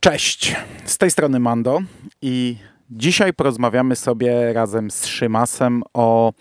Cześć, 0.00 0.56
z 0.84 0.98
tej 0.98 1.10
strony 1.10 1.40
Mando 1.40 1.80
i 2.22 2.56
dzisiaj 2.90 3.32
porozmawiamy 3.32 3.96
sobie 3.96 4.52
razem 4.52 4.90
z 4.90 5.06
Szymasem 5.06 5.82
o 5.94 6.32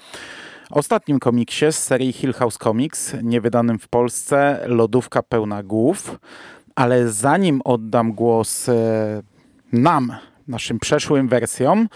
ostatnim 0.70 1.20
komiksie 1.20 1.72
z 1.72 1.78
serii 1.78 2.14
Hill 2.14 2.34
House 2.34 2.58
Comics, 2.58 3.16
niewydanym 3.24 3.80
w 3.80 3.88
Polsce, 3.88 4.64
Lodówka 4.66 5.24
pełna 5.24 5.64
głów. 5.64 6.20
Ale 6.76 7.12
zanim 7.12 7.62
oddam 7.66 8.14
głos 8.14 8.70
e, 8.70 8.74
nam, 9.74 10.16
naszym 10.48 10.80
przeszłym 10.80 11.28
wersjom, 11.28 11.88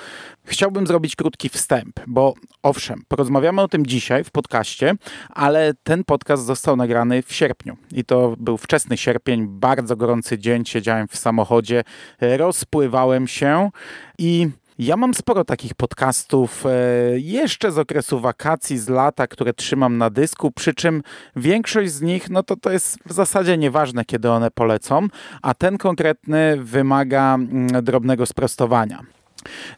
chciałbym 0.45 0.87
zrobić 0.87 1.15
krótki 1.15 1.49
wstęp, 1.49 1.99
bo 2.07 2.33
owszem, 2.63 3.03
porozmawiamy 3.07 3.61
o 3.61 3.67
tym 3.67 3.85
dzisiaj 3.85 4.23
w 4.23 4.31
podcaście, 4.31 4.93
ale 5.29 5.73
ten 5.83 6.03
podcast 6.03 6.45
został 6.45 6.75
nagrany 6.75 7.21
w 7.21 7.33
sierpniu 7.33 7.77
i 7.91 8.05
to 8.05 8.35
był 8.37 8.57
wczesny 8.57 8.97
sierpień, 8.97 9.47
bardzo 9.47 9.95
gorący 9.95 10.39
dzień, 10.39 10.65
siedziałem 10.65 11.07
w 11.07 11.17
samochodzie, 11.17 11.83
rozpływałem 12.21 13.27
się 13.27 13.69
i 14.17 14.49
ja 14.79 14.97
mam 14.97 15.13
sporo 15.13 15.43
takich 15.43 15.73
podcastów 15.73 16.65
e, 16.65 16.69
jeszcze 17.19 17.71
z 17.71 17.77
okresu 17.77 18.19
wakacji, 18.19 18.77
z 18.77 18.89
lata, 18.89 19.27
które 19.27 19.53
trzymam 19.53 19.97
na 19.97 20.09
dysku, 20.09 20.51
przy 20.51 20.73
czym 20.73 21.03
większość 21.35 21.91
z 21.91 22.01
nich, 22.01 22.29
no 22.29 22.43
to 22.43 22.55
to 22.55 22.71
jest 22.71 22.97
w 23.05 23.13
zasadzie 23.13 23.57
nieważne, 23.57 24.05
kiedy 24.05 24.29
one 24.29 24.51
polecą, 24.51 25.07
a 25.41 25.53
ten 25.53 25.77
konkretny 25.77 26.57
wymaga 26.59 27.35
mm, 27.35 27.83
drobnego 27.83 28.25
sprostowania. 28.25 29.03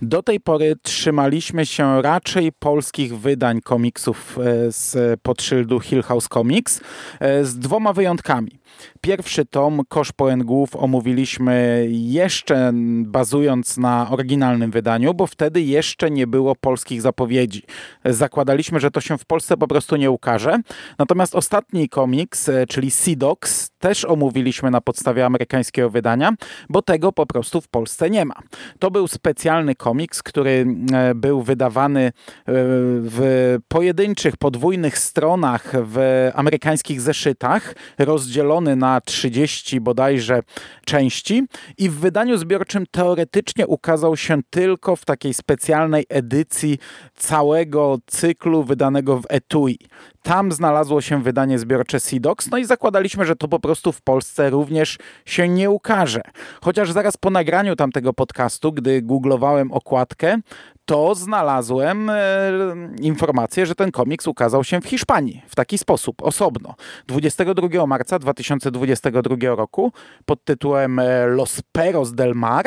Do 0.02 0.24
tej 0.24 0.40
pory 0.40 0.76
trzymaliśmy 0.82 1.66
się 1.66 2.02
raczej 2.02 2.52
polskich 2.52 3.18
wydań 3.18 3.62
komiksów 3.62 4.38
e, 4.38 4.72
z 4.72 5.20
podszyldu 5.22 5.80
Hill 5.80 6.04
House 6.04 6.28
Comics 6.28 6.82
e, 7.20 7.46
z 7.46 7.60
dwoma 7.60 7.94
wyjątkami. 7.94 8.63
Pierwszy 9.02 9.46
tom, 9.46 9.82
Kosz 9.90 10.12
Pełen 10.12 10.44
Głów, 10.44 10.76
omówiliśmy 10.76 11.86
jeszcze 11.90 12.72
bazując 13.04 13.78
na 13.78 14.10
oryginalnym 14.10 14.72
wydaniu, 14.72 15.14
bo 15.14 15.28
wtedy 15.28 15.62
jeszcze 15.62 16.12
nie 16.12 16.28
było 16.28 16.56
polskich 16.56 17.02
zapowiedzi. 17.02 17.64
Zakładaliśmy, 18.06 18.80
że 18.80 18.92
to 18.92 19.02
się 19.02 19.18
w 19.18 19.26
Polsce 19.26 19.58
po 19.58 19.68
prostu 19.68 19.96
nie 19.96 20.12
ukaże. 20.12 20.60
Natomiast 21.00 21.36
ostatni 21.36 21.90
komiks, 21.90 22.50
e, 22.50 22.68
czyli 22.68 22.92
Sidox, 22.92 23.70
też 23.80 24.06
omówiliśmy 24.06 24.72
na 24.72 24.82
podstawie 24.82 25.26
amerykańskiego 25.26 25.90
wydania, 25.90 26.34
bo 26.70 26.82
tego 26.82 27.12
po 27.12 27.26
prostu 27.26 27.62
w 27.62 27.68
Polsce 27.68 28.10
nie 28.10 28.26
ma. 28.26 28.36
To 28.80 28.92
był 28.92 29.08
specjalny 29.08 29.76
komiks, 29.76 30.24
który 30.24 30.66
e, 30.94 31.16
był 31.16 31.42
wydawany 31.42 32.02
e, 32.02 32.12
w 32.46 33.58
pojedynczych, 33.68 34.38
podwójnych 34.38 34.98
stronach 34.98 35.72
w 35.74 36.30
amerykańskich 36.36 37.02
zeszytach, 37.02 37.76
rozdzielony 38.00 38.63
na 38.64 39.02
30 39.02 39.80
bodajże 39.80 40.42
części 40.86 41.44
i 41.78 41.90
w 41.90 42.00
wydaniu 42.00 42.38
zbiorczym 42.38 42.86
teoretycznie 42.92 43.68
ukazał 43.68 44.18
się 44.18 44.40
tylko 44.50 44.96
w 44.96 45.06
takiej 45.06 45.34
specjalnej 45.34 46.06
edycji 46.10 46.78
całego 47.16 47.98
cyklu 48.08 48.64
wydanego 48.64 49.18
w 49.18 49.26
etui. 49.30 49.78
Tam 50.24 50.52
znalazło 50.52 51.02
się 51.02 51.24
wydanie 51.24 51.60
zbiorcze 51.60 52.00
Sidox, 52.00 52.50
no 52.52 52.58
i 52.58 52.66
zakładaliśmy, 52.66 53.26
że 53.26 53.36
to 53.36 53.48
po 53.48 53.60
prostu 53.60 53.92
w 53.92 54.02
Polsce 54.02 54.50
również 54.50 54.98
się 55.26 55.50
nie 55.50 55.70
ukaże. 55.70 56.22
Chociaż 56.62 56.92
zaraz 56.92 57.18
po 57.18 57.30
nagraniu 57.30 57.76
tamtego 57.76 58.14
podcastu, 58.14 58.72
gdy 58.72 59.02
googlowałem 59.02 59.72
okładkę, 59.72 60.38
to 60.86 61.16
znalazłem 61.16 62.10
e, 62.10 62.16
informację, 63.02 63.66
że 63.66 63.76
ten 63.76 63.92
komiks 63.92 64.28
ukazał 64.28 64.64
się 64.64 64.82
w 64.82 64.86
Hiszpanii 64.86 65.42
w 65.48 65.56
taki 65.56 65.78
sposób, 65.78 66.24
osobno. 66.24 66.76
22 67.08 67.88
marca 67.88 68.20
2022 68.44 69.36
roku 69.56 69.92
pod 70.26 70.44
tytułem 70.44 71.00
e, 71.00 71.28
Los 71.28 71.62
Peros 71.72 72.14
del 72.14 72.34
Mar, 72.36 72.66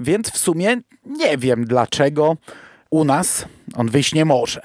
więc 0.00 0.30
w 0.30 0.38
sumie 0.38 0.76
nie 1.06 1.38
wiem 1.38 1.64
dlaczego 1.64 2.36
u 2.90 3.04
nas 3.04 3.46
on 3.76 3.88
wyjść 3.88 4.14
nie 4.14 4.24
może. 4.24 4.60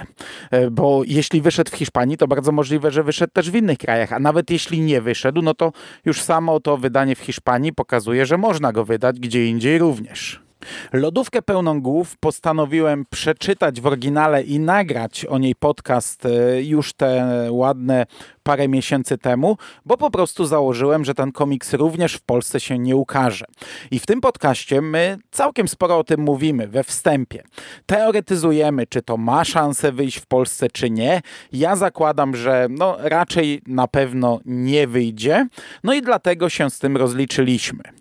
E, 0.52 0.72
bo 0.72 1.02
jeśli 1.05 1.42
wyszedł 1.42 1.71
w 1.71 1.76
Hiszpanii, 1.76 2.17
to 2.17 2.27
bardzo 2.27 2.52
możliwe, 2.52 2.92
że 2.92 3.04
wyszedł 3.04 3.33
też 3.33 3.52
w 3.52 3.55
innych 3.55 3.77
krajach. 3.77 4.14
A 4.14 4.20
nawet 4.20 4.49
jeśli 4.49 4.82
nie 4.82 5.02
wyszedł, 5.02 5.42
no 5.42 5.54
to 5.54 5.71
już 6.05 6.21
samo 6.21 6.59
to 6.59 6.77
wydanie 6.77 7.15
w 7.15 7.20
Hiszpanii 7.20 7.73
pokazuje, 7.73 8.26
że 8.26 8.38
można 8.38 8.71
go 8.71 8.86
wydać 8.86 9.20
gdzie 9.20 9.45
indziej 9.48 9.77
również. 9.77 10.48
Lodówkę 10.93 11.42
pełną 11.42 11.81
głów 11.81 12.17
postanowiłem 12.17 13.05
przeczytać 13.09 13.81
w 13.81 13.87
oryginale 13.87 14.43
i 14.43 14.59
nagrać 14.59 15.25
o 15.25 15.37
niej 15.37 15.55
podcast 15.55 16.25
e, 16.25 16.64
już 16.64 16.93
te 16.93 17.47
ładne 17.52 18.05
parę 18.43 18.67
miesięcy 18.67 19.17
temu, 19.17 19.58
bo 19.86 19.97
po 19.97 20.11
prostu 20.11 20.45
założyłem, 20.45 21.05
że 21.05 21.14
ten 21.14 21.31
komiks 21.31 21.73
również 21.73 22.14
w 22.14 22.21
Polsce 22.21 22.59
się 22.59 22.80
nie 22.80 22.95
ukaże. 22.95 23.45
I 23.92 23.99
w 23.99 24.05
tym 24.05 24.21
podcaście 24.21 24.81
my 24.81 25.17
całkiem 25.31 25.67
sporo 25.67 25.97
o 25.97 26.03
tym 26.03 26.21
mówimy 26.21 26.67
we 26.67 26.83
wstępie. 26.83 27.43
Teoretyzujemy, 27.86 28.87
czy 28.87 29.02
to 29.02 29.17
ma 29.17 29.45
szansę 29.45 29.91
wyjść 29.91 30.17
w 30.17 30.26
Polsce, 30.26 30.67
czy 30.73 30.89
nie. 30.89 31.21
Ja 31.52 31.76
zakładam, 31.76 32.36
że 32.36 32.67
no 32.70 32.97
raczej 32.99 33.61
na 33.67 33.87
pewno 33.87 34.39
nie 34.45 34.87
wyjdzie. 34.87 35.47
No 35.83 35.93
i 35.93 36.02
dlatego 36.02 36.49
się 36.49 36.70
z 36.70 36.80
tym 36.80 36.97
rozliczyliśmy. 36.97 37.98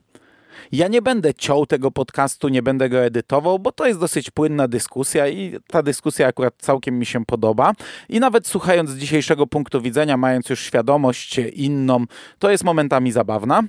Ja 0.72 0.88
nie 0.88 1.02
będę 1.02 1.34
ciął 1.34 1.66
tego 1.66 1.90
podcastu, 1.90 2.48
nie 2.48 2.62
będę 2.62 2.88
go 2.88 3.04
edytował, 3.04 3.58
bo 3.58 3.72
to 3.72 3.86
jest 3.86 4.00
dosyć 4.00 4.30
płynna 4.30 4.68
dyskusja 4.68 5.28
i 5.28 5.56
ta 5.66 5.82
dyskusja 5.82 6.26
akurat 6.26 6.54
całkiem 6.58 6.98
mi 6.98 7.06
się 7.06 7.24
podoba. 7.24 7.72
I 8.08 8.20
nawet 8.20 8.46
słuchając 8.46 8.90
z 8.90 8.98
dzisiejszego 8.98 9.46
punktu 9.46 9.80
widzenia, 9.80 10.16
mając 10.16 10.48
już 10.48 10.60
świadomość 10.60 11.38
inną, 11.38 12.04
to 12.38 12.50
jest 12.50 12.64
momentami 12.64 13.12
zabawna, 13.12 13.62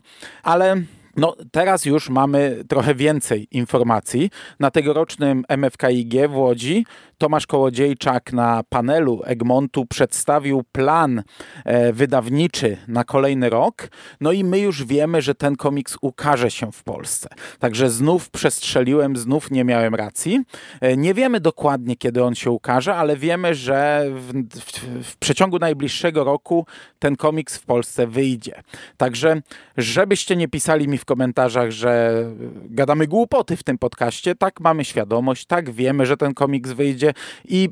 ale 0.43 0.83
no, 1.19 1.35
teraz 1.51 1.85
już 1.85 2.09
mamy 2.09 2.63
trochę 2.69 2.95
więcej 2.95 3.47
informacji. 3.51 4.29
Na 4.59 4.71
tegorocznym 4.71 5.43
MFKIG 5.57 6.27
w 6.29 6.35
Łodzi 6.35 6.85
Tomasz 7.19 7.47
Kołodziejczak 7.47 8.33
na 8.33 8.63
panelu 8.69 9.21
Egmontu 9.25 9.85
przedstawił 9.85 10.63
plan 10.71 11.23
e, 11.65 11.93
wydawniczy 11.93 12.77
na 12.87 13.03
kolejny 13.03 13.49
rok. 13.49 13.89
No 14.21 14.31
i 14.31 14.43
my 14.43 14.59
już 14.59 14.85
wiemy, 14.85 15.21
że 15.21 15.35
ten 15.35 15.55
komiks 15.55 15.97
ukaże 16.01 16.51
się 16.51 16.71
w 16.71 16.83
Polsce. 16.83 17.29
Także 17.59 17.89
znów 17.89 18.29
przestrzeliłem, 18.29 19.17
znów 19.17 19.51
nie 19.51 19.63
miałem 19.63 19.95
racji. 19.95 20.43
E, 20.81 20.97
nie 20.97 21.13
wiemy 21.13 21.39
dokładnie, 21.39 21.95
kiedy 21.95 22.23
on 22.23 22.35
się 22.35 22.51
ukaże, 22.51 22.95
ale 22.95 23.17
wiemy, 23.17 23.55
że 23.55 24.05
w, 24.11 24.33
w, 24.59 25.03
w 25.03 25.17
przeciągu 25.17 25.59
najbliższego 25.59 26.23
roku 26.23 26.65
ten 26.99 27.15
komiks 27.15 27.57
w 27.57 27.65
Polsce 27.65 28.07
wyjdzie. 28.07 28.61
Także, 28.97 29.41
żebyście 29.77 30.35
nie 30.35 30.47
pisali 30.47 30.87
mi 30.87 30.97
w 30.97 31.05
komentarzach, 31.09 31.71
że 31.71 32.23
gadamy 32.69 33.07
głupoty 33.07 33.57
w 33.57 33.63
tym 33.63 33.77
podcaście, 33.77 34.35
tak 34.35 34.59
mamy 34.59 34.85
świadomość, 34.85 35.45
tak 35.45 35.71
wiemy, 35.71 36.05
że 36.05 36.17
ten 36.17 36.33
komiks 36.33 36.71
wyjdzie 36.71 37.13
i 37.45 37.69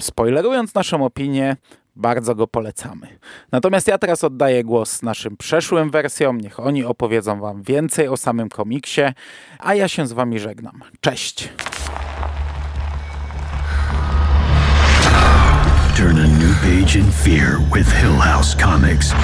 spoilerując 0.00 0.74
naszą 0.74 1.04
opinię, 1.04 1.56
bardzo 1.96 2.34
go 2.34 2.46
polecamy. 2.46 3.18
Natomiast 3.52 3.88
ja 3.88 3.98
teraz 3.98 4.24
oddaję 4.24 4.64
głos 4.64 5.02
naszym 5.02 5.36
przeszłym 5.36 5.90
wersjom, 5.90 6.40
niech 6.40 6.60
oni 6.60 6.84
opowiedzą 6.84 7.40
wam 7.40 7.62
więcej 7.62 8.08
o 8.08 8.16
samym 8.16 8.48
komiksie, 8.48 9.02
a 9.58 9.74
ja 9.74 9.88
się 9.88 10.06
z 10.06 10.12
wami 10.12 10.38
żegnam. 10.38 10.80
Cześć! 11.00 11.48
Turn 15.96 16.18
a 16.18 16.26
new 16.26 16.54
page 16.60 16.98
in 16.98 17.12
fear 17.12 17.58
with 17.74 17.90
Hill 18.00 18.18
House 18.18 18.56
Comics. 18.56 19.14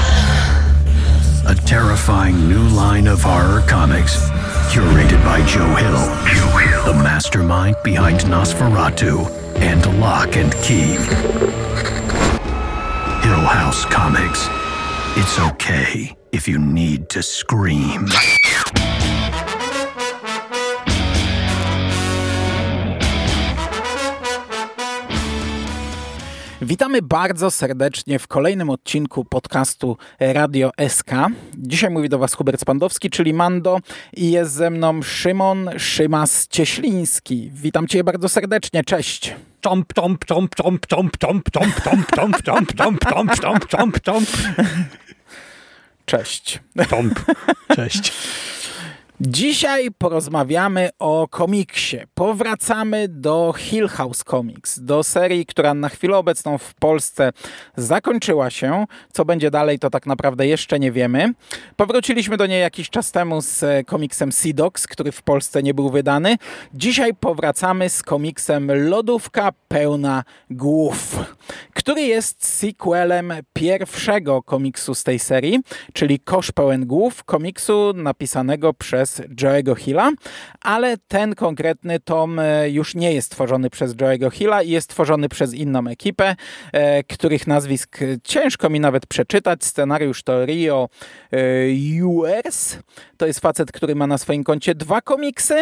A 1.52 1.54
terrifying 1.54 2.48
new 2.48 2.66
line 2.68 3.06
of 3.06 3.20
horror 3.20 3.60
comics 3.68 4.16
curated 4.72 5.22
by 5.22 5.44
Joe 5.44 5.66
Hill, 5.74 6.00
Joe 6.24 6.56
Hill. 6.56 6.84
the 6.86 6.94
mastermind 6.94 7.76
behind 7.84 8.20
Nosferatu 8.20 9.28
and 9.56 10.00
Lock 10.00 10.38
and 10.38 10.50
Key. 10.62 10.96
Hill 13.20 13.44
House 13.44 13.84
Comics. 13.84 14.48
It's 15.14 15.38
okay 15.52 16.16
if 16.32 16.48
you 16.48 16.58
need 16.58 17.10
to 17.10 17.22
scream. 17.22 18.06
Witamy 26.62 27.02
bardzo 27.02 27.50
serdecznie 27.50 28.18
w 28.18 28.28
kolejnym 28.28 28.70
odcinku 28.70 29.24
podcastu 29.24 29.96
Radio 30.20 30.70
SK. 30.88 31.10
Dzisiaj 31.58 31.90
mówi 31.90 32.08
do 32.08 32.18
Was 32.18 32.34
Hubert 32.34 32.60
Spandowski, 32.60 33.10
czyli 33.10 33.34
Mando 33.34 33.78
i 34.12 34.30
jest 34.30 34.52
ze 34.52 34.70
mną 34.70 35.02
Szymon 35.02 35.70
Szymas-Cieśliński. 35.76 37.50
Witam 37.54 37.86
Cię 37.86 38.04
bardzo 38.04 38.28
serdecznie, 38.28 38.84
cześć. 38.84 39.34
Czomp, 39.60 39.92
czomp, 39.94 40.24
czomp, 40.24 40.54
czomp, 40.54 40.86
czomp, 40.86 41.16
czomp, 41.16 41.50
czomp, 41.50 41.80
czomp, 41.80 42.12
czomp, 42.12 42.42
czomp, 42.42 42.72
czomp, 42.74 43.04
czomp, 43.04 43.40
czomp, 43.40 43.66
czomp, 43.68 44.00
czomp. 44.00 44.28
Cześć. 46.06 46.60
Czomp. 46.90 47.20
Cześć. 47.76 48.12
Dzisiaj 49.26 49.90
porozmawiamy 49.98 50.90
o 50.98 51.28
komiksie. 51.28 51.96
Powracamy 52.14 53.08
do 53.08 53.54
Hill 53.58 53.88
House 53.88 54.24
Comics, 54.24 54.80
do 54.80 55.02
serii, 55.02 55.46
która 55.46 55.74
na 55.74 55.88
chwilę 55.88 56.16
obecną 56.16 56.58
w 56.58 56.74
Polsce 56.74 57.32
zakończyła 57.76 58.50
się. 58.50 58.84
Co 59.12 59.24
będzie 59.24 59.50
dalej, 59.50 59.78
to 59.78 59.90
tak 59.90 60.06
naprawdę 60.06 60.46
jeszcze 60.46 60.78
nie 60.78 60.92
wiemy. 60.92 61.32
Powróciliśmy 61.76 62.36
do 62.36 62.46
niej 62.46 62.60
jakiś 62.60 62.90
czas 62.90 63.12
temu 63.12 63.42
z 63.42 63.62
e, 63.62 63.84
komiksem 63.84 64.32
Sidox, 64.32 64.86
który 64.86 65.12
w 65.12 65.22
Polsce 65.22 65.62
nie 65.62 65.74
był 65.74 65.90
wydany. 65.90 66.36
Dzisiaj 66.74 67.14
powracamy 67.14 67.88
z 67.88 68.02
komiksem 68.02 68.88
Lodówka 68.88 69.52
pełna 69.68 70.24
głów, 70.50 71.16
który 71.74 72.02
jest 72.02 72.46
sequelem 72.46 73.32
pierwszego 73.52 74.42
komiksu 74.42 74.94
z 74.94 75.04
tej 75.04 75.18
serii, 75.18 75.60
czyli 75.92 76.20
Kosz 76.20 76.52
pełen 76.52 76.86
głów, 76.86 77.24
komiksu 77.24 77.92
napisanego 77.94 78.74
przez 78.74 79.11
Joe'ego 79.20 79.76
Hilla, 79.76 80.10
ale 80.60 80.96
ten 81.08 81.34
konkretny 81.34 82.00
tom 82.00 82.38
e, 82.38 82.70
już 82.70 82.94
nie 82.94 83.12
jest 83.12 83.30
tworzony 83.30 83.70
przez 83.70 83.94
Joe'ego 83.96 84.32
Hilla 84.32 84.62
i 84.62 84.70
jest 84.70 84.90
tworzony 84.90 85.28
przez 85.28 85.54
inną 85.54 85.86
ekipę, 85.86 86.36
e, 86.72 87.04
których 87.04 87.46
nazwisk 87.46 87.98
ciężko 88.24 88.70
mi 88.70 88.80
nawet 88.80 89.06
przeczytać. 89.06 89.64
Scenariusz 89.64 90.22
to 90.22 90.46
Rio 90.46 90.88
Ewers. 91.32 92.78
To 93.16 93.26
jest 93.26 93.40
facet, 93.40 93.72
który 93.72 93.94
ma 93.94 94.06
na 94.06 94.18
swoim 94.18 94.44
koncie 94.44 94.74
dwa 94.74 95.00
komiksy. 95.00 95.54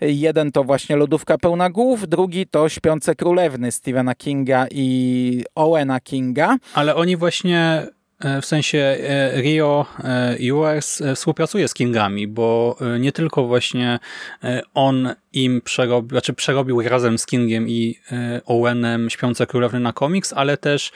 Jeden 0.00 0.52
to 0.52 0.64
właśnie 0.64 0.96
Lodówka 0.96 1.38
pełna 1.38 1.70
głów, 1.70 2.08
drugi 2.08 2.46
to 2.46 2.68
Śpiące 2.68 3.14
Królewny 3.14 3.72
Stephena 3.72 4.14
Kinga 4.14 4.66
i 4.70 5.44
Owena 5.54 6.00
Kinga. 6.00 6.56
Ale 6.74 6.96
oni 6.96 7.16
właśnie 7.16 7.58
E, 7.58 7.97
w 8.42 8.46
sensie 8.46 8.78
e, 8.78 9.42
Rio 9.42 9.86
US 10.52 11.00
e, 11.00 11.14
współpracuje 11.14 11.68
z 11.68 11.74
Kingami, 11.74 12.28
bo 12.28 12.76
nie 12.98 13.12
tylko 13.12 13.46
właśnie 13.46 13.98
on 14.74 15.14
im 15.32 15.60
przerobił, 15.60 16.10
znaczy 16.10 16.32
przerobił 16.32 16.82
razem 16.82 17.18
z 17.18 17.26
Kingiem 17.26 17.68
i 17.68 17.98
Owenem 18.46 19.10
Śpiące 19.10 19.46
Królewny 19.46 19.80
na 19.80 19.92
komiks, 19.92 20.32
ale 20.32 20.56
też 20.56 20.92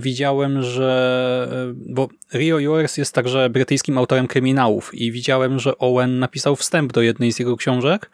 widziałem, 0.00 0.62
że 0.62 1.72
bo 1.74 2.08
Rio 2.34 2.62
Ewers 2.62 2.96
jest 2.96 3.14
także 3.14 3.50
brytyjskim 3.50 3.98
autorem 3.98 4.26
kryminałów 4.26 4.94
i 4.94 5.12
widziałem, 5.12 5.58
że 5.58 5.78
Owen 5.78 6.18
napisał 6.18 6.56
wstęp 6.56 6.92
do 6.92 7.02
jednej 7.02 7.32
z 7.32 7.38
jego 7.38 7.56
książek, 7.56 8.10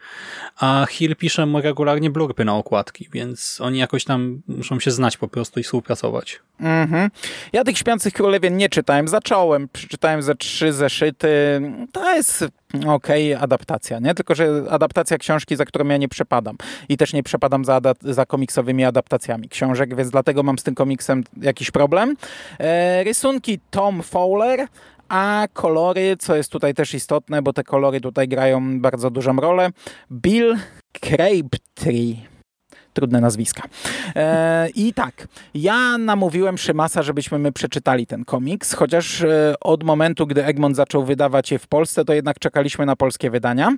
a 0.56 0.86
Hill 0.90 1.16
pisze 1.16 1.46
mu 1.46 1.60
regularnie 1.60 2.10
blurpy 2.10 2.44
na 2.44 2.56
okładki, 2.56 3.08
więc 3.12 3.60
oni 3.60 3.78
jakoś 3.78 4.04
tam 4.04 4.42
muszą 4.48 4.80
się 4.80 4.90
znać 4.90 5.16
po 5.16 5.28
prostu 5.28 5.60
i 5.60 5.62
współpracować. 5.62 6.40
Mhm. 6.60 7.10
Ja 7.52 7.64
tych 7.64 7.78
Śpiących 7.78 8.12
Królewien 8.12 8.56
nie 8.56 8.68
czytałem. 8.68 9.08
Zacząłem, 9.08 9.68
przeczytałem 9.72 10.22
ze 10.22 10.34
trzy 10.34 10.72
zeszyty. 10.72 11.28
To 11.92 12.14
jest 12.14 12.44
okej, 12.75 13.35
okay, 13.35 13.44
adaptacja, 13.44 13.99
nie? 13.99 14.15
Tylko, 14.15 14.35
że 14.35 14.62
adaptacja 14.70 15.19
książki, 15.19 15.56
za 15.56 15.65
którą 15.65 15.88
ja 15.88 15.97
nie 15.97 16.09
przepadam. 16.09 16.56
I 16.88 16.97
też 16.97 17.12
nie 17.12 17.23
przepadam 17.23 17.65
za, 17.65 17.81
za 18.00 18.26
komiksowymi 18.26 18.85
adaptacjami 18.85 19.49
książek, 19.49 19.97
więc 19.97 20.11
dlatego 20.11 20.43
mam 20.43 20.59
z 20.59 20.62
tym 20.62 20.75
komiksem 20.75 21.25
jakiś 21.41 21.70
problem. 21.70 22.17
E, 22.59 23.05
rysunki 23.05 23.59
Tom 23.70 24.03
Fowler, 24.03 24.67
a 25.09 25.49
kolory, 25.53 26.17
co 26.19 26.37
jest 26.37 26.53
tutaj 26.53 26.75
też 26.75 26.94
istotne, 26.94 27.43
bo 27.43 27.53
te 27.53 27.65
kolory 27.65 28.00
tutaj 28.00 28.29
grają 28.29 28.81
bardzo 28.81 29.11
dużą 29.11 29.37
rolę, 29.37 29.70
Bill 30.12 30.56
Crabtree 31.00 32.38
trudne 32.98 33.20
nazwiska. 33.20 33.62
E, 34.16 34.68
I 34.68 34.94
tak, 34.94 35.28
ja 35.54 35.98
namówiłem 35.98 36.58
Szymasa, 36.58 37.02
żebyśmy 37.02 37.38
my 37.38 37.52
przeczytali 37.52 38.06
ten 38.06 38.24
komiks, 38.24 38.74
chociaż 38.74 39.22
e, 39.22 39.54
od 39.60 39.84
momentu, 39.84 40.26
gdy 40.26 40.44
Egmont 40.44 40.76
zaczął 40.76 41.04
wydawać 41.04 41.50
je 41.50 41.58
w 41.58 41.66
Polsce, 41.66 42.04
to 42.04 42.12
jednak 42.12 42.38
czekaliśmy 42.38 42.86
na 42.86 42.96
polskie 42.96 43.30
wydania. 43.30 43.72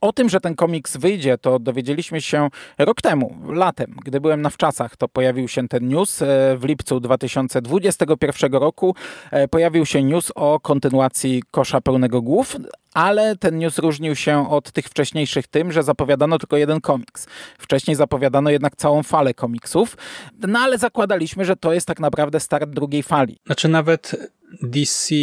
O 0.00 0.12
tym, 0.12 0.28
że 0.28 0.40
ten 0.40 0.54
komiks 0.54 0.96
wyjdzie, 0.96 1.38
to 1.38 1.58
dowiedzieliśmy 1.58 2.20
się 2.20 2.48
rok 2.78 3.02
temu, 3.02 3.36
latem, 3.48 3.96
gdy 4.04 4.20
byłem 4.20 4.42
na 4.42 4.50
wczasach, 4.50 4.96
to 4.96 5.08
pojawił 5.08 5.48
się 5.48 5.68
ten 5.68 5.88
news. 5.88 6.22
E, 6.22 6.26
w 6.56 6.64
lipcu 6.64 7.00
2021 7.00 8.52
roku 8.52 8.94
e, 9.30 9.48
pojawił 9.48 9.86
się 9.86 10.02
news 10.02 10.32
o 10.34 10.60
kontynuacji 10.60 11.42
Kosza 11.50 11.80
Pełnego 11.80 12.22
Głów, 12.22 12.56
ale 12.94 13.36
ten 13.36 13.58
news 13.58 13.78
różnił 13.78 14.16
się 14.16 14.50
od 14.50 14.72
tych 14.72 14.86
wcześniejszych 14.86 15.46
tym, 15.46 15.72
że 15.72 15.82
zapowiadano 15.82 16.38
tylko 16.38 16.56
jeden 16.56 16.80
komiks. 16.80 17.26
Wcześniej 17.58 17.96
zapowiadano 17.96 18.50
jednak 18.50 18.76
całą 18.76 19.02
falę 19.02 19.34
komiksów, 19.34 19.96
no 20.38 20.58
ale 20.58 20.78
zakładaliśmy, 20.78 21.44
że 21.44 21.56
to 21.56 21.72
jest 21.72 21.86
tak 21.86 22.00
naprawdę 22.00 22.40
start 22.40 22.70
drugiej 22.70 23.02
fali. 23.02 23.38
Znaczy 23.46 23.68
nawet 23.68 24.16
DC 24.62 25.14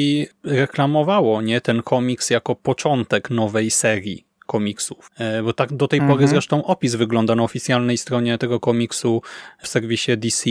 reklamowało 0.44 1.42
nie 1.42 1.62
ten 1.62 1.81
komiks 1.81 2.30
jako 2.30 2.56
początek 2.56 3.30
nowej 3.30 3.71
serii 3.71 4.31
komiksów. 4.51 5.12
E, 5.18 5.44
bo 5.44 5.53
tak 5.53 5.74
do 5.74 5.88
tej 5.88 6.00
mhm. 6.00 6.18
pory 6.18 6.27
zresztą 6.27 6.65
opis 6.65 6.95
wygląda 6.95 7.36
na 7.36 7.44
oficjalnej 7.44 7.98
stronie 7.98 8.38
tego 8.38 8.59
komiksu 8.59 9.21
w 9.59 9.68
serwisie 9.68 10.18
DC. 10.18 10.50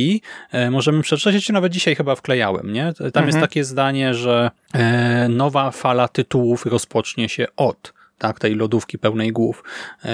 E, 0.53 0.71
możemy 0.71 1.03
przeczytać, 1.03 1.45
czy 1.45 1.53
nawet 1.53 1.73
dzisiaj 1.73 1.95
chyba 1.95 2.15
wklejałem, 2.15 2.73
nie? 2.73 2.93
Tam 2.93 3.07
mhm. 3.07 3.27
jest 3.27 3.39
takie 3.39 3.65
zdanie, 3.65 4.15
że 4.15 4.51
e, 4.75 5.29
nowa 5.29 5.71
fala 5.71 6.09
tytułów 6.09 6.67
rozpocznie 6.67 7.29
się 7.29 7.47
od 7.57 7.93
tak, 8.19 8.39
tej 8.39 8.55
lodówki 8.55 8.99
pełnej 8.99 9.33
głów. 9.33 9.65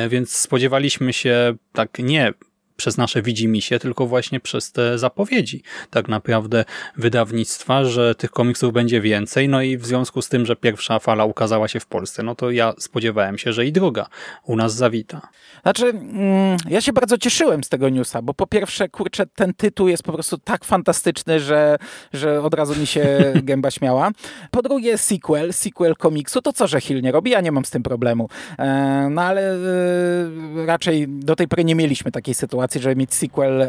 Więc 0.08 0.36
spodziewaliśmy 0.36 1.12
się 1.12 1.54
tak 1.72 1.98
nie 1.98 2.32
przez 2.76 2.96
nasze 2.96 3.22
widzimisię, 3.22 3.78
tylko 3.78 4.06
właśnie 4.06 4.40
przez 4.40 4.72
te 4.72 4.98
zapowiedzi 4.98 5.62
tak 5.90 6.08
naprawdę 6.08 6.64
wydawnictwa, 6.96 7.84
że 7.84 8.14
tych 8.14 8.30
komiksów 8.30 8.72
będzie 8.72 9.00
więcej, 9.00 9.48
no 9.48 9.62
i 9.62 9.76
w 9.76 9.86
związku 9.86 10.22
z 10.22 10.28
tym, 10.28 10.46
że 10.46 10.56
pierwsza 10.56 10.98
fala 10.98 11.24
ukazała 11.24 11.68
się 11.68 11.80
w 11.80 11.86
Polsce, 11.86 12.22
no 12.22 12.34
to 12.34 12.50
ja 12.50 12.74
spodziewałem 12.78 13.38
się, 13.38 13.52
że 13.52 13.66
i 13.66 13.72
druga 13.72 14.06
u 14.44 14.56
nas 14.56 14.74
zawita. 14.74 15.28
Znaczy, 15.62 15.86
mm, 15.86 16.56
ja 16.68 16.80
się 16.80 16.92
bardzo 16.92 17.18
cieszyłem 17.18 17.64
z 17.64 17.68
tego 17.68 17.88
newsa, 17.88 18.22
bo 18.22 18.34
po 18.34 18.46
pierwsze, 18.46 18.88
kurczę, 18.88 19.26
ten 19.26 19.54
tytuł 19.54 19.88
jest 19.88 20.02
po 20.02 20.12
prostu 20.12 20.38
tak 20.38 20.64
fantastyczny, 20.64 21.40
że, 21.40 21.76
że 22.12 22.42
od 22.42 22.54
razu 22.54 22.80
mi 22.80 22.86
się 22.86 23.06
gęba 23.42 23.70
śmiała. 23.70 24.10
Po 24.50 24.62
drugie, 24.62 24.98
sequel, 24.98 25.52
sequel 25.52 25.96
komiksu, 25.96 26.42
to 26.42 26.52
co, 26.52 26.66
że 26.66 26.80
Hill 26.80 27.02
nie 27.02 27.12
robi? 27.12 27.30
Ja 27.30 27.40
nie 27.40 27.52
mam 27.52 27.64
z 27.64 27.70
tym 27.70 27.82
problemu. 27.82 28.28
E, 28.58 29.08
no 29.10 29.22
ale 29.22 29.52
e, 29.52 30.66
raczej 30.66 31.08
do 31.08 31.36
tej 31.36 31.48
pory 31.48 31.64
nie 31.64 31.74
mieliśmy 31.74 32.12
takiej 32.12 32.34
sytuacji, 32.34 32.65
sytuacji, 32.66 32.80
żeby 32.80 32.96
mieć 32.96 33.14
sequel, 33.14 33.62
e, 33.62 33.68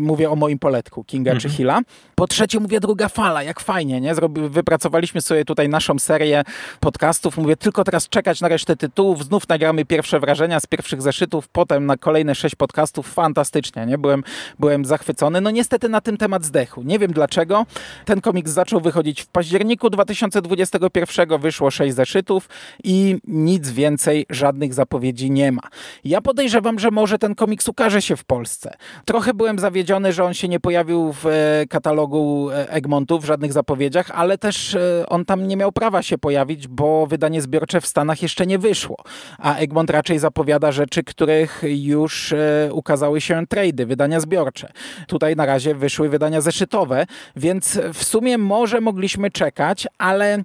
mówię 0.00 0.30
o 0.30 0.36
moim 0.36 0.58
poletku, 0.58 1.04
Kinga 1.04 1.32
-hmm. 1.32 1.40
czy 1.40 1.48
mhm. 1.48 1.56
Hilla. 1.56 1.80
Po 2.14 2.26
trzecie 2.26 2.60
mówię 2.60 2.80
druga 2.80 3.08
fala, 3.08 3.42
jak 3.42 3.60
fajnie, 3.60 4.00
nie? 4.00 4.14
Zrobi, 4.14 4.48
wypracowaliśmy 4.48 5.20
sobie 5.20 5.44
tutaj 5.44 5.68
naszą 5.68 5.98
serię 5.98 6.44
podcastów, 6.80 7.36
mówię 7.36 7.56
tylko 7.56 7.84
teraz 7.84 8.08
czekać 8.08 8.40
na 8.40 8.48
resztę 8.48 8.76
tytułów, 8.76 9.24
znów 9.24 9.48
nagramy 9.48 9.84
pierwsze 9.84 10.20
wrażenia 10.20 10.60
z 10.60 10.66
pierwszych 10.66 11.02
zeszytów, 11.02 11.48
potem 11.48 11.86
na 11.86 11.96
kolejne 11.96 12.34
sześć 12.34 12.54
podcastów, 12.54 13.12
fantastycznie, 13.12 13.86
nie? 13.86 13.98
Byłem, 13.98 14.24
byłem 14.58 14.84
zachwycony. 14.84 15.40
No 15.40 15.50
niestety 15.50 15.88
na 15.88 16.00
tym 16.00 16.16
temat 16.16 16.44
zdechł. 16.44 16.82
Nie 16.82 16.98
wiem 16.98 17.12
dlaczego. 17.12 17.66
Ten 18.04 18.20
komiks 18.20 18.50
zaczął 18.50 18.80
wychodzić 18.80 19.22
w 19.22 19.26
październiku 19.26 19.90
2021, 19.90 21.40
wyszło 21.40 21.70
sześć 21.70 21.94
zeszytów 21.94 22.48
i 22.84 23.18
nic 23.24 23.70
więcej, 23.70 24.26
żadnych 24.30 24.74
zapowiedzi 24.74 25.30
nie 25.30 25.52
ma. 25.52 25.62
Ja 26.04 26.20
podejrzewam, 26.20 26.78
że 26.78 26.90
może 26.90 27.18
ten 27.18 27.34
komiks 27.34 27.68
ukaże 27.68 28.02
się 28.02 28.07
się 28.08 28.16
w 28.16 28.24
Polsce. 28.24 28.74
Trochę 29.04 29.34
byłem 29.34 29.58
zawiedziony, 29.58 30.12
że 30.12 30.24
on 30.24 30.34
się 30.34 30.48
nie 30.48 30.60
pojawił 30.60 31.12
w 31.12 31.26
e, 31.26 31.66
katalogu 31.66 32.50
e, 32.50 32.70
Egmontu 32.70 33.18
w 33.18 33.24
żadnych 33.24 33.52
zapowiedziach, 33.52 34.10
ale 34.14 34.38
też 34.38 34.74
e, 34.74 35.04
on 35.08 35.24
tam 35.24 35.48
nie 35.48 35.56
miał 35.56 35.72
prawa 35.72 36.02
się 36.02 36.18
pojawić, 36.18 36.68
bo 36.68 37.06
wydanie 37.06 37.42
zbiorcze 37.42 37.80
w 37.80 37.86
Stanach 37.86 38.22
jeszcze 38.22 38.46
nie 38.46 38.58
wyszło. 38.58 38.96
A 39.38 39.56
Egmont 39.56 39.90
raczej 39.90 40.18
zapowiada 40.18 40.72
rzeczy, 40.72 41.04
których 41.04 41.62
już 41.62 42.34
ukazały 42.72 43.20
się 43.20 43.46
trady, 43.46 43.86
wydania 43.86 44.20
zbiorcze. 44.20 44.72
Tutaj 45.06 45.36
na 45.36 45.46
razie 45.46 45.74
wyszły 45.74 46.08
wydania 46.08 46.40
zeszytowe, 46.40 47.06
więc 47.36 47.80
w 47.94 48.04
sumie 48.04 48.38
może 48.38 48.80
mogliśmy 48.80 49.30
czekać, 49.30 49.86
ale 49.98 50.44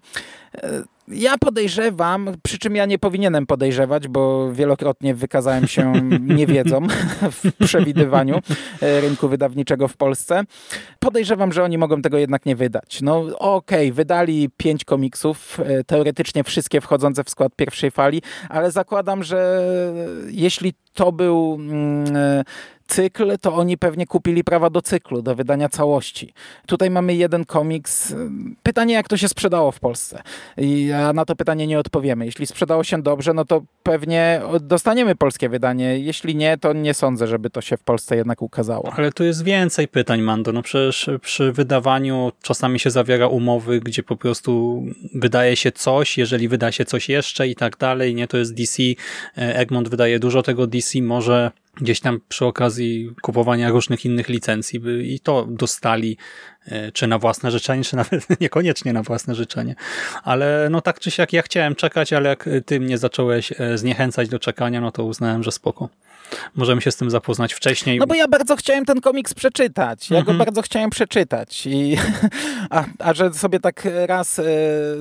ja 1.08 1.38
podejrzewam, 1.38 2.30
przy 2.44 2.60
czym 2.60 2.76
ja 2.76 2.86
nie 2.86 3.00
powinienem 3.00 3.46
podejrzewać, 3.46 4.08
bo 4.08 4.54
wielokrotnie 4.54 5.16
wykazałem 5.16 5.68
się 5.68 5.94
niewiedzą 6.38 6.88
w 7.32 7.52
przewidywaniu 7.66 8.40
e, 8.82 9.02
rynku 9.02 9.28
wydawniczego 9.28 9.88
w 9.88 9.98
Polsce. 9.98 10.44
Podejrzewam, 11.00 11.54
że 11.54 11.64
oni 11.64 11.78
mogą 11.78 12.02
tego 12.02 12.18
jednak 12.18 12.46
nie 12.46 12.56
wydać. 12.56 13.02
No 13.02 13.20
okej, 13.40 13.88
okay, 13.88 13.94
wydali 13.94 14.50
pięć 14.58 14.86
komiksów, 14.86 15.60
e, 15.60 15.84
teoretycznie 15.84 16.44
wszystkie 16.44 16.82
wchodzące 16.82 17.24
w 17.24 17.30
skład 17.30 17.56
pierwszej 17.56 17.92
fali, 17.92 18.22
ale 18.50 18.72
zakładam, 18.72 19.24
że 19.24 19.64
jeśli 20.28 20.74
to 20.94 21.12
był 21.12 21.58
mm, 21.60 22.16
e, 22.16 22.44
cykl, 22.88 23.38
to 23.42 23.56
oni 23.56 23.78
pewnie 23.78 24.08
kupili 24.08 24.44
prawa 24.44 24.70
do 24.70 24.82
cyklu, 24.82 25.22
do 25.22 25.36
wydania 25.36 25.70
całości. 25.70 26.34
Tutaj 26.68 26.90
mamy 26.90 27.16
jeden 27.16 27.46
komiks. 27.46 28.16
Pytanie, 28.64 28.94
jak 28.94 29.08
to 29.08 29.18
się 29.18 29.28
sprzedało 29.28 29.72
w 29.72 29.80
Polsce. 29.80 30.22
I 30.58 30.92
na 31.14 31.26
to 31.26 31.36
pytanie 31.36 31.68
nie 31.68 31.80
odpowiemy. 31.80 32.26
Jeśli 32.26 32.48
sprzedało 32.48 32.84
się 32.84 33.02
dobrze, 33.02 33.34
no 33.34 33.46
to 33.46 33.62
pewnie 33.84 34.42
dostaniemy 34.62 35.16
polskie 35.16 35.50
wydanie. 35.50 36.00
Jeśli 36.00 36.36
nie, 36.36 36.58
to 36.58 36.74
nie 36.74 36.94
sądzę, 36.94 37.28
żeby 37.28 37.50
to 37.50 37.62
się 37.62 37.78
w 37.78 37.84
Polsce 37.84 38.16
jednak 38.16 38.42
ukazało. 38.42 38.94
Ale 38.96 39.12
tu 39.12 39.24
jest 39.24 39.44
więcej 39.44 39.88
pytań, 39.88 40.22
Mando. 40.22 40.52
No 40.52 40.62
przecież 40.62 41.10
przy 41.22 41.52
wydawaniu 41.52 42.32
czasami 42.42 42.80
się 42.80 42.92
zawiera 42.92 43.28
umowy, 43.28 43.80
gdzie 43.80 44.04
po 44.04 44.16
prostu 44.16 44.84
wydaje 45.16 45.56
się 45.56 45.72
coś, 45.72 46.18
jeżeli 46.18 46.48
wyda 46.48 46.72
się 46.72 46.86
coś 46.86 47.10
jeszcze 47.10 47.48
i 47.48 47.56
tak 47.56 47.78
dalej. 47.78 48.16
Nie, 48.16 48.28
to 48.28 48.38
jest 48.38 48.54
DC. 48.54 48.84
Egmont 49.36 49.90
wydaje 49.90 50.20
dużo 50.20 50.44
tego 50.44 50.68
DC, 50.68 50.83
może 51.02 51.52
gdzieś 51.74 52.00
tam 52.00 52.20
przy 52.30 52.46
okazji 52.46 53.10
kupowania 53.22 53.70
różnych 53.70 54.06
innych 54.06 54.30
licencji 54.30 54.80
by 54.80 55.04
i 55.04 55.20
to 55.20 55.48
dostali, 55.50 56.18
e, 56.66 56.92
czy 56.92 57.08
na 57.08 57.20
własne 57.20 57.52
życzenie, 57.52 57.84
czy 57.84 57.96
nawet 57.96 58.28
niekoniecznie 58.42 58.94
na 58.94 59.04
własne 59.04 59.36
życzenie. 59.36 59.76
Ale 60.24 60.68
no 60.72 60.82
tak 60.82 61.00
czy 61.00 61.12
siak 61.12 61.34
ja 61.34 61.42
chciałem 61.42 61.76
czekać, 61.76 62.14
ale 62.14 62.30
jak 62.30 62.50
ty 62.66 62.80
mnie 62.80 62.98
zacząłeś 62.98 63.52
e, 63.52 63.78
zniechęcać 63.78 64.30
do 64.30 64.40
czekania, 64.40 64.82
no 64.82 64.92
to 64.92 65.04
uznałem, 65.04 65.44
że 65.44 65.52
spoko 65.52 65.90
możemy 66.56 66.82
się 66.82 66.92
z 66.92 66.96
tym 66.96 67.10
zapoznać 67.10 67.54
wcześniej. 67.54 68.00
No 68.00 68.08
bo 68.08 68.16
ja 68.16 68.28
bardzo 68.28 68.56
chciałem 68.56 68.86
ten 68.86 69.02
komiks 69.02 69.34
przeczytać. 69.34 70.10
Ja 70.10 70.20
mhm. 70.20 70.38
go 70.38 70.46
bardzo 70.46 70.62
chciałem 70.62 70.90
przeczytać. 70.90 71.68
I, 71.68 71.98
a, 72.70 72.86
a 73.00 73.14
że 73.14 73.34
sobie 73.34 73.60
tak 73.60 73.88
raz 74.06 74.40
e, 74.40 74.44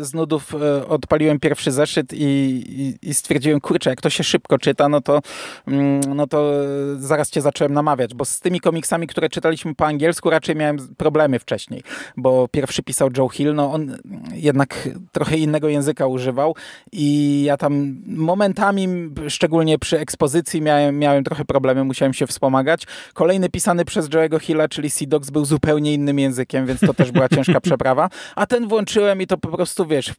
z 0.00 0.14
nudów 0.14 0.55
odpaliłem 0.88 1.41
pierwszy 1.41 1.71
zeszyt 1.73 2.12
i, 2.12 2.25
i, 2.69 3.09
i, 3.11 3.14
stwierdziłem, 3.14 3.61
kurczę, 3.61 3.91
jak 3.91 4.00
to 4.00 4.11
się 4.11 4.25
szybko 4.25 4.59
czyta, 4.59 4.88
no 4.88 5.00
to, 5.00 5.21
mm, 5.67 6.00
no 6.17 6.26
to 6.26 6.52
zaraz 6.99 7.31
cię 7.31 7.40
zacząłem 7.40 7.73
namawiać, 7.73 8.14
bo 8.14 8.25
z 8.25 8.40
tymi 8.40 8.61
komiksami, 8.61 9.07
które 9.07 9.28
czytaliśmy 9.28 9.75
po 9.75 9.87
angielsku, 9.87 10.31
raczej 10.31 10.57
miałem 10.57 10.95
problemy 10.97 11.38
wcześniej, 11.38 11.83
bo 12.16 12.49
pierwszy 12.49 12.83
pisał 12.83 13.09
Joe 13.16 13.28
Hill, 13.28 13.54
no 13.54 13.73
on 13.73 13.97
jednak 14.35 14.88
trochę 15.12 15.37
innego 15.37 15.69
języka 15.69 16.07
używał 16.07 16.54
i 16.92 17.42
ja 17.47 17.57
tam 17.57 17.97
momentami, 18.07 18.88
szczególnie 19.28 19.78
przy 19.78 19.99
ekspozycji, 19.99 20.62
miałem, 20.62 20.99
miałem 20.99 21.25
trochę 21.25 21.45
problemy, 21.45 21.85
musiałem 21.85 22.14
się 22.14 22.26
wspomagać. 22.26 22.87
Kolejny 23.14 23.49
pisany 23.49 23.85
przez 23.85 24.09
Joe'ego 24.09 24.40
Hilla, 24.40 24.69
czyli 24.69 24.90
Seedox, 24.90 25.31
był 25.31 25.45
zupełnie 25.45 25.95
innym 25.95 26.19
językiem, 26.19 26.66
więc 26.66 26.81
to 26.81 26.95
też 26.95 27.11
była 27.11 27.28
ciężka 27.28 27.61
przeprawa. 27.71 28.09
A 28.37 28.47
ten 28.47 28.69
włączyłem 28.69 29.23
i 29.23 29.26
to 29.26 29.38
po 29.38 29.49
prostu, 29.49 29.87
wiesz, 29.87 30.14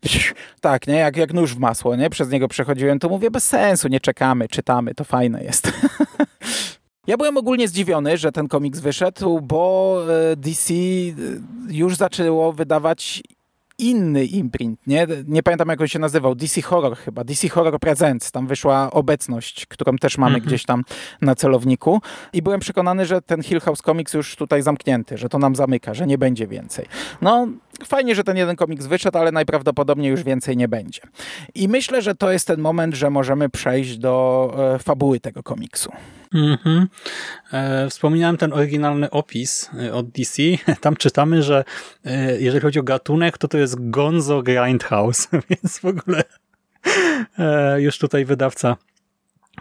tak, 0.61 0.87
nie? 0.87 0.95
Jak, 0.95 1.17
jak 1.17 1.33
nóż 1.33 1.55
w 1.55 1.59
masło, 1.59 1.95
nie? 1.95 2.09
Przez 2.09 2.29
niego 2.29 2.47
przechodziłem, 2.47 2.99
to 2.99 3.09
mówię, 3.09 3.31
bez 3.31 3.47
sensu, 3.47 3.87
nie 3.87 3.99
czekamy, 3.99 4.47
czytamy, 4.47 4.95
to 4.95 5.03
fajne 5.03 5.43
jest. 5.43 5.71
Ja 7.07 7.17
byłem 7.17 7.37
ogólnie 7.37 7.67
zdziwiony, 7.67 8.17
że 8.17 8.31
ten 8.31 8.47
komiks 8.47 8.79
wyszedł, 8.79 9.41
bo 9.41 9.99
e, 10.31 10.35
DC 10.35 10.73
e, 10.73 10.77
już 11.69 11.95
zaczęło 11.95 12.53
wydawać 12.53 13.23
inny 13.77 14.25
imprint, 14.25 14.87
nie? 14.87 15.07
Nie 15.27 15.43
pamiętam 15.43 15.69
jak 15.69 15.81
on 15.81 15.87
się 15.87 15.99
nazywał, 15.99 16.35
DC 16.35 16.61
Horror 16.61 16.97
chyba, 16.97 17.23
DC 17.23 17.49
Horror 17.49 17.79
Presents, 17.79 18.31
tam 18.31 18.47
wyszła 18.47 18.91
obecność, 18.91 19.65
którą 19.65 19.97
też 19.97 20.17
mamy 20.17 20.35
mm 20.35 20.41
-hmm. 20.41 20.47
gdzieś 20.47 20.65
tam 20.65 20.83
na 21.21 21.35
celowniku 21.35 22.01
i 22.33 22.41
byłem 22.41 22.59
przekonany, 22.59 23.05
że 23.05 23.21
ten 23.21 23.43
Hill 23.43 23.59
House 23.59 23.81
Comics 23.81 24.13
już 24.13 24.35
tutaj 24.35 24.61
zamknięty, 24.61 25.17
że 25.17 25.29
to 25.29 25.39
nam 25.39 25.55
zamyka, 25.55 25.93
że 25.93 26.07
nie 26.07 26.17
będzie 26.17 26.47
więcej. 26.47 26.85
No, 27.21 27.47
fajnie, 27.85 28.15
że 28.15 28.23
ten 28.23 28.37
jeden 28.37 28.55
komiks 28.55 28.85
wyszedł, 28.85 29.17
ale 29.17 29.31
najprawdopodobniej 29.31 30.11
już 30.11 30.23
więcej 30.23 30.57
nie 30.57 30.67
będzie. 30.67 31.01
I 31.55 31.67
myślę, 31.67 32.01
że 32.01 32.15
to 32.15 32.31
jest 32.31 32.47
ten 32.47 32.61
moment, 32.61 32.95
że 32.95 33.09
możemy 33.09 33.49
przejść 33.49 33.97
do 33.97 34.55
e, 34.75 34.79
fabuły 34.79 35.19
tego 35.19 35.43
komiksu. 35.43 35.91
Mm 36.33 36.57
-hmm. 36.57 36.85
e, 37.53 37.89
wspominałem 37.89 38.37
ten 38.37 38.53
oryginalny 38.53 39.09
opis 39.09 39.69
e, 39.79 39.93
od 39.93 40.09
DC. 40.09 40.43
Tam 40.81 40.95
czytamy, 40.95 41.43
że 41.43 41.63
e, 42.05 42.41
jeżeli 42.41 42.61
chodzi 42.61 42.79
o 42.79 42.83
gatunek, 42.83 43.37
to 43.37 43.47
to 43.47 43.57
jest 43.57 43.89
Gonzo 43.89 44.43
Grindhouse, 44.43 45.27
więc 45.49 45.79
w 45.79 45.85
ogóle 45.85 46.23
e, 47.39 47.81
już 47.81 47.97
tutaj 47.97 48.25
wydawca 48.25 48.77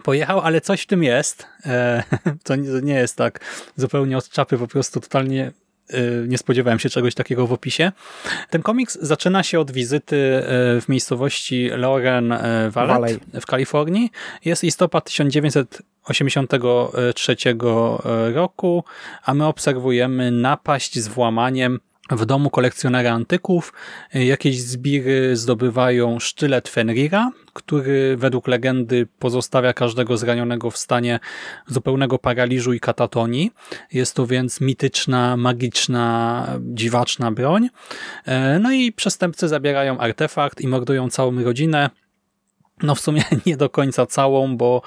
pojechał, 0.02 0.40
ale 0.40 0.60
coś 0.60 0.82
w 0.82 0.86
tym 0.86 1.02
jest. 1.02 1.46
E, 1.66 2.02
to 2.44 2.56
nie 2.56 2.94
jest 2.94 3.16
tak 3.16 3.40
zupełnie 3.76 4.18
od 4.18 4.28
czapy, 4.28 4.58
po 4.58 4.66
prostu 4.66 5.00
totalnie 5.00 5.52
nie 6.28 6.38
spodziewałem 6.38 6.78
się 6.78 6.88
czegoś 6.88 7.14
takiego 7.14 7.46
w 7.46 7.52
opisie. 7.52 7.92
Ten 8.50 8.62
komiks 8.62 8.98
zaczyna 9.00 9.42
się 9.42 9.60
od 9.60 9.70
wizyty 9.70 10.16
y, 10.16 10.40
w 10.80 10.84
miejscowości 10.88 11.68
Loren 11.68 12.32
y, 12.32 12.38
Valley, 12.70 12.94
Valley. 12.94 13.18
w 13.40 13.46
Kalifornii. 13.46 14.10
Jest 14.44 14.62
listopad 14.62 15.04
1983 15.04 17.36
roku, 18.34 18.84
a 19.24 19.34
my 19.34 19.46
obserwujemy 19.46 20.30
napaść 20.30 20.98
z 20.98 21.08
włamaniem 21.08 21.78
w 22.16 22.26
domu 22.26 22.50
kolekcjonera 22.50 23.12
antyków 23.12 23.72
jakieś 24.14 24.60
zbiry 24.62 25.36
zdobywają 25.36 26.20
sztylet 26.20 26.68
Fenrira, 26.68 27.30
który 27.52 28.16
według 28.16 28.48
legendy 28.48 29.06
pozostawia 29.18 29.72
każdego 29.72 30.16
zranionego 30.16 30.70
w 30.70 30.76
stanie 30.76 31.20
zupełnego 31.66 32.18
paraliżu 32.18 32.72
i 32.72 32.80
katatonii. 32.80 33.50
Jest 33.92 34.16
to 34.16 34.26
więc 34.26 34.60
mityczna, 34.60 35.36
magiczna, 35.36 36.46
dziwaczna 36.60 37.32
broń. 37.32 37.68
E, 38.26 38.58
no 38.58 38.72
i 38.72 38.92
przestępcy 38.92 39.48
zabierają 39.48 39.98
artefakt 39.98 40.60
i 40.60 40.68
mordują 40.68 41.10
całą 41.10 41.44
rodzinę, 41.44 41.90
no 42.82 42.94
w 42.94 43.00
sumie 43.00 43.22
nie 43.46 43.56
do 43.56 43.70
końca 43.70 44.06
całą, 44.06 44.56
bo 44.56 44.82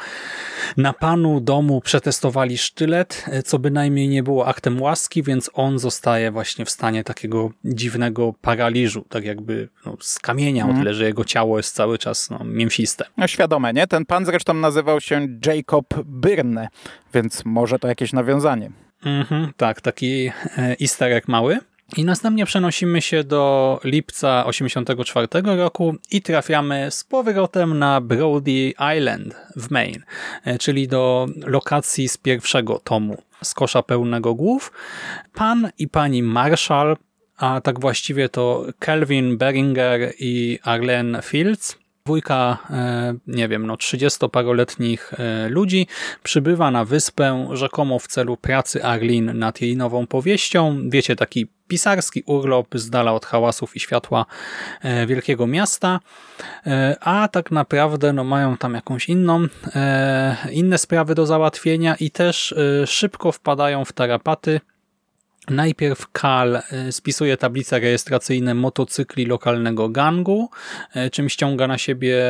na 0.78 0.94
panu 0.94 1.40
domu 1.40 1.82
przetestowali 1.82 2.58
sztylet, 2.58 3.25
co 3.46 3.60
bynajmniej 3.60 4.10
nie 4.10 4.24
było 4.24 4.48
aktem 4.48 4.82
łaski, 4.82 5.24
więc 5.24 5.50
on 5.54 5.80
zostaje 5.80 6.32
właśnie 6.32 6.66
w 6.66 6.70
stanie 6.70 7.04
takiego 7.04 7.52
dziwnego 7.66 8.34
paraliżu, 8.42 9.06
tak 9.10 9.25
jakby 9.25 9.70
no, 9.86 9.98
z 10.00 10.20
kamienia, 10.20 10.64
mm. 10.64 10.75
o 10.75 10.80
tyle, 10.80 10.94
że 10.94 11.06
jego 11.06 11.25
ciało 11.25 11.58
jest 11.58 11.75
cały 11.75 11.98
czas 11.98 12.30
no, 12.30 12.44
mięsiste. 12.44 13.06
No 13.18 13.28
świadome, 13.28 13.74
nie? 13.74 13.88
Ten 13.88 14.06
pan 14.06 14.25
zresztą 14.25 14.54
nazywał 14.54 15.02
się 15.02 15.28
Jacob 15.46 15.86
Byrne, 16.06 16.68
więc 17.14 17.46
może 17.46 17.80
to 17.80 17.88
jakieś 17.88 18.14
nawiązanie. 18.14 18.72
-hmm, 19.06 19.48
tak, 19.58 19.82
taki 19.82 20.32
e, 20.58 20.75
easter 20.82 21.12
egg 21.12 21.28
mały. 21.28 21.60
I 21.98 22.06
następnie 22.06 22.46
przenosimy 22.46 23.01
się 23.01 23.24
do 23.24 23.80
lipca 23.84 24.46
84 24.46 25.27
roku 25.44 25.96
i 26.12 26.22
trafiamy 26.22 26.92
z 26.92 27.04
powrotem 27.04 27.80
na 27.80 28.01
Brody 28.01 28.74
Island 28.98 29.36
w 29.56 29.72
Maine, 29.72 30.04
e, 30.44 30.58
czyli 30.58 30.88
do 30.88 31.27
lokacji 31.46 32.10
z 32.10 32.18
pierwszego 32.18 32.80
tomu 32.80 33.18
z 33.44 33.54
kosza 33.54 33.84
pełnego 33.84 34.34
głów. 34.36 34.72
Pan 35.34 35.70
i 35.77 35.88
pani 35.88 36.24
Marshall, 36.24 36.98
a 37.38 37.62
tak 37.62 37.80
właściwie 37.80 38.30
to 38.30 38.65
Kelvin 38.80 39.38
Beringer 39.38 40.13
i 40.20 40.60
Arlene 40.63 41.22
Fields, 41.22 41.77
dwójka, 42.06 42.58
e, 42.70 43.14
nie 43.28 43.48
wiem, 43.48 43.68
no 43.68 43.76
30-paroletnich 43.76 45.14
e, 45.18 45.50
ludzi 45.50 45.88
przybywa 46.24 46.72
na 46.72 46.86
wyspę 46.86 47.48
rzekomo 47.54 48.00
w 48.00 48.08
celu 48.08 48.38
pracy 48.38 48.84
Arlin 48.84 49.40
nad 49.40 49.62
jej 49.62 49.78
nową 49.78 50.08
powieścią. 50.08 50.90
Wiecie, 50.90 51.16
taki 51.16 51.48
pisarski 51.68 52.24
urlop 52.26 52.68
z 52.76 52.90
dala 52.90 53.14
od 53.14 53.26
hałasów 53.26 53.76
i 53.76 53.80
światła 53.80 54.26
e, 54.82 55.08
wielkiego 55.08 55.48
miasta, 55.48 56.00
a 57.00 57.28
tak 57.32 57.52
naprawdę 57.52 58.14
no, 58.14 58.24
mają 58.24 58.58
tam 58.58 58.74
jakąś 58.74 59.10
inną, 59.10 59.48
inne 60.52 60.78
sprawy 60.78 61.16
do 61.16 61.26
załatwienia 61.26 61.96
i 61.96 62.12
też 62.12 62.56
szybko 62.86 63.32
wpadają 63.32 63.86
w 63.86 63.94
tarapaty, 63.94 64.60
Najpierw 65.50 66.12
Kal 66.12 66.56
e, 66.56 66.92
spisuje 66.92 67.38
tablice 67.38 67.80
rejestracyjne 67.80 68.54
motocykli 68.54 69.25
lokalnego 69.25 69.90
gangu, 69.90 70.50
e, 70.94 71.10
czym 71.10 71.30
ściąga 71.30 71.68
na 71.68 71.78
siebie 71.78 72.24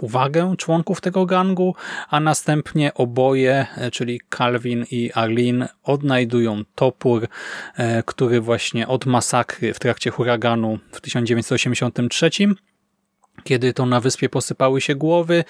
uwagę 0.00 0.54
członków 0.56 1.00
tego 1.00 1.26
gangu, 1.26 1.74
a 2.08 2.20
następnie 2.20 2.94
oboje, 2.94 3.66
e, 3.76 3.90
czyli 3.90 4.20
Calvin 4.36 4.84
i 4.90 5.12
Arlene, 5.12 5.68
odnajdują 5.82 6.62
topór, 6.74 7.28
który 8.06 8.40
właśnie 8.40 8.88
od 8.88 9.06
masakry 9.06 9.74
w 9.74 9.78
trakcie 9.78 10.10
huraganu 10.10 10.78
w 10.92 11.00
1983 11.00 12.30
kiedy 13.44 13.72
to 13.72 13.86
na 13.86 14.00
wyspie 14.00 14.28
posypały 14.28 14.80
się 14.80 14.94
głowy, 14.94 15.44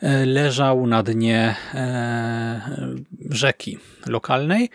e, 0.00 0.26
leżał 0.26 0.86
na 0.86 1.02
dnie 1.02 1.54
e, 1.74 2.86
rzeki 3.30 3.78
lokalnej. 4.06 4.70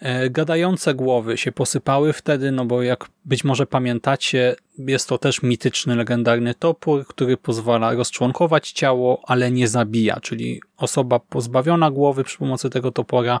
E, 0.00 0.30
gadające 0.30 0.94
głowy 0.94 1.36
się 1.36 1.52
posypały 1.52 2.12
wtedy, 2.12 2.52
no 2.52 2.64
bo 2.64 2.82
jak 2.82 3.08
być 3.24 3.44
może 3.44 3.66
pamiętacie, 3.66 4.56
jest 4.78 5.08
to 5.08 5.18
też 5.18 5.42
mityczny, 5.42 5.96
legendarny 5.96 6.54
topór, 6.54 7.06
który 7.06 7.36
pozwala 7.36 7.94
rozczłonkować 7.94 8.72
ciało, 8.72 9.22
ale 9.26 9.50
nie 9.50 9.68
zabija, 9.68 10.20
czyli 10.20 10.60
osoba 10.76 11.18
pozbawiona 11.18 11.90
głowy 11.90 12.24
przy 12.24 12.38
pomocy 12.38 12.70
tego 12.70 12.90
topora 12.92 13.40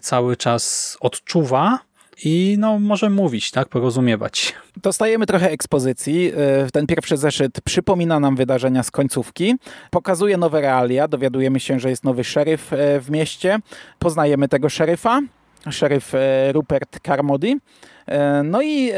cały 0.00 0.36
czas 0.36 0.96
odczuwa, 1.00 1.78
i 2.24 2.56
no 2.58 2.78
może 2.78 3.10
mówić, 3.10 3.50
tak, 3.50 3.68
porozumiewać. 3.68 4.54
Dostajemy 4.76 5.26
trochę 5.26 5.50
ekspozycji. 5.50 6.32
E, 6.36 6.70
ten 6.72 6.86
pierwszy 6.86 7.16
zeszyt 7.16 7.60
przypomina 7.60 8.20
nam 8.20 8.36
wydarzenia 8.36 8.82
z 8.82 8.90
końcówki, 8.90 9.54
pokazuje 9.90 10.36
nowe 10.36 10.60
realia, 10.60 11.08
dowiadujemy 11.08 11.60
się, 11.60 11.80
że 11.80 11.90
jest 11.90 12.04
nowy 12.04 12.24
szeryf 12.24 12.72
e, 12.72 13.00
w 13.00 13.10
mieście, 13.10 13.58
poznajemy 13.98 14.48
tego 14.48 14.68
szeryfa, 14.68 15.20
szeryf 15.70 16.14
e, 16.14 16.52
Rupert 16.52 17.00
Carmody. 17.06 17.58
No 18.44 18.62
i 18.62 18.92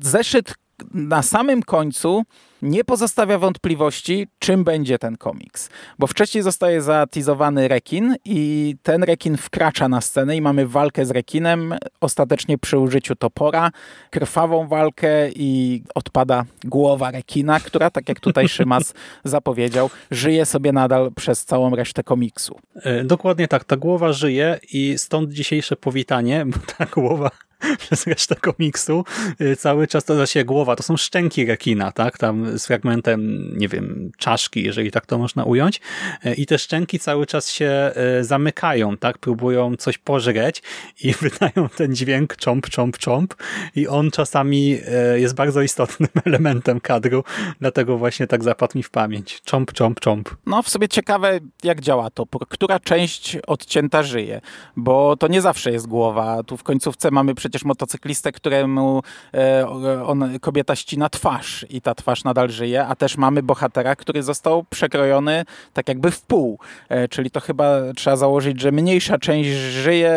zeszyt 0.00 0.54
na 0.94 1.22
samym 1.22 1.62
końcu 1.62 2.24
nie 2.62 2.84
pozostawia 2.84 3.38
wątpliwości, 3.38 4.26
czym 4.38 4.64
będzie 4.64 4.98
ten 4.98 5.16
komiks. 5.16 5.70
Bo 5.98 6.06
wcześniej 6.06 6.42
zostaje 6.42 6.82
zatizowany 6.82 7.68
rekin 7.68 8.14
i 8.24 8.74
ten 8.82 9.02
rekin 9.02 9.36
wkracza 9.36 9.88
na 9.88 10.00
scenę 10.00 10.36
i 10.36 10.40
mamy 10.40 10.66
walkę 10.66 11.06
z 11.06 11.10
rekinem, 11.10 11.74
ostatecznie 12.00 12.58
przy 12.58 12.78
użyciu 12.78 13.16
topora, 13.16 13.70
krwawą 14.10 14.68
walkę 14.68 15.30
i 15.30 15.82
odpada 15.94 16.44
głowa 16.64 17.10
rekina, 17.10 17.60
która, 17.60 17.90
tak 17.90 18.08
jak 18.08 18.20
tutaj 18.20 18.48
Szymas 18.58 18.94
zapowiedział, 19.24 19.90
żyje 20.10 20.46
sobie 20.46 20.72
nadal 20.72 21.12
przez 21.16 21.44
całą 21.44 21.76
resztę 21.76 22.02
komiksu. 22.02 22.58
E, 22.74 23.04
dokładnie 23.04 23.48
tak, 23.48 23.64
ta 23.64 23.76
głowa 23.76 24.12
żyje 24.12 24.58
i 24.72 24.94
stąd 24.98 25.32
dzisiejsze 25.32 25.76
powitanie, 25.76 26.46
bo 26.46 26.58
ta 26.76 26.86
głowa 26.86 27.30
przez 27.78 28.06
resztę 28.06 28.36
komiksu 28.36 29.04
y, 29.40 29.56
cały 29.56 29.86
czas 29.86 30.04
to 30.04 30.26
się 30.26 30.44
głowa, 30.44 30.76
to 30.76 30.82
są 30.82 30.96
szczęki 30.96 31.46
rekina, 31.46 31.92
tak, 31.92 32.18
tam 32.18 32.58
z 32.58 32.66
fragmentem, 32.66 33.52
nie 33.58 33.68
wiem, 33.68 34.10
czaszki, 34.18 34.64
jeżeli 34.64 34.90
tak 34.90 35.06
to 35.06 35.18
można 35.18 35.44
ująć. 35.44 35.80
Y, 36.26 36.34
i 36.34 36.46
te 36.46 36.58
szczęki 36.58 36.98
cały 36.98 37.26
czas 37.26 37.50
się 37.50 37.92
y, 38.20 38.24
zamykają, 38.24 38.96
tak, 38.96 39.18
próbują 39.18 39.76
coś 39.76 39.98
pożreć 39.98 40.62
i 41.02 41.12
wydają 41.22 41.68
ten 41.76 41.94
dźwięk 41.94 42.36
cząp, 42.36 42.68
cząp, 42.68 42.98
cząp 42.98 43.34
i 43.76 43.88
on 43.88 44.10
czasami 44.10 44.78
jest 45.14 45.34
bardzo 45.34 45.62
istotnym 45.62 46.08
elementem 46.24 46.80
kadru, 46.80 47.24
dlatego 47.60 47.98
właśnie 47.98 48.26
tak 48.26 48.44
zapadł 48.44 48.78
mi 48.78 48.82
w 48.82 48.90
pamięć. 48.90 49.40
Cząp, 49.44 49.72
cząp, 49.72 50.00
cząp. 50.00 50.36
No 50.46 50.62
w 50.62 50.68
sobie 50.68 50.88
ciekawe, 50.88 51.40
jak 51.64 51.80
działa 51.80 52.10
to, 52.10 52.26
która 52.48 52.80
część 52.80 53.36
odcięta 53.46 54.02
żyje, 54.02 54.40
bo 54.76 55.16
to 55.16 55.28
nie 55.28 55.40
zawsze 55.40 55.72
jest 55.72 55.86
głowa, 55.86 56.42
tu 56.42 56.56
w 56.56 56.62
końcówce 56.62 57.10
mamy 57.10 57.34
przecież 57.34 57.47
przecież 57.50 57.64
motocyklistę, 57.64 58.32
któremu 58.32 59.02
e, 59.34 59.68
on, 60.06 60.38
kobieta 60.40 60.76
ścina 60.76 61.08
twarz 61.08 61.66
i 61.70 61.80
ta 61.80 61.94
twarz 61.94 62.24
nadal 62.24 62.50
żyje, 62.50 62.86
a 62.86 62.96
też 62.96 63.16
mamy 63.16 63.42
bohatera, 63.42 63.96
który 63.96 64.22
został 64.22 64.64
przekrojony 64.70 65.44
tak 65.72 65.88
jakby 65.88 66.10
w 66.10 66.22
pół. 66.22 66.58
E, 66.88 67.08
czyli 67.08 67.30
to 67.30 67.40
chyba 67.40 67.80
trzeba 67.96 68.16
założyć, 68.16 68.60
że 68.60 68.72
mniejsza 68.72 69.18
część 69.18 69.50
żyje, 69.50 70.16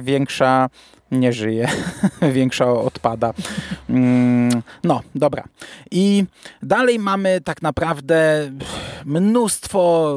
większa 0.00 0.68
nie 1.12 1.32
żyje, 1.32 1.68
większa 2.32 2.72
odpada. 2.72 3.34
Mm, 3.90 4.62
no, 4.84 5.00
dobra. 5.14 5.44
I 5.90 6.24
dalej 6.62 6.98
mamy 6.98 7.40
tak 7.40 7.62
naprawdę 7.62 8.50
mnóstwo 9.04 10.12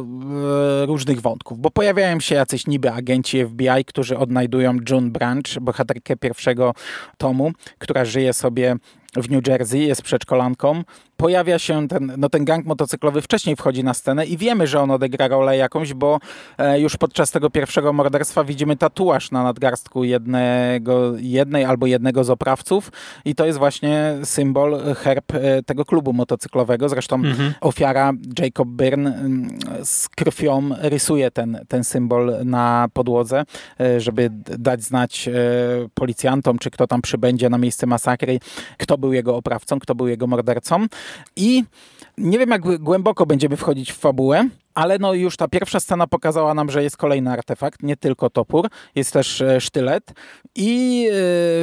e, 0.83 0.85
różnych 0.85 1.21
wątków, 1.21 1.59
bo 1.59 1.71
pojawiają 1.71 2.19
się 2.19 2.35
jacyś 2.35 2.67
niby 2.67 2.91
agenci 2.91 3.45
FBI, 3.45 3.85
którzy 3.85 4.17
odnajdują 4.17 4.77
June 4.89 5.09
Branch, 5.09 5.59
bohaterkę 5.61 6.15
pierwszego 6.15 6.73
tomu, 7.17 7.51
która 7.77 8.05
żyje 8.05 8.33
sobie 8.33 8.75
w 9.15 9.29
New 9.29 9.47
Jersey, 9.47 9.79
jest 9.79 10.01
przedszkolanką 10.01 10.83
pojawia 11.17 11.59
się 11.59 11.87
ten, 11.87 12.13
no 12.17 12.29
ten 12.29 12.45
gang 12.45 12.65
motocyklowy 12.65 13.21
wcześniej 13.21 13.55
wchodzi 13.55 13.83
na 13.83 13.93
scenę 13.93 14.25
i 14.25 14.37
wiemy, 14.37 14.67
że 14.67 14.81
on 14.81 14.91
odegra 14.91 15.27
rolę 15.27 15.57
jakąś, 15.57 15.93
bo 15.93 16.19
e, 16.57 16.79
już 16.79 16.97
podczas 16.97 17.31
tego 17.31 17.49
pierwszego 17.49 17.93
morderstwa 17.93 18.43
widzimy 18.43 18.77
tatuaż 18.77 19.31
na 19.31 19.43
nadgarstku 19.43 20.03
jednego, 20.03 21.13
jednej 21.17 21.65
albo 21.65 21.85
jednego 21.85 22.23
z 22.23 22.29
oprawców 22.29 22.91
i 23.25 23.35
to 23.35 23.45
jest 23.45 23.59
właśnie 23.59 24.17
symbol, 24.23 24.95
herb 24.95 25.33
e, 25.33 25.63
tego 25.63 25.85
klubu 25.85 26.13
motocyklowego. 26.13 26.89
Zresztą 26.89 27.15
mhm. 27.15 27.53
ofiara 27.61 28.11
Jacob 28.39 28.67
Byrne 28.67 29.15
mm, 29.15 29.57
z 29.83 30.09
krwią 30.09 30.69
rysuje 30.81 31.31
ten, 31.31 31.59
ten 31.67 31.83
symbol 31.83 32.35
na 32.45 32.87
podłodze, 32.93 33.43
e, 33.79 34.01
żeby 34.01 34.29
dać 34.59 34.83
znać 34.83 35.29
policjantom, 35.93 36.59
czy 36.59 36.71
kto 36.71 36.87
tam 36.87 37.01
przybędzie 37.01 37.49
na 37.49 37.57
miejsce 37.57 37.87
masakry, 37.87 38.39
kto 38.77 38.97
był 38.97 39.04
jego 39.13 39.35
oprawcą, 39.35 39.79
kto 39.79 39.95
był 39.95 40.07
jego 40.07 40.27
mordercą. 40.27 40.85
I 41.35 41.63
nie 42.17 42.39
wiem, 42.39 42.49
jak 42.49 42.79
głęboko 42.79 43.25
będziemy 43.25 43.57
wchodzić 43.57 43.91
w 43.91 43.97
fabułę, 43.97 44.49
ale 44.75 44.99
no 44.99 45.13
już 45.13 45.37
ta 45.37 45.47
pierwsza 45.47 45.79
scena 45.79 46.07
pokazała 46.07 46.53
nam, 46.53 46.71
że 46.71 46.83
jest 46.83 46.97
kolejny 46.97 47.31
artefakt, 47.31 47.83
nie 47.83 47.97
tylko 47.97 48.29
topór, 48.29 48.69
jest 48.95 49.13
też 49.13 49.41
e, 49.41 49.61
sztylet 49.61 50.13
i 50.55 51.07
e, 51.07 51.11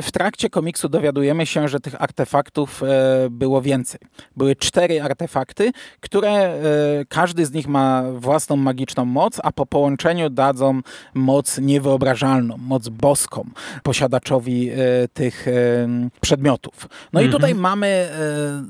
w 0.03 0.09
trakcie 0.13 0.51
komiksu 0.51 0.89
dowiadujemy 0.89 1.47
się, 1.47 1.69
że 1.69 1.81
tych 1.81 2.03
artefaktów 2.03 2.83
e, 2.83 2.87
było 3.31 3.63
więcej. 3.63 4.01
Były 4.37 4.57
cztery 4.57 5.03
artefakty, 5.03 5.73
które 6.01 6.33
każdy 7.09 7.47
z 7.47 7.53
nich 7.53 7.69
ma 7.69 8.03
własną 8.13 8.57
magiczną 8.57 9.05
moc, 9.05 9.41
a 9.43 9.53
po 9.53 9.67
połączeniu 9.67 10.31
dadzą 10.31 10.81
moc 11.15 11.59
niewyobrażalną, 11.59 12.57
moc 12.59 12.89
boską 12.89 13.49
posiadaczowi 13.83 14.71
tych 15.13 15.47
przedmiotów. 16.21 16.89
No 17.13 17.21
i 17.21 17.29
tutaj 17.29 17.51
mhm. 17.51 17.61
mamy 17.61 18.09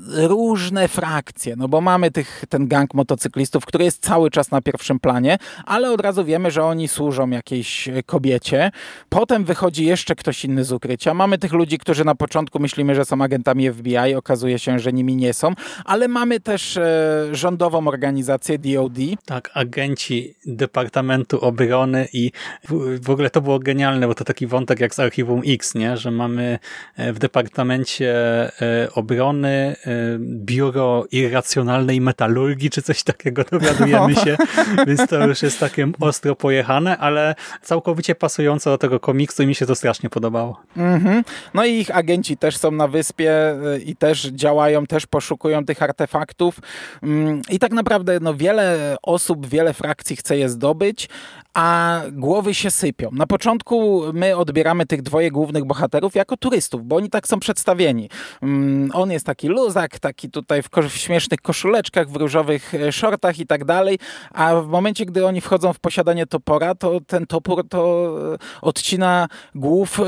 różne 0.07 0.87
frakcje, 0.87 1.55
no 1.55 1.67
bo 1.67 1.81
mamy 1.81 2.11
tych, 2.11 2.45
ten 2.49 2.67
gang 2.67 2.93
motocyklistów, 2.93 3.65
który 3.65 3.83
jest 3.83 4.03
cały 4.03 4.29
czas 4.33 4.51
na 4.51 4.61
pierwszym 4.61 4.99
planie, 4.99 5.37
ale 5.65 5.91
od 5.91 6.01
razu 6.01 6.25
wiemy, 6.25 6.51
że 6.51 6.63
oni 6.63 6.87
służą 6.87 7.29
jakiejś 7.29 7.89
kobiecie. 8.05 8.71
Potem 9.09 9.45
wychodzi 9.45 9.85
jeszcze 9.85 10.15
ktoś 10.15 10.45
inny 10.45 10.63
z 10.63 10.71
ukrycia. 10.71 11.13
Mamy 11.13 11.37
tych 11.37 11.53
ludzi, 11.53 11.77
którzy 11.77 12.05
na 12.05 12.15
początku 12.15 12.59
myślimy, 12.59 12.95
że 12.95 13.05
są 13.05 13.21
agentami 13.21 13.71
FBI, 13.71 14.15
okazuje 14.15 14.59
się, 14.59 14.79
że 14.79 14.93
nimi 14.93 15.15
nie 15.15 15.33
są, 15.33 15.53
ale 15.85 16.07
mamy 16.07 16.39
też 16.39 16.77
e, 16.77 17.27
rządową 17.31 17.87
organizację 17.87 18.57
DOD. 18.59 18.97
Tak, 19.25 19.51
agenci 19.53 20.35
Departamentu 20.45 21.39
Obrony 21.39 22.07
i 22.13 22.31
w, 22.69 22.99
w 23.05 23.09
ogóle 23.09 23.29
to 23.29 23.41
było 23.41 23.59
genialne, 23.59 24.07
bo 24.07 24.15
to 24.15 24.23
taki 24.23 24.47
wątek 24.47 24.79
jak 24.79 24.95
z 24.95 24.99
Archiwum 24.99 25.41
X, 25.47 25.75
nie? 25.75 25.97
że 25.97 26.11
mamy 26.11 26.59
e, 26.95 27.13
w 27.13 27.19
Departamencie 27.19 28.13
e, 28.61 28.87
Obrony 28.93 29.75
biuro 30.19 31.05
irracjonalnej 31.11 32.01
metalurgii, 32.01 32.69
czy 32.69 32.81
coś 32.81 33.03
takiego 33.03 33.43
dowiadujemy 33.51 34.15
się, 34.22 34.22
więc 34.87 35.07
to 35.07 35.27
już 35.27 35.41
jest 35.41 35.59
takie 35.59 35.91
ostro 35.99 36.35
pojechane, 36.35 36.97
ale 36.97 37.35
całkowicie 37.61 38.15
pasujące 38.15 38.69
do 38.69 38.77
tego 38.77 38.99
komiksu 38.99 39.43
i 39.43 39.47
mi 39.47 39.55
się 39.55 39.65
to 39.65 39.75
strasznie 39.75 40.09
podobało. 40.09 40.61
Mm-hmm. 40.77 41.23
No 41.53 41.65
i 41.65 41.73
ich 41.73 41.95
agenci 41.95 42.37
też 42.37 42.57
są 42.57 42.71
na 42.71 42.87
wyspie 42.87 43.55
y, 43.75 43.79
i 43.79 43.95
też 43.95 44.21
działają, 44.21 44.85
też 44.85 45.05
poszukują 45.05 45.65
tych 45.65 45.83
artefaktów 45.83 46.59
mm, 47.03 47.41
i 47.49 47.59
tak 47.59 47.71
naprawdę 47.71 48.19
no, 48.21 48.33
wiele 48.33 48.95
osób, 49.01 49.47
wiele 49.47 49.73
frakcji 49.73 50.15
chce 50.15 50.37
je 50.37 50.49
zdobyć, 50.49 51.09
a 51.53 52.01
głowy 52.11 52.53
się 52.53 52.71
sypią. 52.71 53.09
Na 53.11 53.27
początku 53.27 54.01
my 54.13 54.37
odbieramy 54.37 54.85
tych 54.85 55.01
dwoje 55.01 55.31
głównych 55.31 55.65
bohaterów 55.65 56.15
jako 56.15 56.37
turystów, 56.37 56.85
bo 56.85 56.95
oni 56.95 57.09
tak 57.09 57.27
są 57.27 57.39
przedstawieni. 57.39 58.09
Mm, 58.41 58.91
on 58.93 59.11
jest 59.11 59.25
taki 59.25 59.47
luzak, 59.47 59.99
taki 59.99 60.29
tutaj 60.29 60.63
w, 60.63 60.69
w 60.89 60.97
śmiesznych 60.97 61.41
koszuleczkach, 61.41 62.09
w 62.09 62.15
różowych 62.15 62.73
e, 62.73 62.91
shortach 62.91 63.39
i 63.39 63.47
tak 63.47 63.65
dalej, 63.65 63.99
a 64.33 64.55
w 64.55 64.67
momencie, 64.67 65.05
gdy 65.05 65.25
oni 65.25 65.41
wchodzą 65.41 65.73
w 65.73 65.79
posiadanie 65.79 66.25
topora, 66.25 66.75
to 66.75 67.01
ten 67.07 67.27
topór 67.27 67.67
to 67.69 68.13
e, 68.33 68.37
odcina 68.61 69.27
głów 69.55 69.99
e, 69.99 70.03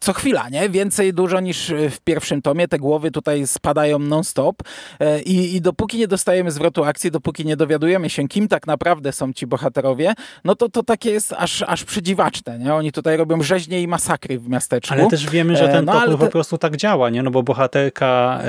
co 0.00 0.12
chwila, 0.12 0.48
nie? 0.48 0.68
Więcej 0.68 1.14
dużo 1.14 1.40
niż 1.40 1.72
w 1.90 2.00
pierwszym 2.04 2.42
tomie. 2.42 2.68
Te 2.68 2.78
głowy 2.78 3.10
tutaj 3.10 3.46
spadają 3.46 3.98
non-stop 3.98 4.62
i, 5.24 5.56
i 5.56 5.60
dopóki 5.60 5.98
nie 5.98 6.08
dostajemy 6.08 6.50
zwrotu 6.50 6.84
akcji, 6.84 7.10
dopóki 7.10 7.44
nie 7.44 7.56
dowiadujemy 7.56 8.10
się, 8.10 8.28
kim 8.28 8.48
tak 8.48 8.66
naprawdę 8.66 9.12
są 9.12 9.32
ci 9.32 9.46
bohaterowie, 9.46 9.79
bohaterowie, 9.82 10.14
no 10.44 10.54
to 10.54 10.68
to 10.68 10.82
takie 10.82 11.10
jest 11.10 11.32
aż, 11.32 11.62
aż 11.62 11.84
przedziwaczne, 11.84 12.58
nie? 12.58 12.74
Oni 12.74 12.92
tutaj 12.92 13.16
robią 13.16 13.42
rzeźnie 13.42 13.82
i 13.82 13.88
masakry 13.88 14.38
w 14.38 14.48
miasteczku. 14.48 14.94
Ale 14.94 15.06
też 15.06 15.30
wiemy, 15.30 15.56
że 15.56 15.68
ten 15.68 15.88
e, 15.88 16.06
no, 16.06 16.18
po 16.18 16.26
prostu 16.26 16.58
tak 16.58 16.76
działa, 16.76 17.10
nie? 17.10 17.22
No 17.22 17.30
bo 17.30 17.42
bohaterka 17.42 18.38
e, 18.40 18.44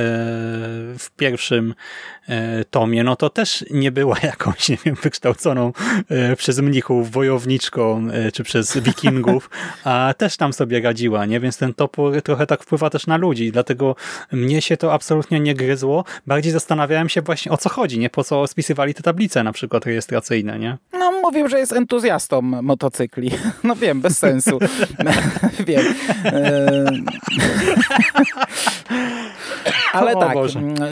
w 0.97 1.07
pierwszym 1.17 1.73
e, 2.27 2.65
tomie, 2.65 3.03
no 3.03 3.15
to 3.15 3.29
też 3.29 3.65
nie 3.71 3.91
była 3.91 4.15
jakąś, 4.33 4.69
nie 4.69 4.77
wiem, 4.85 4.95
wykształconą 4.95 5.71
przez 6.37 6.59
mnichów 6.59 7.11
wojowniczką, 7.11 8.07
czy 8.33 8.43
przez 8.43 8.77
wikingów, 8.87 9.49
a 9.83 10.13
też 10.17 10.37
tam 10.37 10.53
sobie 10.53 10.81
radziła, 10.81 11.25
nie? 11.25 11.39
Więc 11.39 11.57
ten 11.57 11.73
topór 11.73 12.21
trochę 12.21 12.47
tak 12.47 12.63
wpływa 12.63 12.89
też 12.89 13.07
na 13.07 13.17
ludzi, 13.17 13.51
dlatego 13.51 13.95
mnie 14.31 14.61
się 14.61 14.77
to 14.77 14.93
absolutnie 14.93 15.39
nie 15.39 15.55
gryzło. 15.55 16.03
Bardziej 16.27 16.51
zastanawiałem 16.51 17.09
się 17.09 17.21
właśnie 17.21 17.51
o 17.51 17.57
co 17.57 17.69
chodzi, 17.69 17.99
nie? 17.99 18.09
Po 18.09 18.23
co 18.23 18.47
spisywali 18.47 18.93
te 18.93 19.03
tablice 19.03 19.43
na 19.43 19.51
przykład 19.51 19.85
rejestracyjne, 19.85 20.59
nie? 20.59 20.77
Mówił, 21.21 21.47
że 21.47 21.59
jest 21.59 21.73
entuzjastą 21.73 22.41
motocykli. 22.41 23.31
No 23.63 23.75
wiem, 23.75 24.01
bez 24.01 24.17
sensu. 24.17 24.59
wiem. 25.67 25.85
E, 26.25 26.85
ale 29.93 30.15
tak, 30.15 30.37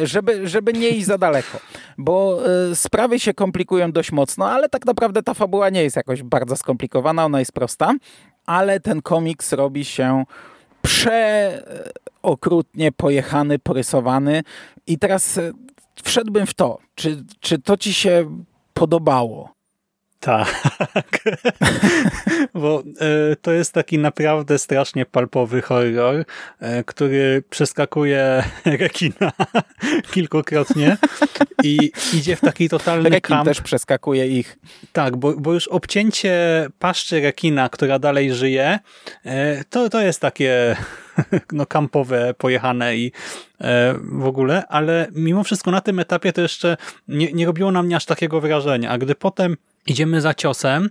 żeby, 0.03 0.47
żeby 0.47 0.73
nie 0.73 0.89
iść 0.89 1.05
za 1.05 1.17
daleko, 1.17 1.59
bo 1.97 2.39
e, 2.71 2.75
sprawy 2.75 3.19
się 3.19 3.33
komplikują 3.33 3.91
dość 3.91 4.11
mocno, 4.11 4.49
ale 4.49 4.69
tak 4.69 4.85
naprawdę 4.85 5.23
ta 5.23 5.33
fabuła 5.33 5.69
nie 5.69 5.83
jest 5.83 5.95
jakoś 5.95 6.23
bardzo 6.23 6.55
skomplikowana, 6.55 7.25
ona 7.25 7.39
jest 7.39 7.51
prosta. 7.51 7.93
ale 8.45 8.79
ten 8.79 9.01
komiks 9.01 9.53
robi 9.53 9.85
się 9.85 10.23
przeokrutnie 10.81 12.91
pojechany, 12.91 13.59
porysowany 13.59 14.43
i 14.87 14.99
teraz 14.99 15.37
e, 15.37 15.51
wszedłbym 16.03 16.45
w 16.45 16.53
to, 16.53 16.77
czy, 16.95 17.23
czy 17.39 17.59
to 17.59 17.77
ci 17.77 17.93
się 17.93 18.37
podobało? 18.73 19.58
Tak, 20.19 21.19
bo 22.53 22.83
y, 23.31 23.35
to 23.35 23.51
jest 23.51 23.73
taki 23.73 23.97
naprawdę 23.97 24.59
strasznie 24.59 25.05
palpowy 25.05 25.61
horror, 25.61 26.15
y, 26.15 26.25
który 26.85 27.43
przeskakuje 27.49 28.43
rekina 28.65 29.31
kilkukrotnie 30.11 30.97
i 31.63 31.91
idzie 32.13 32.35
w 32.35 32.41
taki 32.41 32.69
totalny 32.69 33.09
Rekin 33.09 33.35
kamp. 33.35 33.45
też 33.45 33.61
przeskakuje 33.61 34.27
ich. 34.27 34.57
Tak, 34.93 35.17
bo, 35.17 35.33
bo 35.33 35.53
już 35.53 35.67
obcięcie 35.67 36.67
paszczy 36.79 37.21
rekina, 37.21 37.69
która 37.69 37.99
dalej 37.99 38.33
żyje, 38.33 38.79
y, 39.25 39.29
to, 39.69 39.89
to 39.89 40.01
jest 40.01 40.21
takie 40.21 40.75
no, 41.51 41.65
kampowe, 41.65 42.33
pojechane 42.33 42.97
i 42.97 43.11
e, 43.61 43.95
w 44.01 44.25
ogóle, 44.25 44.67
ale 44.67 45.07
mimo 45.11 45.43
wszystko 45.43 45.71
na 45.71 45.81
tym 45.81 45.99
etapie 45.99 46.33
to 46.33 46.41
jeszcze 46.41 46.77
nie, 47.07 47.33
nie 47.33 47.45
robiło 47.45 47.71
na 47.71 47.83
mnie 47.83 47.95
aż 47.95 48.05
takiego 48.05 48.41
wrażenia, 48.41 48.89
a 48.89 48.97
gdy 48.97 49.15
potem 49.15 49.57
idziemy 49.89 50.21
za 50.21 50.33
ciosem, 50.33 50.89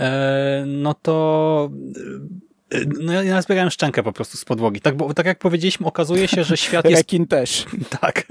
e, 0.00 0.64
no 0.66 0.94
to 0.94 1.70
no 3.00 3.12
ja, 3.12 3.22
ja 3.22 3.42
zbierałem 3.42 3.70
szczękę 3.70 4.02
po 4.02 4.12
prostu 4.12 4.36
z 4.36 4.44
podłogi. 4.44 4.80
Tak, 4.80 4.96
bo 4.96 5.14
tak 5.14 5.26
jak 5.26 5.38
powiedzieliśmy, 5.38 5.86
okazuje 5.86 6.28
się, 6.28 6.44
że 6.44 6.56
świat 6.56 6.84
jest... 6.84 6.96
Rekin 6.96 7.26
też. 7.26 7.66
Tak. 8.00 8.26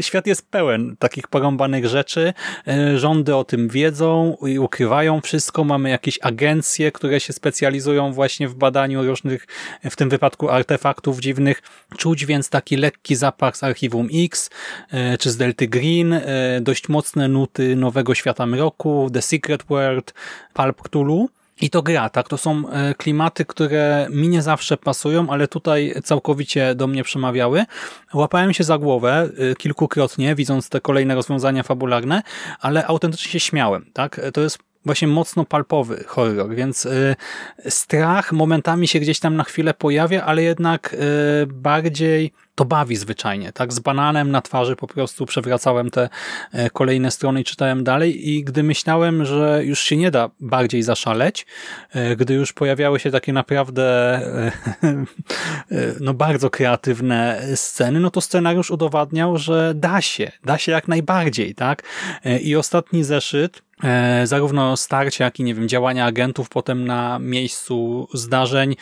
Świat 0.00 0.26
jest 0.26 0.50
pełen 0.50 0.96
takich 0.98 1.28
porąbanych 1.28 1.86
rzeczy. 1.86 2.32
E, 2.68 2.98
rządy 2.98 3.36
o 3.36 3.44
tym 3.44 3.68
wiedzą 3.68 4.36
i 4.46 4.58
ukrywają 4.58 5.20
wszystko. 5.20 5.64
Mamy 5.64 5.90
jakieś 5.90 6.18
agencje, 6.22 6.92
które 6.92 7.20
się 7.20 7.32
specjalizują 7.32 8.12
właśnie 8.12 8.48
w 8.48 8.54
badaniu 8.54 9.06
różnych, 9.06 9.46
w 9.90 9.96
tym 9.96 10.08
wypadku 10.08 10.50
artefaktów 10.50 11.20
dziwnych. 11.20 11.62
Czuć 11.96 12.26
więc 12.26 12.50
taki 12.50 12.76
lekki 12.76 13.16
zapach 13.16 13.56
z 13.56 13.62
Archiwum 13.62 14.08
X, 14.14 14.50
e, 14.90 15.18
czy 15.18 15.30
z 15.30 15.36
Delty 15.36 15.68
Green, 15.68 16.12
e, 16.12 16.22
dość 16.60 16.88
mocne 16.88 17.28
nuty 17.28 17.76
Nowego 17.76 18.14
Świata 18.14 18.46
Mroku, 18.46 19.10
The 19.12 19.22
Secret 19.22 19.62
World, 19.62 20.14
Pulp 20.54 20.82
Cthulhu. 20.82 21.37
I 21.60 21.70
to 21.70 21.82
gra, 21.82 22.10
tak? 22.10 22.28
To 22.28 22.38
są 22.38 22.68
e, 22.68 22.94
klimaty, 22.94 23.44
które 23.44 24.06
mi 24.10 24.28
nie 24.28 24.42
zawsze 24.42 24.76
pasują, 24.76 25.30
ale 25.30 25.48
tutaj 25.48 25.94
całkowicie 26.04 26.74
do 26.74 26.86
mnie 26.86 27.04
przemawiały. 27.04 27.64
Łapałem 28.14 28.54
się 28.54 28.64
za 28.64 28.78
głowę 28.78 29.28
e, 29.38 29.54
kilkukrotnie, 29.54 30.34
widząc 30.34 30.68
te 30.68 30.80
kolejne 30.80 31.14
rozwiązania 31.14 31.62
fabularne, 31.62 32.22
ale 32.60 32.86
autentycznie 32.86 33.30
się 33.30 33.40
śmiałem, 33.40 33.90
tak? 33.92 34.20
To 34.32 34.40
jest 34.40 34.58
właśnie 34.84 35.08
mocno 35.08 35.44
palpowy 35.44 36.04
horror, 36.06 36.54
więc 36.54 36.88
strach 37.68 38.32
momentami 38.32 38.88
się 38.88 39.00
gdzieś 39.00 39.20
tam 39.20 39.36
na 39.36 39.44
chwilę 39.44 39.74
pojawia, 39.74 40.24
ale 40.24 40.42
jednak 40.42 40.96
bardziej 41.46 42.32
to 42.58 42.64
bawi 42.64 42.96
zwyczajnie. 42.96 43.52
Tak 43.52 43.72
z 43.72 43.78
bananem 43.78 44.30
na 44.30 44.42
twarzy 44.42 44.76
po 44.76 44.86
prostu 44.86 45.26
przewracałem 45.26 45.90
te 45.90 46.08
y, 46.54 46.70
kolejne 46.70 47.10
strony 47.10 47.40
i 47.40 47.44
czytałem 47.44 47.84
dalej 47.84 48.30
i 48.30 48.44
gdy 48.44 48.62
myślałem, 48.62 49.24
że 49.24 49.60
już 49.64 49.80
się 49.80 49.96
nie 49.96 50.10
da 50.10 50.30
bardziej 50.40 50.82
zaszaleć, 50.82 51.46
gdy 52.16 52.34
już 52.34 52.52
pojawiały 52.52 53.00
się 53.00 53.10
takie 53.10 53.32
naprawdę 53.32 53.84
no 56.00 56.14
bardzo 56.14 56.50
kreatywne 56.50 57.42
sceny, 57.54 58.00
no 58.00 58.10
to 58.10 58.20
scenariusz 58.20 58.70
udowadniał, 58.70 59.38
że 59.38 59.72
da 59.74 60.00
się, 60.00 60.32
da 60.44 60.58
się 60.58 60.72
jak 60.72 60.88
najbardziej, 60.88 61.54
tak? 61.54 61.82
I 62.42 62.56
ostatni 62.56 63.04
zeszyt 63.04 63.62
E, 63.84 64.26
zarówno 64.26 64.76
starcia, 64.76 65.24
jak 65.24 65.40
i 65.40 65.44
nie 65.44 65.54
wiem, 65.54 65.68
działania 65.68 66.04
agentów 66.04 66.48
potem 66.48 66.84
na 66.84 67.18
miejscu 67.18 68.08
zdarzeń. 68.14 68.76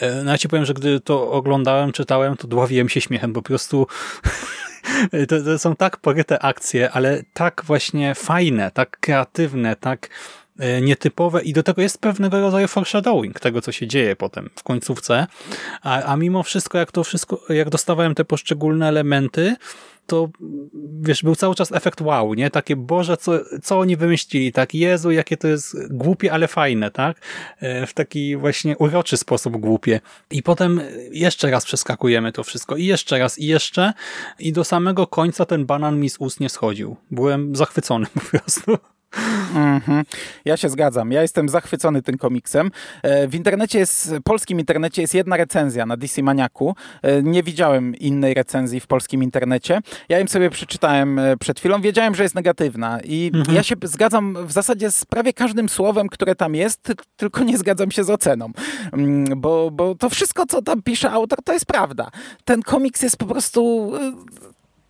E, 0.00 0.22
no 0.22 0.30
ja 0.30 0.38
ci 0.38 0.48
powiem, 0.48 0.64
że 0.64 0.74
gdy 0.74 1.00
to 1.00 1.30
oglądałem, 1.30 1.92
czytałem, 1.92 2.36
to 2.36 2.48
dławiłem 2.48 2.88
się 2.88 3.00
śmiechem, 3.00 3.17
po 3.34 3.42
prostu 3.42 3.86
to, 5.28 5.42
to 5.42 5.58
są 5.58 5.76
tak 5.76 5.96
poryte 5.96 6.42
akcje, 6.42 6.90
ale 6.90 7.22
tak 7.32 7.62
właśnie 7.66 8.14
fajne, 8.14 8.70
tak 8.70 9.00
kreatywne, 9.00 9.76
tak 9.76 10.08
e, 10.58 10.80
nietypowe 10.80 11.42
i 11.42 11.52
do 11.52 11.62
tego 11.62 11.82
jest 11.82 12.00
pewnego 12.00 12.40
rodzaju 12.40 12.68
foreshadowing 12.68 13.40
tego, 13.40 13.60
co 13.60 13.72
się 13.72 13.86
dzieje 13.86 14.16
potem 14.16 14.50
w 14.56 14.62
końcówce, 14.62 15.26
a, 15.82 16.02
a 16.02 16.16
mimo 16.16 16.42
wszystko, 16.42 16.78
jak 16.78 16.92
to 16.92 17.04
wszystko, 17.04 17.40
jak 17.48 17.70
dostawałem 17.70 18.14
te 18.14 18.24
poszczególne 18.24 18.88
elementy, 18.88 19.56
to 20.08 20.28
wiesz, 21.00 21.22
był 21.22 21.36
cały 21.36 21.54
czas 21.54 21.72
efekt 21.72 22.00
wow, 22.00 22.34
nie? 22.34 22.50
Takie, 22.50 22.76
Boże, 22.76 23.16
co, 23.16 23.32
co 23.62 23.78
oni 23.78 23.96
wymyślili, 23.96 24.52
tak? 24.52 24.74
Jezu, 24.74 25.10
jakie 25.10 25.36
to 25.36 25.48
jest 25.48 25.76
głupie, 25.90 26.32
ale 26.32 26.48
fajne, 26.48 26.90
tak? 26.90 27.20
E, 27.60 27.86
w 27.86 27.94
taki 27.94 28.36
właśnie 28.36 28.78
uroczy 28.78 29.16
sposób 29.16 29.56
głupie. 29.56 30.00
I 30.30 30.42
potem 30.42 30.80
jeszcze 31.10 31.50
raz 31.50 31.64
przeskakujemy 31.64 32.32
to 32.32 32.44
wszystko 32.44 32.76
i 32.76 32.84
jeszcze 32.84 33.18
raz 33.18 33.38
i 33.38 33.46
jeszcze 33.46 33.92
i 34.38 34.52
do 34.52 34.64
samego 34.64 35.06
końca 35.06 35.46
ten 35.46 35.66
banan 35.66 36.00
mi 36.00 36.10
z 36.10 36.16
ust 36.18 36.40
nie 36.40 36.48
schodził. 36.48 36.96
Byłem 37.10 37.56
zachwycony 37.56 38.06
po 38.14 38.20
prostu. 38.20 38.78
Mm 39.54 39.80
-hmm. 39.80 40.04
Ja 40.44 40.56
się 40.56 40.68
zgadzam. 40.68 41.12
Ja 41.12 41.22
jestem 41.22 41.48
zachwycony 41.48 42.02
tym 42.02 42.18
komiksem. 42.18 42.70
E, 43.02 43.28
w 43.28 43.34
internecie 43.34 43.78
jest, 43.78 44.14
w 44.14 44.22
polskim 44.22 44.60
internecie 44.60 45.02
jest 45.02 45.14
jedna 45.14 45.36
recenzja 45.36 45.86
na 45.86 45.96
DC 45.96 46.22
Maniaku. 46.22 46.74
E, 47.02 47.22
nie 47.22 47.42
widziałem 47.42 47.96
innej 47.96 48.34
recenzji 48.34 48.80
w 48.80 48.86
polskim 48.86 49.22
internecie. 49.22 49.80
Ja 50.08 50.18
ją 50.18 50.26
sobie 50.26 50.50
przeczytałem 50.50 51.18
e, 51.18 51.36
przed 51.36 51.58
chwilą. 51.58 51.80
Wiedziałem, 51.80 52.14
że 52.14 52.22
jest 52.22 52.34
negatywna 52.34 53.00
i 53.04 53.30
mm 53.34 53.46
-hmm. 53.46 53.52
ja 53.52 53.62
się 53.62 53.74
zgadzam 53.82 54.46
w 54.46 54.52
zasadzie 54.52 54.90
z 54.90 55.04
prawie 55.04 55.32
każdym 55.32 55.68
słowem, 55.68 56.08
które 56.08 56.34
tam 56.34 56.54
jest, 56.54 56.92
tylko 57.16 57.44
nie 57.44 57.58
zgadzam 57.58 57.90
się 57.90 58.04
z 58.04 58.10
oceną. 58.10 58.50
Mm, 58.92 59.40
bo, 59.40 59.70
bo 59.70 59.94
to 59.94 60.10
wszystko, 60.10 60.46
co 60.46 60.62
tam 60.62 60.82
pisze 60.82 61.10
autor, 61.10 61.38
to 61.44 61.52
jest 61.52 61.66
prawda. 61.66 62.10
Ten 62.44 62.62
komiks 62.62 63.02
jest 63.02 63.16
po 63.16 63.26
prostu 63.26 63.92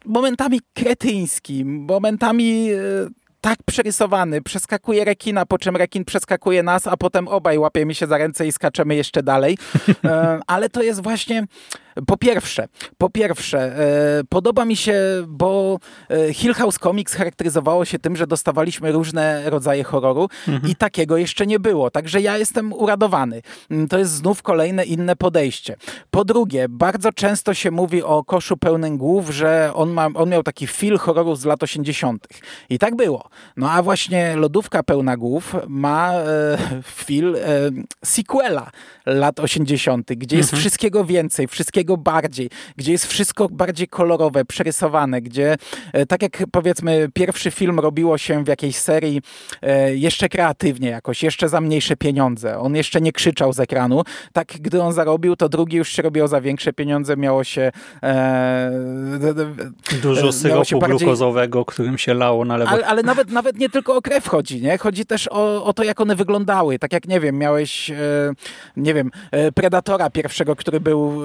momentami 0.05 0.61
kretyński, 0.75 1.65
momentami 1.65 2.69
tak 3.49 3.63
przerysowany, 3.67 4.43
przeskakuje 4.43 5.05
rekina, 5.05 5.47
po 5.47 5.59
czym 5.59 5.77
rekin 5.77 6.05
przeskakuje 6.05 6.63
nas, 6.63 6.87
a 6.87 6.97
potem 6.97 7.29
obaj 7.29 7.59
łapiemy 7.59 7.95
się 7.95 8.07
za 8.07 8.19
ręce 8.19 8.47
i 8.47 8.53
skaczemy 8.53 8.95
jeszcze 8.95 9.23
dalej. 9.23 9.59
E, 10.05 10.41
ale 10.47 10.69
to 10.69 10.83
jest 10.83 11.03
właśnie 11.03 11.47
po 12.07 12.17
pierwsze, 12.17 12.69
po 12.99 13.11
pierwsze, 13.11 13.59
e, 13.61 14.25
podoba 14.29 14.65
mi 14.65 14.77
się, 14.77 15.01
bo 15.29 15.79
e, 16.11 16.35
Hill 16.35 16.55
House 16.55 16.79
Comics 16.79 17.15
charakteryzowało 17.15 17.85
się 17.85 17.99
tym, 17.99 18.17
że 18.17 18.27
dostawaliśmy 18.27 18.93
różne 18.93 19.51
rodzaje 19.51 19.85
horroru 19.85 20.29
mhm. 20.49 20.73
i 20.73 20.77
takiego 20.77 21.17
jeszcze 21.17 21.47
nie 21.47 21.61
było. 21.61 21.91
Także 21.91 22.21
ja 22.21 22.39
jestem 22.39 22.73
uradowany. 22.73 23.43
Mm, 23.71 23.89
to 23.89 23.99
jest 23.99 24.13
znów 24.13 24.43
kolejne 24.43 24.85
inne 24.85 25.17
podejście. 25.17 25.77
Po 26.11 26.25
drugie, 26.25 26.67
bardzo 26.69 27.13
często 27.13 27.55
się 27.55 27.71
mówi 27.71 28.03
o 28.03 28.25
koszu 28.25 28.57
pełnym 28.57 28.99
głów, 28.99 29.31
że 29.31 29.71
on, 29.75 29.91
ma, 29.91 30.09
on 30.15 30.29
miał 30.29 30.43
taki 30.43 30.67
feel 30.67 30.99
horroru 30.99 31.37
z 31.37 31.45
lat 31.45 31.63
80. 31.63 32.27
I 32.71 32.79
tak 32.79 32.97
było. 32.97 33.29
No 33.57 33.71
a 33.71 33.83
właśnie 33.83 34.37
Lodówka 34.37 34.83
pełna 34.83 35.17
głów 35.17 35.57
ma 35.69 36.13
e, 36.13 36.59
feel 36.85 37.37
e, 37.37 37.41
sequela 38.05 38.71
lat 39.07 39.41
80., 39.41 40.13
gdzie 40.17 40.37
jest 40.37 40.49
mhm. 40.49 40.61
wszystkiego 40.61 41.05
więcej, 41.05 41.49
wszystkiego 41.49 41.88
bardziej, 41.97 42.51
gdzie 42.77 42.93
jest 42.93 43.07
wszystko 43.07 43.49
bardziej 43.49 43.89
kolorowe, 43.89 44.45
przerysowane, 44.45 45.23
gdzie 45.23 45.57
e, 45.93 46.07
tak 46.07 46.23
jak 46.23 46.43
powiedzmy 46.53 47.09
pierwszy 47.15 47.51
film 47.51 47.81
robiło 47.81 48.19
się 48.19 48.45
w 48.45 48.49
jakiejś 48.49 48.77
serii 48.77 49.21
e, 49.63 49.97
jeszcze 49.97 50.29
kreatywnie 50.29 50.89
jakoś, 50.89 51.23
jeszcze 51.23 51.49
za 51.49 51.61
mniejsze 51.61 51.97
pieniądze. 51.97 52.59
On 52.59 52.77
jeszcze 52.77 53.01
nie 53.01 53.13
krzyczał 53.13 53.53
z 53.53 53.61
ekranu. 53.61 54.03
Tak 54.33 54.47
gdy 54.61 54.83
on 54.83 54.93
zarobił, 54.93 55.37
to 55.37 55.49
drugi 55.49 55.77
już 55.77 55.89
się 55.89 56.03
robiło 56.03 56.29
za 56.29 56.41
większe 56.41 56.73
pieniądze, 56.73 57.17
miało 57.17 57.45
się 57.45 57.71
e, 58.03 58.71
dużo 60.03 60.33
syropu 60.33 60.65
się 60.65 60.79
bardziej... 60.79 60.99
glukozowego, 60.99 61.65
którym 61.65 61.99
się 61.99 62.15
lało 62.15 62.45
na 62.45 62.57
lewo. 62.57 62.71
Ale, 62.71 62.87
ale, 62.87 63.03
nawet, 63.03 63.31
nawet 63.31 63.59
nie 63.59 63.69
tylko 63.69 63.97
o 63.97 64.03
krew 64.03 64.29
chodzi, 64.29 64.63
nie? 64.63 64.79
Chodzi 64.79 65.07
też 65.07 65.29
o, 65.29 65.65
o 65.65 65.73
to, 65.73 65.85
jak 65.85 66.01
one 66.01 66.17
wyglądały. 66.17 66.79
Tak 66.79 66.93
jak, 66.93 67.09
nie 67.09 67.21
wiem, 67.21 67.39
miałeś, 67.39 67.91
nie 68.77 68.95
wiem, 68.95 69.11
Predatora 69.55 70.11
pierwszego, 70.11 70.57
który 70.57 70.81
był 70.81 71.23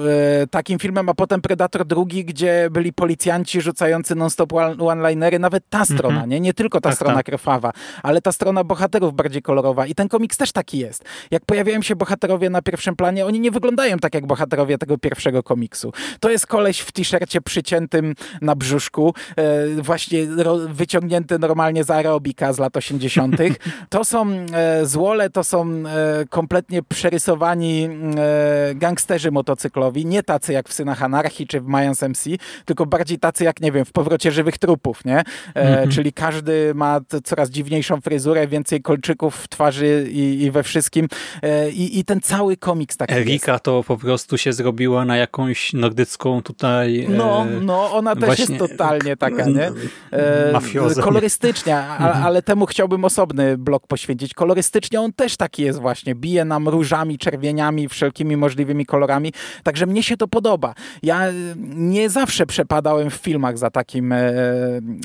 takim 0.54 0.78
filmem, 0.78 1.08
a 1.08 1.14
potem 1.14 1.40
Predator 1.40 1.84
drugi, 1.84 2.24
gdzie 2.24 2.68
byli 2.70 2.92
policjanci 2.92 3.60
rzucający 3.60 4.14
non-stop 4.14 4.52
one-linery, 4.78 5.38
nawet 5.38 5.64
ta 5.70 5.84
strona, 5.84 6.26
nie? 6.26 6.40
Nie 6.40 6.54
tylko 6.54 6.80
ta 6.80 6.88
tak, 6.88 6.96
strona 6.96 7.14
tak. 7.14 7.26
krwawa, 7.26 7.72
ale 8.02 8.20
ta 8.20 8.32
strona 8.32 8.64
bohaterów 8.64 9.14
bardziej 9.14 9.42
kolorowa 9.42 9.86
i 9.86 9.94
ten 9.94 10.08
komiks 10.08 10.36
też 10.36 10.52
taki 10.52 10.78
jest. 10.78 11.04
Jak 11.30 11.44
pojawiają 11.44 11.82
się 11.82 11.96
bohaterowie 11.96 12.50
na 12.50 12.62
pierwszym 12.62 12.96
planie, 12.96 13.26
oni 13.26 13.40
nie 13.40 13.50
wyglądają 13.50 13.98
tak 13.98 14.14
jak 14.14 14.26
bohaterowie 14.26 14.78
tego 14.78 14.98
pierwszego 14.98 15.42
komiksu. 15.42 15.92
To 16.20 16.30
jest 16.30 16.46
koleś 16.46 16.80
w 16.80 16.92
t-shircie 16.92 17.40
przyciętym 17.40 18.14
na 18.42 18.54
brzuszku, 18.54 19.14
e, 19.36 19.82
właśnie 19.82 20.26
wyciągnięty 20.68 21.38
normalnie 21.38 21.84
z 21.84 21.90
aerobika 21.90 22.52
z 22.52 22.58
lat 22.58 22.76
80. 22.76 23.36
To 23.88 24.04
są 24.04 24.26
e, 24.30 24.86
złole, 24.86 25.30
to 25.30 25.44
są 25.44 25.66
e, 25.66 26.24
kompletnie 26.30 26.82
przerysowani 26.82 27.88
e, 28.16 28.74
gangsterzy 28.74 29.30
motocyklowi, 29.30 30.06
nie 30.06 30.22
tak 30.22 30.33
tacy 30.34 30.52
jak 30.52 30.68
w 30.68 30.72
Synach 30.72 31.02
Anarchii 31.02 31.46
czy 31.46 31.60
w 31.60 31.66
Mayans 31.66 32.02
MC, 32.02 32.24
tylko 32.64 32.86
bardziej 32.86 33.18
tacy 33.18 33.44
jak, 33.44 33.60
nie 33.60 33.72
wiem, 33.72 33.84
w 33.84 33.92
Powrocie 33.92 34.32
Żywych 34.32 34.58
Trupów, 34.58 35.04
nie? 35.04 35.18
E, 35.18 35.22
mhm. 35.54 35.90
Czyli 35.90 36.12
każdy 36.12 36.74
ma 36.74 37.00
coraz 37.24 37.50
dziwniejszą 37.50 38.00
fryzurę, 38.00 38.48
więcej 38.48 38.82
kolczyków 38.82 39.36
w 39.36 39.48
twarzy 39.48 40.06
i, 40.10 40.42
i 40.42 40.50
we 40.50 40.62
wszystkim. 40.62 41.08
E, 41.42 41.70
i, 41.70 41.98
I 41.98 42.04
ten 42.04 42.20
cały 42.20 42.56
komiks 42.56 42.96
taki 42.96 43.14
Erika 43.14 43.52
jest. 43.52 43.64
to 43.64 43.84
po 43.86 43.96
prostu 43.96 44.38
się 44.38 44.52
zrobiła 44.52 45.04
na 45.04 45.16
jakąś 45.16 45.72
nordycką 45.72 46.42
tutaj... 46.42 47.06
No, 47.08 47.46
no 47.60 47.92
ona 47.92 48.16
też 48.16 48.38
jest 48.38 48.58
totalnie 48.58 49.16
taka, 49.16 49.44
nie? 49.46 49.70
E, 50.12 50.60
kolorystycznie, 51.02 51.76
a, 51.76 52.06
mhm. 52.06 52.24
ale 52.24 52.42
temu 52.42 52.66
chciałbym 52.66 53.04
osobny 53.04 53.58
blok 53.58 53.86
poświęcić. 53.86 54.34
Kolorystycznie 54.34 55.00
on 55.00 55.12
też 55.12 55.36
taki 55.36 55.62
jest 55.62 55.80
właśnie. 55.80 56.14
Bije 56.14 56.44
nam 56.44 56.68
różami, 56.68 57.18
czerwieniami, 57.18 57.88
wszelkimi 57.88 58.36
możliwymi 58.36 58.86
kolorami. 58.86 59.32
Także 59.62 59.86
mnie 59.86 60.02
się 60.02 60.16
to 60.16 60.23
podoba. 60.28 60.74
Ja 61.02 61.22
nie 61.74 62.10
zawsze 62.10 62.46
przepadałem 62.46 63.10
w 63.10 63.14
filmach 63.14 63.58
za, 63.58 63.70
takim, 63.70 64.12
e, 64.12 64.32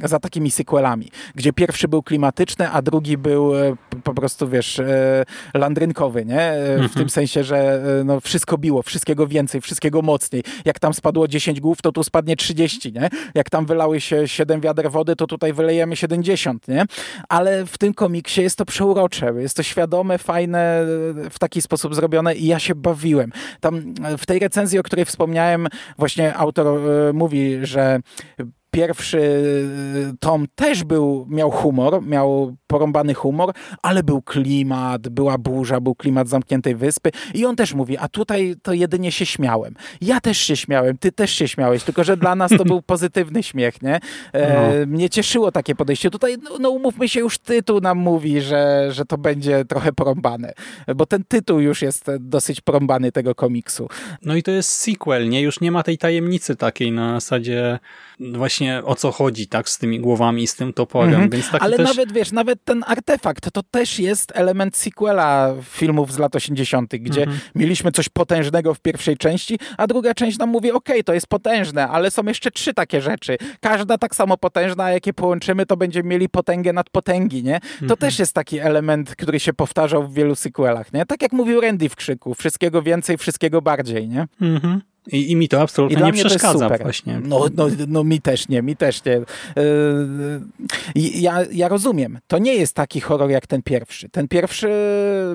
za 0.04 0.20
takimi 0.20 0.52
sequelami, 0.52 1.10
gdzie 1.36 1.54
pierwszy 1.54 1.88
był 1.88 2.04
klimatyczny, 2.04 2.70
a 2.70 2.82
drugi 2.82 3.18
był 3.18 3.56
e, 3.56 3.76
po 4.04 4.14
prostu, 4.14 4.50
wiesz, 4.50 4.80
e, 4.80 5.26
landrynkowy, 5.54 6.26
nie? 6.26 6.54
W 6.66 6.70
mhm. 6.70 6.90
tym 6.90 7.10
sensie, 7.10 7.44
że 7.44 7.84
no, 8.06 8.20
wszystko 8.20 8.58
biło, 8.58 8.82
wszystkiego 8.82 9.28
więcej, 9.28 9.62
wszystkiego 9.62 10.02
mocniej. 10.02 10.44
Jak 10.66 10.80
tam 10.80 10.94
spadło 10.94 11.28
10 11.28 11.60
głów, 11.60 11.82
to 11.82 11.92
tu 11.92 12.04
spadnie 12.04 12.36
30, 12.36 12.94
nie? 12.94 13.10
Jak 13.36 13.50
tam 13.50 13.66
wylały 13.66 14.02
się 14.02 14.28
7 14.28 14.62
wiader 14.62 14.92
wody, 14.92 15.16
to 15.16 15.28
tutaj 15.28 15.54
wylejemy 15.54 15.96
70, 15.96 16.68
nie? 16.68 16.86
Ale 17.30 17.66
w 17.66 17.78
tym 17.78 17.94
komiksie 17.94 18.42
jest 18.42 18.58
to 18.58 18.66
przeurocze, 18.66 19.34
jest 19.38 19.58
to 19.58 19.64
świadome, 19.64 20.18
fajne, 20.18 20.84
w 21.30 21.36
taki 21.40 21.62
sposób 21.62 21.96
zrobione 21.96 22.36
i 22.36 22.46
ja 22.46 22.60
się 22.60 22.76
bawiłem. 22.76 23.32
Tam 23.60 23.94
w 24.18 24.26
tej 24.26 24.40
recenzji, 24.40 24.80
o 24.80 24.84
której 24.84 25.06
wspomniałem, 25.10 25.67
właśnie 25.98 26.36
autor 26.36 26.67
e, 26.67 27.13
mówi, 27.13 27.60
że 27.62 28.00
pierwszy 28.80 29.18
y, 29.18 30.18
tom 30.20 30.46
też 30.56 30.84
był, 30.84 31.28
miał 31.30 31.52
humor, 31.52 32.06
miał 32.06 32.56
porąbany 32.68 33.13
humor, 33.13 33.54
ale 33.82 34.04
był 34.04 34.22
klimat, 34.22 35.10
była 35.10 35.38
burza, 35.38 35.82
był 35.82 35.96
klimat 35.96 36.28
zamkniętej 36.28 36.76
wyspy 36.76 37.12
i 37.34 37.46
on 37.46 37.56
też 37.56 37.74
mówi, 37.74 37.98
a 37.98 38.08
tutaj 38.08 38.56
to 38.62 38.74
jedynie 38.74 39.12
się 39.12 39.26
śmiałem. 39.26 39.74
Ja 40.02 40.20
też 40.20 40.38
się 40.38 40.56
śmiałem, 40.56 40.98
ty 40.98 41.12
też 41.12 41.32
się 41.32 41.48
śmiałeś, 41.48 41.84
tylko 41.84 42.04
że 42.04 42.18
dla 42.18 42.36
nas 42.36 42.52
to 42.58 42.65
był 42.65 42.82
pozytywny 42.94 43.44
śmiech, 43.44 43.82
nie? 43.82 44.00
E, 44.34 44.54
no. 44.54 44.86
Mnie 44.88 45.10
cieszyło 45.10 45.52
takie 45.52 45.76
podejście. 45.76 46.10
Tutaj, 46.10 46.38
no, 46.44 46.50
no, 46.60 46.70
umówmy 46.70 47.10
się, 47.10 47.20
już 47.20 47.38
tytuł 47.38 47.80
nam 47.80 47.98
mówi, 47.98 48.42
że, 48.42 48.88
że 48.92 49.06
to 49.06 49.18
będzie 49.18 49.65
trochę 49.65 49.94
porąbane, 49.94 50.54
bo 50.96 51.06
ten 51.06 51.24
tytuł 51.28 51.60
już 51.60 51.82
jest 51.82 52.06
dosyć 52.20 52.62
porąbany 52.62 53.12
tego 53.12 53.36
komiksu. 53.36 53.88
No 54.22 54.36
i 54.36 54.44
to 54.44 54.52
jest 54.52 54.70
sequel, 54.70 55.30
nie? 55.30 55.42
Już 55.42 55.62
nie 55.62 55.72
ma 55.72 55.84
tej 55.84 55.98
tajemnicy 55.98 56.56
takiej 56.56 56.92
na 56.92 57.13
zasadzie 57.13 57.80
właśnie 58.20 58.82
o 58.86 58.96
co 58.96 59.12
chodzi, 59.12 59.48
tak, 59.48 59.70
z 59.70 59.78
tymi 59.78 60.00
głowami, 60.00 60.48
z 60.48 60.56
tym 60.56 60.74
toporem, 60.74 61.10
mhm. 61.10 61.30
więc 61.30 61.50
Ale 61.60 61.78
też... 61.78 61.88
nawet, 61.88 62.12
wiesz, 62.12 62.32
nawet 62.32 62.64
ten 62.64 62.84
artefakt, 62.88 63.52
to 63.52 63.64
też 63.64 64.00
jest 64.00 64.32
element 64.36 64.78
sequela 64.78 65.56
filmów 65.64 66.14
z 66.14 66.18
lat 66.18 66.36
80., 66.36 66.96
gdzie 66.96 67.22
mhm. 67.22 67.40
mieliśmy 67.56 67.92
coś 67.92 68.10
potężnego 68.10 68.74
w 68.74 68.80
pierwszej 68.80 69.18
części, 69.18 69.60
a 69.78 69.88
druga 69.88 70.14
część 70.14 70.38
nam 70.38 70.50
mówi, 70.50 70.72
okej, 70.72 70.96
okay, 70.96 71.04
to 71.04 71.14
jest 71.14 71.28
potężne, 71.28 71.88
ale 71.88 72.12
są 72.12 72.24
jeszcze 72.24 72.52
trzy 72.52 72.74
takie 72.74 73.02
rzeczy. 73.02 73.38
Każda 73.62 73.98
tak 73.98 74.16
samo 74.16 74.38
potężna, 74.38 74.84
a 74.84 74.92
jakie 74.92 75.14
połączymy, 75.14 75.66
to 75.66 75.78
będziemy 75.78 76.10
mieli 76.10 76.30
potęgę 76.30 76.74
nad 76.74 76.90
potęgi, 76.90 77.44
nie? 77.44 77.60
To 77.60 77.82
mhm. 77.82 77.98
też 77.98 78.20
jest 78.20 78.34
taki 78.34 78.60
element, 78.60 79.16
który 79.16 79.40
się 79.40 79.54
powtarzał 79.54 80.08
w 80.08 80.14
wielu 80.14 80.36
sequelach, 80.36 80.94
nie? 80.94 81.06
Tak 81.06 81.22
jak 81.22 81.32
mówił 81.32 81.62
Randy 81.62 81.90
w 81.90 81.96
Krzyku, 81.96 82.34
wszystkiego 82.34 82.82
więcej, 82.82 83.18
wszystkiego 83.18 83.62
bardziej, 83.62 84.08
nie? 84.08 84.28
Mhm. 84.42 84.82
I, 85.12 85.32
I, 85.32 85.36
mi 85.36 85.50
to 85.50 85.62
absolutnie 85.62 86.04
nie 86.04 86.13
przeszkadza 86.13 86.69
właśnie. 86.69 87.22
No, 87.24 87.45
no, 87.56 87.67
no 87.88 88.04
mi 88.04 88.22
też 88.22 88.50
nie, 88.50 88.62
mi 88.62 88.76
też 88.76 89.06
nie. 89.06 89.12
Yy, 89.12 89.26
ja, 90.95 91.38
ja 91.52 91.67
rozumiem, 91.67 92.19
to 92.28 92.38
nie 92.38 92.56
jest 92.56 92.76
taki 92.76 93.02
horror 93.02 93.30
jak 93.30 93.48
ten 93.48 93.62
pierwszy. 93.63 94.10
Ten 94.10 94.28
pierwszy 94.28 94.69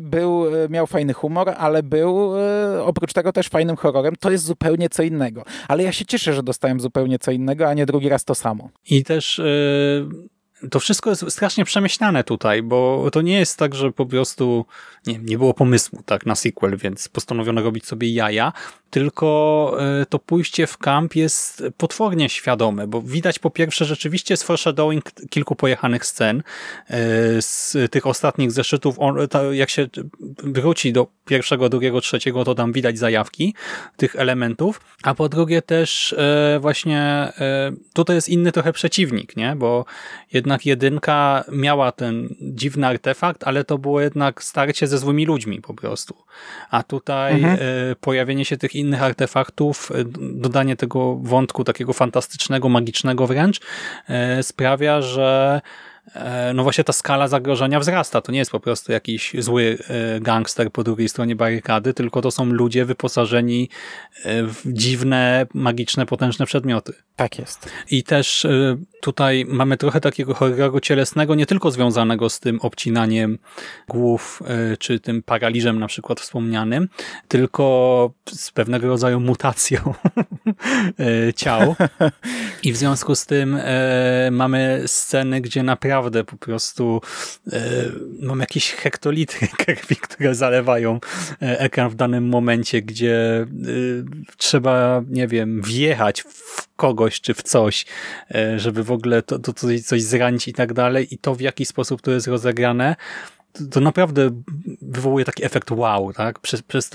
był, 0.02 0.44
miał 0.70 0.87
fajny 0.87 1.12
humor, 1.12 1.54
ale 1.58 1.82
był 1.82 2.37
yy, 2.37 2.82
oprócz 2.82 3.12
tego 3.12 3.32
też 3.32 3.48
fajnym 3.48 3.76
horrorem. 3.76 4.14
To 4.20 4.30
jest 4.30 4.44
zupełnie 4.44 4.88
co 4.88 5.02
innego. 5.02 5.44
Ale 5.68 5.82
ja 5.82 5.92
się 5.92 6.04
cieszę, 6.04 6.34
że 6.34 6.42
dostałem 6.42 6.80
zupełnie 6.80 7.18
co 7.18 7.30
innego, 7.30 7.68
a 7.68 7.74
nie 7.74 7.87
drugi 7.87 8.08
raz 8.08 8.24
to 8.24 8.34
samo. 8.34 8.70
I 8.90 9.04
też... 9.04 9.38
Yy 9.38 10.34
to 10.70 10.81
wszystko 10.81 11.11
jest 11.11 11.31
strasznie 11.31 11.64
przemyślane 11.64 12.24
tutaj, 12.24 12.62
bo 12.62 13.09
to 13.12 13.22
nie 13.22 13.38
jest 13.38 13.59
tak, 13.59 13.74
że 13.74 13.92
po 13.92 14.07
prostu 14.07 14.66
nie, 15.07 15.18
nie 15.18 15.38
było 15.38 15.55
pomysłu 15.55 16.03
tak 16.07 16.27
na 16.27 16.35
sequel, 16.35 16.77
więc 16.77 17.09
postanowiono 17.09 17.62
robić 17.62 17.87
sobie 17.87 18.12
jaja, 18.12 18.53
tylko 18.90 19.77
e, 20.00 20.07
to 20.07 20.18
pójście 20.18 20.66
w 20.66 20.79
kamp 20.79 21.16
jest 21.16 21.62
potwornie 21.77 22.29
świadome, 22.29 22.87
bo 22.87 23.03
widać 23.03 23.38
po 23.38 23.50
pierwsze 23.50 23.85
rzeczywiście 23.85 24.33
jest 24.33 24.44
foreshadowing 24.44 25.05
kilku 25.31 25.57
pojechanych 25.57 26.07
scen 26.07 26.38
e, 26.38 26.42
z 27.42 27.77
tych 27.90 28.07
ostatnich 28.07 28.53
zeszytów. 28.53 28.96
Jak 29.53 29.70
się 29.70 29.88
wróci 30.44 30.92
do 30.92 31.07
pierwszego, 31.24 31.68
drugiego, 31.68 32.00
trzeciego, 32.00 32.44
to 32.44 32.55
tam 32.55 32.72
widać 32.72 32.98
zajawki 32.98 33.55
tych 33.96 34.16
elementów, 34.16 34.81
a 35.03 35.14
po 35.14 35.29
drugie 35.29 35.62
też 35.62 36.12
e, 36.12 36.59
właśnie 36.61 37.33
tutaj 37.92 38.16
jest 38.16 38.29
inny 38.29 38.53
trochę 38.53 38.72
przeciwnik, 38.72 39.37
nie? 39.37 39.57
bo 39.57 39.85
jednak 40.33 40.53
jedynka 40.66 41.44
miała 41.52 41.92
ten 41.92 42.28
dziwny 42.40 42.86
artefakt, 42.86 43.44
ale 43.44 43.64
to 43.64 43.78
było 43.78 44.00
jednak 44.00 44.42
starcie 44.42 44.86
ze 44.86 44.98
złymi 44.98 45.26
ludźmi 45.26 45.60
po 45.60 45.74
prostu. 45.74 46.14
A 46.70 46.82
tutaj 46.82 47.34
mhm. 47.34 47.58
pojawienie 48.00 48.44
się 48.44 48.56
tych 48.56 48.74
innych 48.74 49.02
artefaktów, 49.02 49.92
e, 49.94 50.04
dodanie 50.20 50.76
tego 50.76 51.16
wątku 51.16 51.64
takiego 51.64 51.92
fantastycznego, 51.92 52.68
magicznego 52.68 53.26
wręcz 53.26 53.60
e, 54.08 54.42
sprawia, 54.42 55.02
że 55.02 55.60
E, 56.12 56.52
no 56.54 56.62
właśnie 56.62 56.84
ta 56.84 56.92
skala 56.92 57.28
zagrożenia 57.28 57.80
wzrasta. 57.80 58.20
To 58.20 58.32
nie 58.32 58.38
jest 58.38 58.50
po 58.50 58.60
prostu 58.60 58.92
jakiś 58.92 59.32
zły 59.38 59.78
e, 59.88 60.20
gangster 60.20 60.72
po 60.72 60.84
drugiej 60.84 61.08
stronie 61.08 61.36
barykady, 61.36 61.94
tylko 61.94 62.22
to 62.22 62.30
są 62.30 62.44
ludzie 62.44 62.84
wyposażeni 62.84 63.68
e, 64.24 64.42
w 64.42 64.62
dziwne, 64.66 65.46
magiczne, 65.54 66.06
potężne 66.06 66.46
przedmioty. 66.46 66.92
Tak 67.16 67.38
jest. 67.38 67.70
I 67.90 68.02
też 68.02 68.46
tutaj 69.04 69.44
mamy 69.48 69.76
trochę 69.76 70.00
takiego 70.00 70.34
horroru 70.34 70.80
cielesnego, 70.80 71.34
nie 71.34 71.46
tylko 71.46 71.70
związanego 71.70 72.30
z 72.30 72.40
tym 72.40 72.60
obcinaniem 72.60 73.38
głów, 73.88 74.42
czy 74.78 75.00
tym 75.00 75.22
paraliżem 75.22 75.78
na 75.78 75.86
przykład 75.86 76.20
wspomnianym, 76.20 76.88
tylko 77.28 78.10
z 78.28 78.50
pewnego 78.50 78.88
rodzaju 78.88 79.20
mutacją 79.20 79.94
ciał. 81.36 81.76
I 82.62 82.72
w 82.72 82.76
związku 82.76 83.14
z 83.14 83.26
tym 83.26 83.58
mamy 84.30 84.82
sceny, 84.86 85.40
gdzie 85.40 85.62
naprawdę 85.62 86.24
po 86.24 86.36
prostu 86.36 87.00
e, 87.52 87.62
mam 88.20 88.40
jakieś 88.40 88.72
hektolitry 88.72 89.48
krwi, 89.64 89.96
które 89.96 90.34
zalewają 90.34 91.00
e, 91.42 91.60
ekran 91.60 91.88
w 91.90 91.94
danym 91.94 92.28
momencie, 92.28 92.82
gdzie 92.82 93.40
e, 93.40 93.46
trzeba, 94.36 95.02
nie 95.08 95.28
wiem, 95.28 95.62
wjechać 95.62 96.22
w 96.22 96.73
kogoś 96.76 97.20
czy 97.20 97.34
w 97.34 97.42
coś, 97.42 97.87
e, 98.34 98.58
żeby 98.58 98.84
w 98.84 98.90
ogóle 98.90 99.22
to, 99.22 99.38
to 99.38 99.52
coś, 99.52 99.82
coś 99.82 100.02
zranić 100.02 100.48
i 100.48 100.52
tak 100.52 100.72
dalej 100.72 101.14
i 101.14 101.18
to 101.18 101.34
w 101.34 101.40
jaki 101.40 101.64
sposób 101.64 102.02
to 102.02 102.10
jest 102.10 102.26
rozegrane, 102.26 102.96
to 103.70 103.80
naprawdę 103.80 104.30
wywołuje 104.82 105.24
taki 105.24 105.44
efekt 105.44 105.70
wow, 105.70 106.12
tak? 106.12 106.38
Przez, 106.38 106.62
przez 106.62 106.90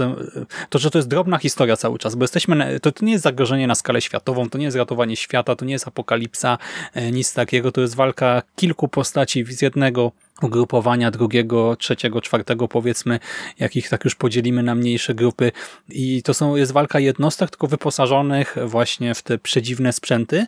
to, 0.69 0.79
że 0.79 0.91
to 0.91 0.97
jest 0.97 1.07
drobna 1.07 1.37
historia 1.37 1.77
cały 1.77 1.99
czas, 1.99 2.15
bo 2.15 2.23
jesteśmy, 2.23 2.55
na, 2.55 2.79
to, 2.81 2.91
to 2.91 3.05
nie 3.05 3.11
jest 3.11 3.23
zagrożenie 3.23 3.67
na 3.67 3.75
skalę 3.75 4.01
światową, 4.01 4.49
to 4.49 4.57
nie 4.57 4.65
jest 4.65 4.77
ratowanie 4.77 5.15
świata, 5.15 5.55
to 5.55 5.65
nie 5.65 5.73
jest 5.73 5.87
apokalipsa, 5.87 6.57
e, 6.93 7.11
nic 7.11 7.33
takiego, 7.33 7.71
to 7.71 7.81
jest 7.81 7.95
walka 7.95 8.41
kilku 8.55 8.87
postaci 8.87 9.45
z 9.45 9.61
jednego 9.61 10.11
ugrupowania, 10.41 11.11
drugiego, 11.11 11.75
trzeciego, 11.75 12.21
czwartego 12.21 12.67
powiedzmy, 12.67 13.19
jakich 13.59 13.89
tak 13.89 14.05
już 14.05 14.15
podzielimy 14.15 14.63
na 14.63 14.75
mniejsze 14.75 15.15
grupy 15.15 15.51
i 15.89 16.23
to 16.23 16.33
są, 16.33 16.55
jest 16.55 16.71
walka 16.71 16.99
jednostek, 16.99 17.49
tylko 17.49 17.67
wyposażonych 17.67 18.55
właśnie 18.65 19.13
w 19.13 19.21
te 19.21 19.37
przedziwne 19.37 19.93
sprzęty 19.93 20.45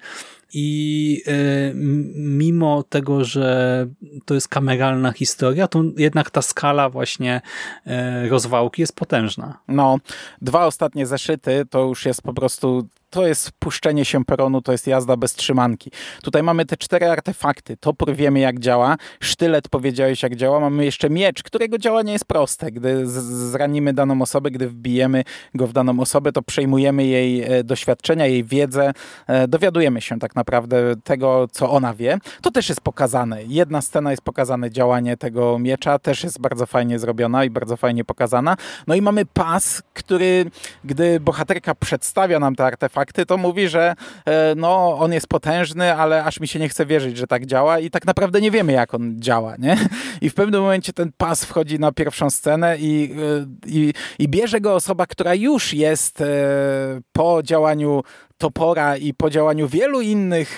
i 0.54 1.24
y, 1.28 1.74
mimo 2.16 2.84
tego, 2.84 3.26
że 3.26 3.88
to 4.26 4.34
jest 4.34 4.48
kameralna 4.48 5.12
historia, 5.12 5.68
to 5.68 5.84
jednak 5.98 6.30
ta 6.30 6.42
skala 6.42 6.90
właśnie 6.90 7.42
y, 8.26 8.30
rozwałki 8.30 8.82
jest 8.82 8.96
potężna. 8.96 9.58
No, 9.68 10.00
dwa 10.42 10.66
ostatnie 10.66 11.06
zeszyty 11.06 11.66
to 11.70 11.80
już 11.80 12.06
jest 12.06 12.22
po 12.22 12.34
prostu 12.34 12.88
to 13.12 13.28
jest 13.28 13.52
puszczenie 13.52 14.06
się 14.06 14.26
peronu, 14.26 14.62
to 14.62 14.72
jest 14.72 14.88
jazda 14.88 15.18
bez 15.18 15.34
trzymanki. 15.34 15.92
Tutaj 16.24 16.44
mamy 16.44 16.66
te 16.66 16.78
cztery 16.78 17.10
artefakty. 17.10 17.78
Topór 17.78 18.16
wiemy 18.16 18.40
jak 18.40 18.60
działa, 18.60 18.98
sztylet 19.20 19.70
powiedziałeś 19.70 20.24
jak 20.24 20.36
działa, 20.36 20.60
mamy 20.60 20.86
jeszcze 20.86 21.10
miecz, 21.10 21.44
którego 21.44 21.78
działanie 21.78 22.14
jest 22.14 22.26
proste. 22.26 22.72
Gdy 22.72 23.08
zranimy 23.52 23.94
daną 23.94 24.22
osobę, 24.22 24.52
gdy 24.52 24.68
wbijemy 24.68 25.24
go 25.56 25.68
w 25.68 25.74
daną 25.74 26.00
osobę, 26.00 26.32
to 26.32 26.42
przejmujemy 26.42 27.06
jej 27.06 27.44
e, 27.44 27.64
doświadczenia, 27.64 28.26
jej 28.26 28.44
wiedzę, 28.44 28.92
e, 29.28 29.48
dowiadujemy 29.48 30.02
się 30.02 30.20
tak 30.20 30.36
naprawdę 30.36 30.96
tego, 31.04 31.48
co 31.52 31.72
ona 31.72 31.94
wie. 31.94 32.18
To 32.42 32.52
też 32.52 32.70
jest 32.70 32.82
pokazane. 32.82 33.44
Jedna 33.44 33.82
scena 33.82 34.12
jest 34.12 34.24
pokazane 34.24 34.72
działanie 34.72 35.18
tego 35.18 35.60
miecza, 35.60 36.00
też 36.00 36.24
jest 36.24 36.40
bardzo 36.40 36.66
fajnie 36.66 37.00
zrobiona 37.00 37.46
i 37.46 37.50
bardzo 37.50 37.78
fajnie 37.78 38.06
pokazana. 38.06 38.58
No 38.88 38.96
i 38.96 39.02
mamy 39.02 39.26
pas, 39.26 39.84
który, 39.94 40.46
gdy 40.84 41.20
bohaterka 41.20 41.76
przedstawia 41.76 42.40
nam 42.40 42.56
te 42.56 42.66
artefakty, 42.66 43.01
to 43.06 43.38
mówi, 43.38 43.70
że 43.70 43.96
e, 44.26 44.56
no, 44.56 44.98
on 45.00 45.14
jest 45.14 45.28
potężny, 45.28 45.96
ale 45.96 46.24
aż 46.24 46.40
mi 46.40 46.48
się 46.48 46.60
nie 46.60 46.70
chce 46.70 46.86
wierzyć, 46.86 47.18
że 47.18 47.28
tak 47.28 47.46
działa 47.46 47.80
i 47.80 47.90
tak 47.90 48.06
naprawdę 48.06 48.42
nie 48.42 48.52
wiemy, 48.52 48.74
jak 48.74 48.94
on 48.94 49.16
działa, 49.20 49.56
nie? 49.60 49.78
I 50.22 50.30
w 50.30 50.34
pewnym 50.34 50.62
momencie 50.62 50.94
ten 50.94 51.12
pas 51.18 51.46
wchodzi 51.46 51.80
na 51.80 51.92
pierwszą 51.92 52.30
scenę 52.30 52.78
i, 52.78 53.16
e, 53.18 53.46
i, 53.66 53.94
i 54.20 54.28
bierze 54.28 54.62
go 54.62 54.76
osoba, 54.76 55.06
która 55.06 55.36
już 55.36 55.74
jest 55.74 56.22
e, 56.22 56.26
po 57.14 57.44
działaniu 57.44 58.02
topora 58.42 58.98
i 58.98 59.14
po 59.14 59.30
działaniu 59.30 59.68
wielu 59.68 60.02
innych 60.02 60.58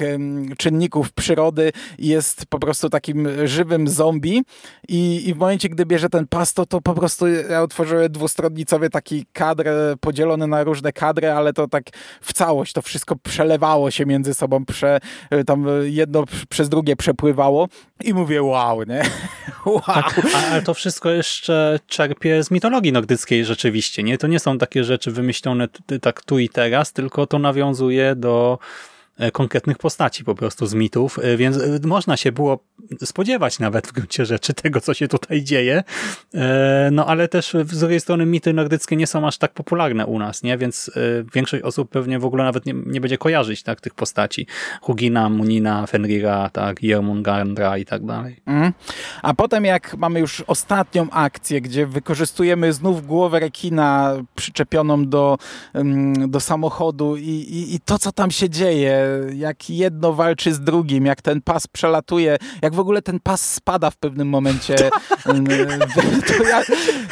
czynników 0.58 1.14
przyrody 1.14 1.72
jest 2.00 2.46
po 2.46 2.60
prostu 2.60 2.90
takim 2.90 3.28
żywym 3.48 3.88
zombie. 3.88 4.44
I, 4.88 5.30
i 5.30 5.34
w 5.34 5.38
momencie, 5.38 5.70
gdy 5.70 5.86
bierze 5.86 6.10
ten 6.10 6.28
pas, 6.28 6.54
to, 6.54 6.66
to 6.66 6.82
po 6.82 6.94
prostu 6.94 7.28
ja 7.28 7.62
otworzyłem 7.62 8.12
dwustronnicowy 8.12 8.90
taki 8.90 9.26
kadr 9.34 9.68
podzielony 10.00 10.48
na 10.48 10.64
różne 10.64 10.94
kadry, 10.94 11.32
ale 11.32 11.54
to 11.54 11.68
tak 11.68 11.84
w 12.22 12.34
całość, 12.34 12.74
to 12.74 12.82
wszystko 12.82 13.16
przelewało 13.16 13.92
się 13.92 14.06
między 14.06 14.34
sobą, 14.34 14.66
prze, 14.66 15.00
tam 15.46 15.66
jedno 15.84 16.24
przez 16.50 16.70
drugie 16.70 16.96
przepływało 16.96 17.68
i 18.04 18.14
mówię 18.14 18.44
wow, 18.44 18.84
nie? 18.84 19.02
wow. 19.66 19.82
Tak, 19.86 20.22
ale 20.52 20.62
to 20.62 20.74
wszystko 20.74 21.10
jeszcze 21.10 21.80
czerpie 21.88 22.44
z 22.44 22.52
mitologii 22.52 22.92
nordyckiej 22.92 23.46
rzeczywiście, 23.46 24.04
nie? 24.04 24.18
To 24.18 24.28
nie 24.28 24.40
są 24.40 24.58
takie 24.58 24.84
rzeczy 24.84 25.12
wymyślone 25.12 25.68
tak 26.02 26.22
tu 26.22 26.40
i 26.40 26.50
teraz, 26.50 26.94
tylko 26.94 27.28
to 27.28 27.40
nawiązuje 27.40 28.16
do 28.16 28.60
konkretnych 29.34 29.78
postaci 29.78 30.24
po 30.24 30.36
prostu 30.36 30.66
z 30.66 30.74
mitów, 30.74 31.20
e, 31.20 31.38
więc 31.38 31.58
e, 31.58 31.80
można 31.84 32.18
się 32.18 32.32
było 32.32 32.60
spodziewać 33.04 33.60
nawet 33.60 33.88
w 33.88 33.92
gruncie 33.92 34.26
rzeczy 34.26 34.54
tego, 34.64 34.82
co 34.82 34.94
się 34.94 35.08
tutaj 35.08 35.44
dzieje, 35.44 35.84
no 36.92 37.06
ale 37.06 37.28
też 37.28 37.56
z 37.66 37.80
drugiej 37.80 38.00
strony 38.00 38.26
mity 38.26 38.54
nordyckie 38.54 38.96
nie 38.96 39.08
są 39.08 39.28
aż 39.28 39.38
tak 39.38 39.54
popularne 39.54 40.06
u 40.06 40.20
nas, 40.20 40.44
nie? 40.44 40.58
więc 40.58 40.92
większość 41.34 41.64
osób 41.64 41.90
pewnie 41.90 42.20
w 42.20 42.26
ogóle 42.26 42.44
nawet 42.44 42.66
nie, 42.66 42.74
nie 42.86 43.02
będzie 43.02 43.18
kojarzyć 43.18 43.64
tak, 43.64 43.82
tych 43.82 43.94
postaci. 43.94 44.48
Hugina, 44.82 45.30
Munina, 45.30 45.88
Fenrira, 45.88 46.50
tak, 46.50 46.84
Jormungandra 46.84 47.78
i 47.78 47.86
tak 47.86 48.06
dalej. 48.06 48.42
Mm. 48.46 48.74
A 49.22 49.34
potem 49.34 49.66
jak 49.66 49.98
mamy 49.98 50.20
już 50.20 50.42
ostatnią 50.42 51.10
akcję, 51.10 51.62
gdzie 51.62 51.88
wykorzystujemy 51.88 52.74
znów 52.74 53.08
głowę 53.08 53.40
rekina 53.40 54.16
przyczepioną 54.36 55.06
do, 55.06 55.38
do 56.28 56.40
samochodu 56.40 57.18
i, 57.18 57.30
i, 57.30 57.76
i 57.76 57.80
to, 57.80 58.00
co 58.00 58.12
tam 58.12 58.32
się 58.32 58.50
dzieje, 58.50 59.03
jak 59.36 59.70
jedno 59.70 60.14
walczy 60.14 60.54
z 60.54 60.60
drugim, 60.60 61.06
jak 61.06 61.22
ten 61.22 61.42
pas 61.42 61.68
przelatuje, 61.68 62.38
jak 62.62 62.76
w 62.76 62.80
ogóle 62.80 63.02
ten 63.02 63.20
pas 63.20 63.54
spada 63.54 63.90
w 63.90 63.98
pewnym 63.98 64.30
momencie. 64.30 64.76
to, 66.38 66.44
ja, 66.44 66.64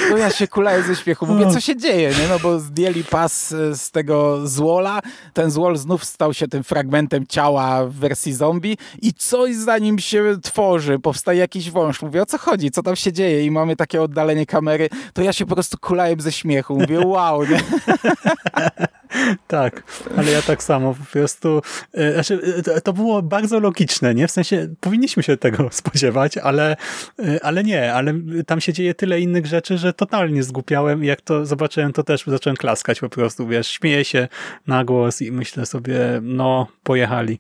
to 0.10 0.17
ja 0.17 0.30
się 0.30 0.47
kulaję 0.47 0.84
ze 0.84 0.95
śmiechu. 0.95 1.25
Mówię, 1.25 1.51
co 1.54 1.60
się 1.60 1.75
dzieje, 1.75 2.10
nie? 2.10 2.27
No 2.30 2.39
bo 2.39 2.60
zdjęli 2.60 3.04
pas 3.04 3.51
e, 3.51 3.75
z 3.75 3.91
tego 3.91 4.47
złola, 4.47 4.99
ten 5.34 5.51
złol 5.51 5.77
znów 5.77 6.06
stał 6.06 6.34
się 6.34 6.47
tym 6.47 6.63
fragmentem 6.63 7.27
ciała 7.27 7.86
w 7.86 7.93
wersji 7.93 8.34
zombie 8.34 8.77
i 9.01 9.13
coś 9.13 9.56
za 9.56 9.77
nim 9.77 9.99
się 9.99 10.38
tworzy, 10.43 10.99
powstaje 10.99 11.39
jakiś 11.39 11.71
wąż. 11.71 12.01
Mówię, 12.01 12.21
o 12.21 12.25
co 12.25 12.38
chodzi, 12.38 12.71
co 12.71 12.84
tam 12.84 12.95
się 12.95 13.13
dzieje? 13.13 13.45
I 13.45 13.51
mamy 13.51 13.75
takie 13.75 14.01
oddalenie 14.01 14.45
kamery, 14.45 14.89
to 15.13 15.21
ja 15.21 15.34
się 15.34 15.45
po 15.45 15.56
prostu 15.56 15.77
kulałem 15.77 16.21
ze 16.21 16.32
śmiechu. 16.32 16.80
Mówię, 16.80 16.99
wow, 16.99 17.43
nie? 17.43 17.60
tak, 19.47 19.84
ale 20.17 20.32
ja 20.32 20.41
tak 20.41 20.63
samo 20.63 20.93
po 20.93 21.06
prostu 21.12 21.62
E, 21.93 22.13
znaczy, 22.13 22.63
e, 22.76 22.82
to 22.82 22.93
było 22.93 23.21
bardzo 23.21 23.60
logiczne, 23.60 24.15
nie? 24.15 24.28
W 24.28 24.32
sensie 24.32 24.67
powinniśmy 24.80 25.24
się 25.24 25.38
tego 25.38 25.69
spodziewać, 25.71 26.38
ale, 26.38 26.78
e, 27.19 27.45
ale 27.45 27.63
nie, 27.63 27.93
ale 27.93 28.13
tam 28.47 28.62
się 28.62 28.74
dzieje 28.74 28.93
tyle 28.93 29.19
innych 29.19 29.45
rzeczy, 29.45 29.78
że 29.78 29.93
totalnie 29.93 30.43
zgłupiałem 30.43 31.04
jak 31.04 31.21
to 31.21 31.45
zobaczyłem, 31.45 31.93
to 31.93 32.04
też 32.04 32.24
zacząłem 32.28 32.58
klaskać 32.58 33.00
po 33.00 33.10
prostu, 33.10 33.47
wiesz, 33.47 33.67
śmieję 33.67 34.06
się 34.06 34.28
na 34.67 34.86
głos 34.86 35.21
i 35.21 35.32
myślę 35.32 35.65
sobie, 35.65 36.00
no, 36.21 36.67
pojechali. 36.84 37.39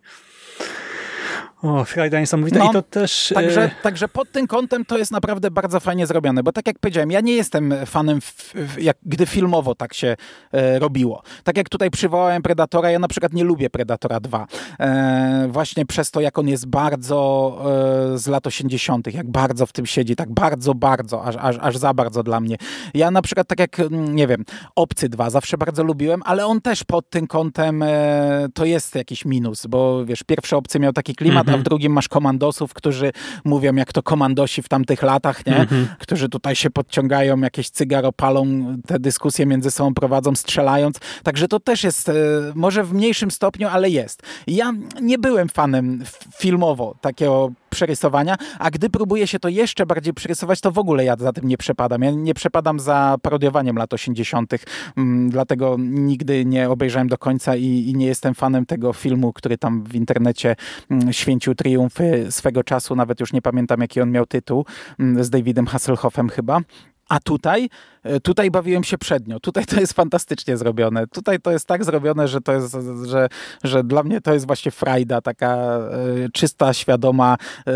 O, 1.63 1.85
frajda 1.85 2.19
niesamowita 2.19 2.59
no, 2.59 2.69
i 2.69 2.73
to 2.73 2.81
też... 2.81 3.33
Także, 3.35 3.63
e... 3.63 3.71
także 3.83 4.07
pod 4.07 4.31
tym 4.31 4.47
kątem 4.47 4.85
to 4.85 4.97
jest 4.97 5.11
naprawdę 5.11 5.51
bardzo 5.51 5.79
fajnie 5.79 6.07
zrobione, 6.07 6.43
bo 6.43 6.51
tak 6.51 6.67
jak 6.67 6.79
powiedziałem, 6.79 7.11
ja 7.11 7.21
nie 7.21 7.33
jestem 7.33 7.73
fanem, 7.85 8.21
w, 8.21 8.53
w, 8.53 8.81
jak, 8.81 8.97
gdy 9.05 9.25
filmowo 9.25 9.75
tak 9.75 9.93
się 9.93 10.15
e, 10.51 10.79
robiło. 10.79 11.23
Tak 11.43 11.57
jak 11.57 11.69
tutaj 11.69 11.91
przywołałem 11.91 12.41
Predatora, 12.41 12.91
ja 12.91 12.99
na 12.99 13.07
przykład 13.07 13.33
nie 13.33 13.43
lubię 13.43 13.69
Predatora 13.69 14.19
2. 14.19 14.47
E, 14.79 15.47
właśnie 15.49 15.85
przez 15.85 16.11
to, 16.11 16.21
jak 16.21 16.39
on 16.39 16.47
jest 16.47 16.67
bardzo 16.67 17.57
e, 18.13 18.17
z 18.17 18.27
lat 18.27 18.47
80., 18.47 19.13
jak 19.13 19.31
bardzo 19.31 19.65
w 19.65 19.73
tym 19.73 19.85
siedzi, 19.85 20.15
tak 20.15 20.31
bardzo, 20.31 20.75
bardzo, 20.75 21.23
aż, 21.23 21.35
aż, 21.39 21.55
aż 21.61 21.77
za 21.77 21.93
bardzo 21.93 22.23
dla 22.23 22.39
mnie. 22.39 22.55
Ja 22.93 23.11
na 23.11 23.21
przykład 23.21 23.47
tak 23.47 23.59
jak, 23.59 23.79
mm, 23.79 24.15
nie 24.15 24.27
wiem, 24.27 24.45
Obcy 24.75 25.09
2 25.09 25.29
zawsze 25.29 25.57
bardzo 25.57 25.83
lubiłem, 25.83 26.21
ale 26.25 26.45
on 26.45 26.61
też 26.61 26.83
pod 26.83 27.09
tym 27.09 27.27
kątem 27.27 27.83
e, 27.83 28.47
to 28.53 28.65
jest 28.65 28.95
jakiś 28.95 29.25
minus, 29.25 29.65
bo 29.65 30.05
wiesz, 30.05 30.23
pierwszy 30.23 30.55
Obcy 30.55 30.79
miał 30.79 30.93
taki 30.93 31.15
klimat, 31.15 31.50
a 31.53 31.57
w 31.57 31.63
drugim 31.63 31.91
masz 31.93 32.07
komandosów, 32.07 32.73
którzy 32.73 33.11
mówią 33.45 33.75
jak 33.75 33.93
to 33.93 34.03
komandosi 34.03 34.61
w 34.61 34.69
tamtych 34.69 35.03
latach, 35.03 35.45
nie? 35.45 35.57
Mhm. 35.57 35.87
Którzy 35.99 36.29
tutaj 36.29 36.55
się 36.55 36.69
podciągają, 36.69 37.39
jakieś 37.39 37.69
cygaro 37.69 38.11
palą, 38.11 38.65
te 38.87 38.99
dyskusje 38.99 39.45
między 39.45 39.71
sobą 39.71 39.93
prowadzą, 39.93 40.35
strzelając. 40.35 40.99
Także 41.23 41.47
to 41.47 41.59
też 41.59 41.83
jest, 41.83 42.09
e, 42.09 42.13
może 42.55 42.83
w 42.83 42.93
mniejszym 42.93 43.31
stopniu, 43.31 43.67
ale 43.67 43.89
jest. 43.89 44.23
Ja 44.47 44.73
nie 45.01 45.17
byłem 45.17 45.49
fanem 45.49 46.03
filmowo 46.37 46.95
takiego 47.01 47.51
przerysowania, 47.71 48.35
a 48.59 48.71
gdy 48.71 48.89
próbuje 48.89 49.27
się 49.27 49.39
to 49.39 49.49
jeszcze 49.49 49.85
bardziej 49.85 50.13
przerysować, 50.13 50.61
to 50.61 50.71
w 50.71 50.77
ogóle 50.77 51.05
ja 51.05 51.15
za 51.19 51.33
tym 51.33 51.47
nie 51.47 51.57
przepadam. 51.57 52.01
Ja 52.01 52.11
nie 52.11 52.33
przepadam 52.33 52.79
za 52.79 53.15
parodiowaniem 53.21 53.75
lat 53.75 53.93
80., 53.93 54.53
mm, 54.97 55.29
dlatego 55.29 55.75
nigdy 55.79 56.45
nie 56.45 56.69
obejrzałem 56.69 57.07
do 57.07 57.17
końca 57.17 57.55
i, 57.55 57.65
i 57.65 57.95
nie 57.95 58.05
jestem 58.05 58.35
fanem 58.35 58.65
tego 58.65 58.93
filmu, 58.93 59.33
który 59.33 59.57
tam 59.57 59.83
w 59.83 59.95
internecie 59.95 60.55
mm, 60.89 61.13
święcił 61.13 61.55
triumfy 61.55 62.27
swego 62.29 62.63
czasu, 62.63 62.95
nawet 62.95 63.19
już 63.19 63.33
nie 63.33 63.41
pamiętam 63.41 63.81
jaki 63.81 64.01
on 64.01 64.11
miał 64.11 64.25
tytuł, 64.25 64.65
mm, 64.99 65.23
z 65.23 65.29
Davidem 65.29 65.67
Hasselhoffem 65.67 66.29
chyba. 66.29 66.59
A 67.09 67.19
tutaj, 67.19 67.69
tutaj 68.23 68.51
bawiłem 68.51 68.83
się 68.83 68.97
przednio. 68.97 69.39
Tutaj 69.39 69.65
to 69.65 69.79
jest 69.79 69.93
fantastycznie 69.93 70.57
zrobione. 70.57 71.07
Tutaj 71.07 71.39
to 71.39 71.51
jest 71.51 71.67
tak 71.67 71.83
zrobione, 71.83 72.27
że 72.27 72.41
to 72.41 72.53
jest, 72.53 72.77
że, 73.05 73.29
że 73.63 73.83
dla 73.83 74.03
mnie 74.03 74.21
to 74.21 74.33
jest 74.33 74.47
właśnie 74.47 74.71
frajda, 74.71 75.21
taka 75.21 75.55
e, 75.55 76.29
czysta, 76.33 76.73
świadoma 76.73 77.37
e, 77.67 77.73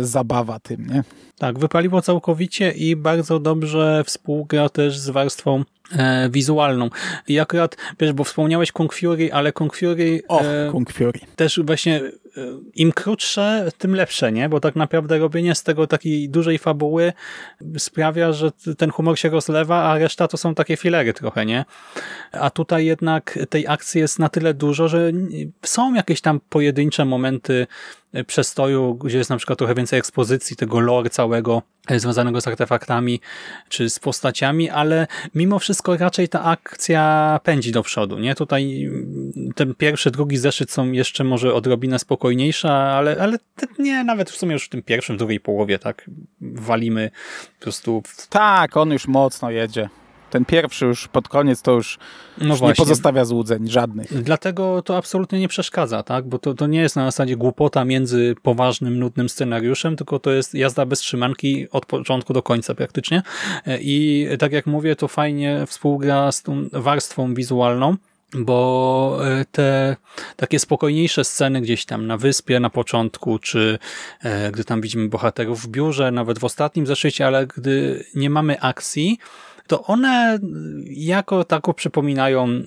zabawa 0.00 0.60
tym, 0.60 0.86
nie? 0.86 1.04
Tak, 1.38 1.58
wypaliło 1.58 2.02
całkowicie 2.02 2.70
i 2.70 2.96
bardzo 2.96 3.40
dobrze 3.40 4.02
współgra 4.06 4.68
też 4.68 4.98
z 4.98 5.10
warstwą 5.10 5.64
e, 5.92 6.28
wizualną. 6.30 6.90
I 7.28 7.40
akurat, 7.40 7.76
wiesz, 8.00 8.12
bo 8.12 8.24
wspomniałeś 8.24 8.72
Kung 8.72 8.94
Fury, 8.94 9.32
ale 9.32 9.52
Kung 9.52 9.76
Fury... 9.76 10.22
Och, 10.28 10.42
e, 10.42 10.68
Kung 10.70 10.92
Fury. 10.92 11.20
Też 11.36 11.60
właśnie 11.64 12.00
im 12.74 12.92
krótsze, 12.92 13.68
tym 13.78 13.94
lepsze, 13.94 14.32
nie? 14.32 14.48
Bo 14.48 14.60
tak 14.60 14.76
naprawdę 14.76 15.18
robienie 15.18 15.54
z 15.54 15.62
tego 15.62 15.86
takiej 15.86 16.28
dużej 16.28 16.58
fabuły 16.58 17.12
sprawia, 17.78 18.32
że 18.32 18.52
ten 18.78 18.90
humor 18.90 19.18
się 19.18 19.28
rozlewa, 19.28 19.67
a 19.76 19.98
reszta 19.98 20.28
to 20.28 20.36
są 20.36 20.54
takie 20.54 20.76
filery 20.76 21.14
trochę, 21.14 21.46
nie? 21.46 21.64
A 22.32 22.50
tutaj 22.50 22.86
jednak 22.86 23.38
tej 23.50 23.68
akcji 23.68 24.00
jest 24.00 24.18
na 24.18 24.28
tyle 24.28 24.54
dużo, 24.54 24.88
że 24.88 25.12
są 25.64 25.94
jakieś 25.94 26.20
tam 26.20 26.40
pojedyncze 26.48 27.04
momenty 27.04 27.66
przestoju, 28.26 28.94
gdzie 28.94 29.18
jest 29.18 29.30
na 29.30 29.36
przykład 29.36 29.58
trochę 29.58 29.74
więcej 29.74 29.98
ekspozycji 29.98 30.56
tego 30.56 30.80
lore 30.80 31.10
całego 31.10 31.62
e, 31.88 32.00
związanego 32.00 32.40
z 32.40 32.48
artefaktami 32.48 33.20
czy 33.68 33.90
z 33.90 33.98
postaciami, 33.98 34.70
ale 34.70 35.06
mimo 35.34 35.58
wszystko 35.58 35.96
raczej 35.96 36.28
ta 36.28 36.44
akcja 36.44 37.40
pędzi 37.44 37.72
do 37.72 37.82
przodu. 37.82 38.18
Nie? 38.18 38.34
Tutaj 38.34 38.84
mm, 38.84 39.52
ten 39.54 39.74
pierwszy, 39.74 40.10
drugi 40.10 40.36
zeszyt 40.36 40.70
są 40.70 40.92
jeszcze 40.92 41.24
może 41.24 41.54
odrobinę 41.54 41.98
spokojniejsze, 41.98 42.70
ale, 42.70 43.16
ale 43.20 43.38
nie, 43.78 44.04
nawet 44.04 44.30
w 44.30 44.36
sumie 44.36 44.52
już 44.52 44.64
w 44.64 44.68
tym 44.68 44.82
pierwszym, 44.82 45.16
drugiej 45.16 45.40
połowie 45.40 45.78
tak 45.78 46.10
walimy 46.40 47.10
po 47.58 47.62
prostu. 47.62 48.02
W... 48.06 48.26
Tak, 48.28 48.76
on 48.76 48.90
już 48.90 49.08
mocno 49.08 49.50
jedzie 49.50 49.88
ten 50.30 50.44
pierwszy 50.44 50.84
już 50.86 51.08
pod 51.08 51.28
koniec 51.28 51.62
to 51.62 51.72
już, 51.72 51.98
no 52.38 52.48
już 52.48 52.60
nie 52.60 52.74
pozostawia 52.74 53.24
złudzeń 53.24 53.68
żadnych. 53.68 54.22
Dlatego 54.22 54.82
to 54.82 54.96
absolutnie 54.96 55.40
nie 55.40 55.48
przeszkadza, 55.48 56.02
tak? 56.02 56.26
bo 56.26 56.38
to, 56.38 56.54
to 56.54 56.66
nie 56.66 56.80
jest 56.80 56.96
na 56.96 57.04
zasadzie 57.04 57.36
głupota 57.36 57.84
między 57.84 58.34
poważnym, 58.42 58.98
nudnym 58.98 59.28
scenariuszem, 59.28 59.96
tylko 59.96 60.18
to 60.18 60.30
jest 60.30 60.54
jazda 60.54 60.86
bez 60.86 61.00
trzymanki 61.00 61.70
od 61.70 61.86
początku 61.86 62.32
do 62.32 62.42
końca 62.42 62.74
praktycznie. 62.74 63.22
I 63.80 64.28
tak 64.38 64.52
jak 64.52 64.66
mówię, 64.66 64.96
to 64.96 65.08
fajnie 65.08 65.64
współgra 65.66 66.32
z 66.32 66.42
tą 66.42 66.68
warstwą 66.72 67.34
wizualną, 67.34 67.96
bo 68.34 69.18
e, 69.24 69.44
te 69.44 69.96
takie 70.36 70.58
spokojniejsze 70.58 71.24
sceny 71.24 71.60
gdzieś 71.60 71.84
tam 71.84 72.06
na 72.06 72.16
wyspie 72.16 72.60
na 72.60 72.70
początku, 72.70 73.38
czy 73.38 73.78
e, 74.22 74.52
gdy 74.52 74.64
tam 74.64 74.80
widzimy 74.80 75.08
bohaterów 75.08 75.62
w 75.62 75.68
biurze, 75.68 76.10
nawet 76.10 76.38
w 76.38 76.44
ostatnim 76.44 76.86
zeszycie, 76.86 77.26
ale 77.26 77.46
gdy 77.46 78.04
nie 78.14 78.30
mamy 78.30 78.60
akcji, 78.60 79.18
to 79.68 79.84
one 79.84 80.38
jako 80.86 81.44
tako 81.44 81.74
przypominają 81.74 82.48
e, 82.48 82.62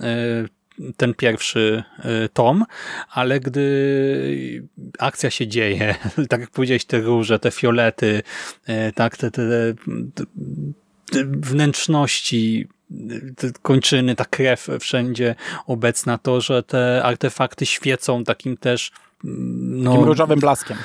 ten 0.98 1.14
pierwszy 1.14 1.84
tom, 2.34 2.66
ale 3.10 3.40
gdy 3.40 4.68
akcja 5.00 5.30
się 5.30 5.48
dzieje, 5.48 5.96
tak 6.30 6.42
jak 6.42 6.50
powiedziałeś, 6.50 6.86
te 6.86 7.02
róże, 7.02 7.40
te 7.40 7.52
fiolety, 7.52 8.22
tak, 8.96 9.18
te, 9.18 9.32
te, 9.32 9.44
te 11.12 11.26
wnętrzności, 11.26 12.68
te 13.38 13.52
kończyny, 13.62 14.16
ta 14.16 14.26
krew 14.26 14.68
wszędzie 14.80 15.36
obecna, 15.68 16.18
to, 16.18 16.42
że 16.42 16.64
te 16.64 17.04
artefakty 17.04 17.66
świecą 17.66 18.24
takim 18.24 18.58
też 18.58 18.92
no, 19.24 19.92
takim 19.92 20.08
różowym 20.08 20.40
blaskiem. 20.40 20.78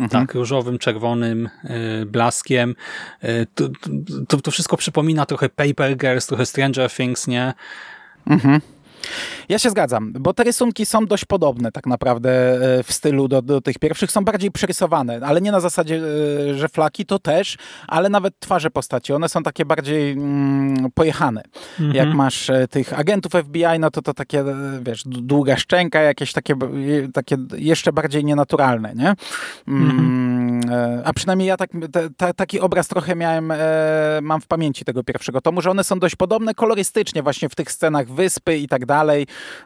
Mhm. 0.00 0.26
Tak, 0.26 0.34
różowym, 0.34 0.78
czerwonym 0.78 1.48
y, 2.02 2.06
blaskiem. 2.06 2.74
Y, 3.24 3.46
to, 3.54 3.68
to, 4.28 4.40
to, 4.40 4.50
wszystko 4.50 4.76
przypomina 4.76 5.26
trochę 5.26 5.48
Paper 5.48 5.96
Girls, 5.96 6.26
trochę 6.26 6.46
Stranger 6.46 6.90
Things, 6.90 7.26
nie? 7.26 7.54
Mhm. 8.26 8.60
Ja 9.48 9.58
się 9.58 9.70
zgadzam, 9.70 10.12
bo 10.12 10.34
te 10.34 10.44
rysunki 10.44 10.86
są 10.86 11.06
dość 11.06 11.24
podobne 11.24 11.72
tak 11.72 11.86
naprawdę 11.86 12.30
e, 12.78 12.82
w 12.82 12.92
stylu 12.92 13.28
do, 13.28 13.42
do 13.42 13.60
tych 13.60 13.78
pierwszych. 13.78 14.12
Są 14.12 14.24
bardziej 14.24 14.50
przerysowane, 14.50 15.20
ale 15.22 15.40
nie 15.40 15.52
na 15.52 15.60
zasadzie, 15.60 16.00
e, 16.50 16.54
że 16.54 16.68
flaki 16.68 17.06
to 17.06 17.18
też, 17.18 17.58
ale 17.88 18.08
nawet 18.08 18.38
twarze 18.38 18.70
postaci. 18.70 19.12
One 19.12 19.28
są 19.28 19.42
takie 19.42 19.64
bardziej 19.64 20.12
mm, 20.12 20.90
pojechane. 20.94 21.42
Mhm. 21.80 21.94
Jak 21.94 22.14
masz 22.14 22.50
e, 22.50 22.68
tych 22.68 22.98
agentów 22.98 23.32
FBI, 23.32 23.78
no 23.80 23.90
to 23.90 24.02
to 24.02 24.14
takie, 24.14 24.44
wiesz, 24.82 25.02
długa 25.06 25.56
szczęka, 25.56 26.00
jakieś 26.00 26.32
takie, 26.32 26.54
takie 27.14 27.36
jeszcze 27.56 27.92
bardziej 27.92 28.24
nienaturalne, 28.24 28.94
nie? 28.94 29.14
Mhm. 29.68 30.60
A 31.04 31.12
przynajmniej 31.12 31.48
ja 31.48 31.56
tak, 31.56 31.70
te, 31.92 32.10
te, 32.16 32.34
taki 32.34 32.60
obraz 32.60 32.88
trochę 32.88 33.16
miałem, 33.16 33.52
mam 34.22 34.40
w 34.40 34.46
pamięci 34.46 34.84
tego 34.84 35.04
pierwszego 35.04 35.40
tomu, 35.40 35.60
że 35.60 35.70
one 35.70 35.84
są 35.84 35.98
dość 35.98 36.16
podobne 36.16 36.54
kolorystycznie 36.54 37.22
właśnie 37.22 37.48
w 37.48 37.54
tych 37.54 37.72
scenach 37.72 38.08
wyspy 38.08 38.58
i 38.58 38.68
tak 38.68 38.86
dalej. 38.86 38.89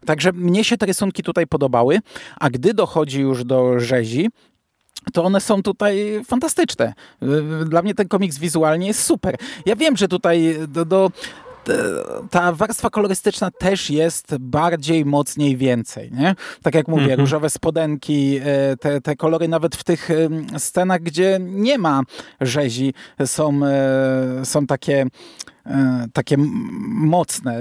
Także 0.07 0.33
mnie 0.33 0.65
się 0.65 0.77
te 0.77 0.87
rysunki 0.87 1.23
tutaj 1.23 1.47
podobały, 1.47 1.99
a 2.41 2.51
gdy 2.51 2.75
dochodzi 2.75 3.21
już 3.21 3.45
do 3.45 3.81
rzezi, 3.81 4.29
to 5.13 5.25
one 5.25 5.41
są 5.41 5.63
tutaj 5.63 6.21
fantastyczne. 6.27 6.95
Dla 7.67 7.83
mnie 7.83 7.95
ten 7.95 8.09
komiks 8.09 8.39
wizualnie 8.39 8.87
jest 8.87 9.03
super. 9.03 9.37
Ja 9.67 9.77
wiem, 9.77 9.97
że 9.97 10.09
tutaj 10.09 10.57
do, 10.69 10.85
do 10.85 11.11
ta 12.31 12.53
warstwa 12.53 12.91
kolorystyczna 12.91 13.51
też 13.51 13.91
jest 13.91 14.37
bardziej, 14.39 15.05
mocniej, 15.05 15.57
więcej, 15.57 16.13
nie? 16.13 16.35
Tak 16.63 16.75
jak 16.75 16.89
mówię, 16.89 17.05
mm 17.05 17.17
-hmm. 17.17 17.21
różowe 17.21 17.51
spodenki, 17.51 18.41
e, 18.45 18.77
te, 18.77 19.01
te 19.01 19.17
kolory 19.17 19.49
nawet 19.49 19.77
w 19.77 19.85
tych 19.85 20.09
scenach, 20.59 21.01
gdzie 21.01 21.39
nie 21.41 21.79
ma 21.79 22.03
rzezi, 22.41 22.95
są, 23.25 23.61
e, 23.65 24.45
są 24.45 24.67
takie 24.67 25.07
E, 25.67 26.07
takie 26.13 26.37
mocne, 26.89 27.59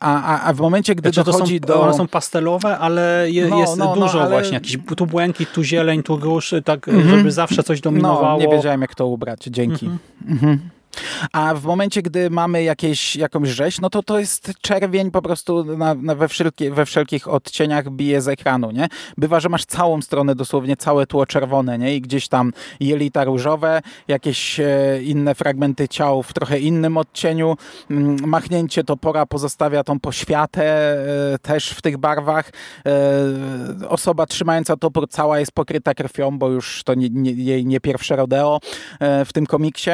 a, 0.00 0.22
a, 0.22 0.42
a 0.48 0.52
w 0.52 0.60
momencie, 0.60 0.94
gdy 0.94 1.10
znaczy, 1.10 1.30
dochodzi 1.30 1.60
są, 1.62 1.66
do... 1.66 1.82
One 1.82 1.94
są 1.94 2.08
pastelowe, 2.08 2.78
ale 2.78 3.26
je, 3.30 3.48
no, 3.48 3.58
jest 3.58 3.76
no, 3.76 3.84
no 3.84 3.94
dużo 3.94 4.18
no, 4.18 4.24
ale... 4.24 4.30
właśnie, 4.30 4.54
jakiś 4.54 4.78
tu 4.96 5.06
błękit, 5.06 5.52
tu 5.52 5.62
zieleń, 5.62 6.02
tu 6.02 6.16
róż, 6.16 6.54
tak, 6.64 6.88
mm 6.88 7.02
-hmm. 7.02 7.10
żeby 7.10 7.32
zawsze 7.32 7.62
coś 7.62 7.80
dominowało. 7.80 8.38
No, 8.38 8.38
nie 8.38 8.48
wiedziałem 8.48 8.80
jak 8.80 8.94
to 8.94 9.06
ubrać, 9.06 9.44
dzięki. 9.44 9.86
Mm 9.86 9.98
-hmm. 9.98 10.30
Mm 10.30 10.38
-hmm. 10.38 10.81
A 11.32 11.54
w 11.54 11.64
momencie, 11.64 12.02
gdy 12.02 12.30
mamy 12.30 12.62
jakieś, 12.62 13.16
jakąś 13.16 13.48
rzeź, 13.48 13.80
no 13.80 13.90
to 13.90 14.02
to 14.02 14.18
jest 14.18 14.52
czerwień 14.60 15.10
po 15.10 15.22
prostu 15.22 15.64
na, 15.76 15.94
na 15.94 16.14
we, 16.14 16.28
wszelki, 16.28 16.70
we 16.70 16.86
wszelkich 16.86 17.28
odcieniach 17.28 17.90
bije 17.90 18.22
z 18.22 18.28
ekranu, 18.28 18.70
nie? 18.70 18.88
Bywa, 19.18 19.40
że 19.40 19.48
masz 19.48 19.64
całą 19.64 20.02
stronę, 20.02 20.34
dosłownie 20.34 20.76
całe 20.76 21.06
tło 21.06 21.26
czerwone, 21.26 21.78
nie? 21.78 21.96
I 21.96 22.00
gdzieś 22.00 22.28
tam 22.28 22.52
jelita 22.80 23.24
różowe, 23.24 23.82
jakieś 24.08 24.60
e, 24.60 25.02
inne 25.02 25.34
fragmenty 25.34 25.88
ciał 25.88 26.22
w 26.22 26.32
trochę 26.32 26.58
innym 26.58 26.96
odcieniu. 26.96 27.56
Mm, 27.90 28.16
machnięcie 28.28 28.84
topora 28.84 29.26
pozostawia 29.26 29.84
tą 29.84 30.00
poświatę 30.00 30.64
e, 31.34 31.38
też 31.38 31.70
w 31.70 31.82
tych 31.82 31.98
barwach. 31.98 32.50
E, 32.86 33.88
osoba 33.88 34.26
trzymająca 34.26 34.76
topór 34.76 35.08
cała 35.08 35.38
jest 35.38 35.52
pokryta 35.52 35.94
krwią, 35.94 36.38
bo 36.38 36.48
już 36.48 36.82
to 36.84 36.94
nie, 36.94 37.08
nie, 37.10 37.32
jej 37.32 37.66
nie 37.66 37.80
pierwsze 37.80 38.16
rodeo 38.16 38.60
e, 39.00 39.24
w 39.24 39.32
tym 39.32 39.46
komiksie. 39.46 39.90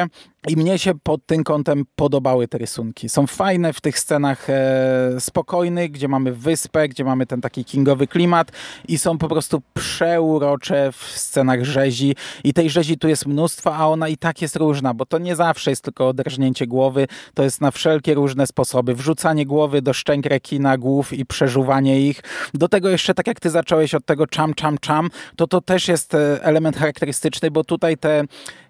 I 0.47 0.55
mnie 0.57 0.79
się 0.79 0.88
pod 0.95 1.25
tym 1.25 1.43
kątem 1.43 1.85
podobały 1.95 2.47
te 2.47 2.57
rysunki. 2.57 3.09
Są 3.09 3.27
fajne 3.27 3.73
w 3.73 3.81
tych 3.81 3.99
scenach 3.99 4.49
e, 4.49 5.15
spokojnych, 5.19 5.91
gdzie 5.91 6.07
mamy 6.07 6.33
wyspę, 6.33 6.87
gdzie 6.87 7.03
mamy 7.03 7.25
ten 7.25 7.41
taki 7.41 7.65
kingowy 7.65 8.07
klimat 8.07 8.51
i 8.87 8.97
są 8.97 9.17
po 9.17 9.27
prostu 9.27 9.61
przeurocze 9.73 10.91
w 10.91 11.03
scenach 11.03 11.63
rzezi. 11.63 12.15
I 12.43 12.53
tej 12.53 12.69
rzezi 12.69 12.97
tu 12.97 13.07
jest 13.07 13.25
mnóstwo, 13.25 13.75
a 13.75 13.87
ona 13.87 14.07
i 14.07 14.17
tak 14.17 14.41
jest 14.41 14.55
różna, 14.55 14.93
bo 14.93 15.05
to 15.05 15.17
nie 15.17 15.35
zawsze 15.35 15.69
jest 15.69 15.83
tylko 15.83 16.07
odrażnięcie 16.07 16.67
głowy, 16.67 17.07
to 17.33 17.43
jest 17.43 17.61
na 17.61 17.71
wszelkie 17.71 18.13
różne 18.13 18.47
sposoby. 18.47 18.95
Wrzucanie 18.95 19.45
głowy 19.45 19.81
do 19.81 19.93
szczęk 19.93 20.25
rekina, 20.25 20.77
głów 20.77 21.13
i 21.13 21.25
przeżuwanie 21.25 22.01
ich. 22.01 22.21
Do 22.53 22.67
tego 22.67 22.89
jeszcze, 22.89 23.13
tak 23.13 23.27
jak 23.27 23.39
ty 23.39 23.49
zacząłeś 23.49 23.95
od 23.95 24.05
tego 24.05 24.27
czam, 24.27 24.53
czam, 24.53 24.77
czam, 24.77 25.09
to 25.35 25.47
to 25.47 25.61
też 25.61 25.87
jest 25.87 26.15
e, 26.15 26.43
element 26.43 26.77
charakterystyczny, 26.77 27.51
bo 27.51 27.63
tutaj 27.63 27.97
te, 27.97 28.23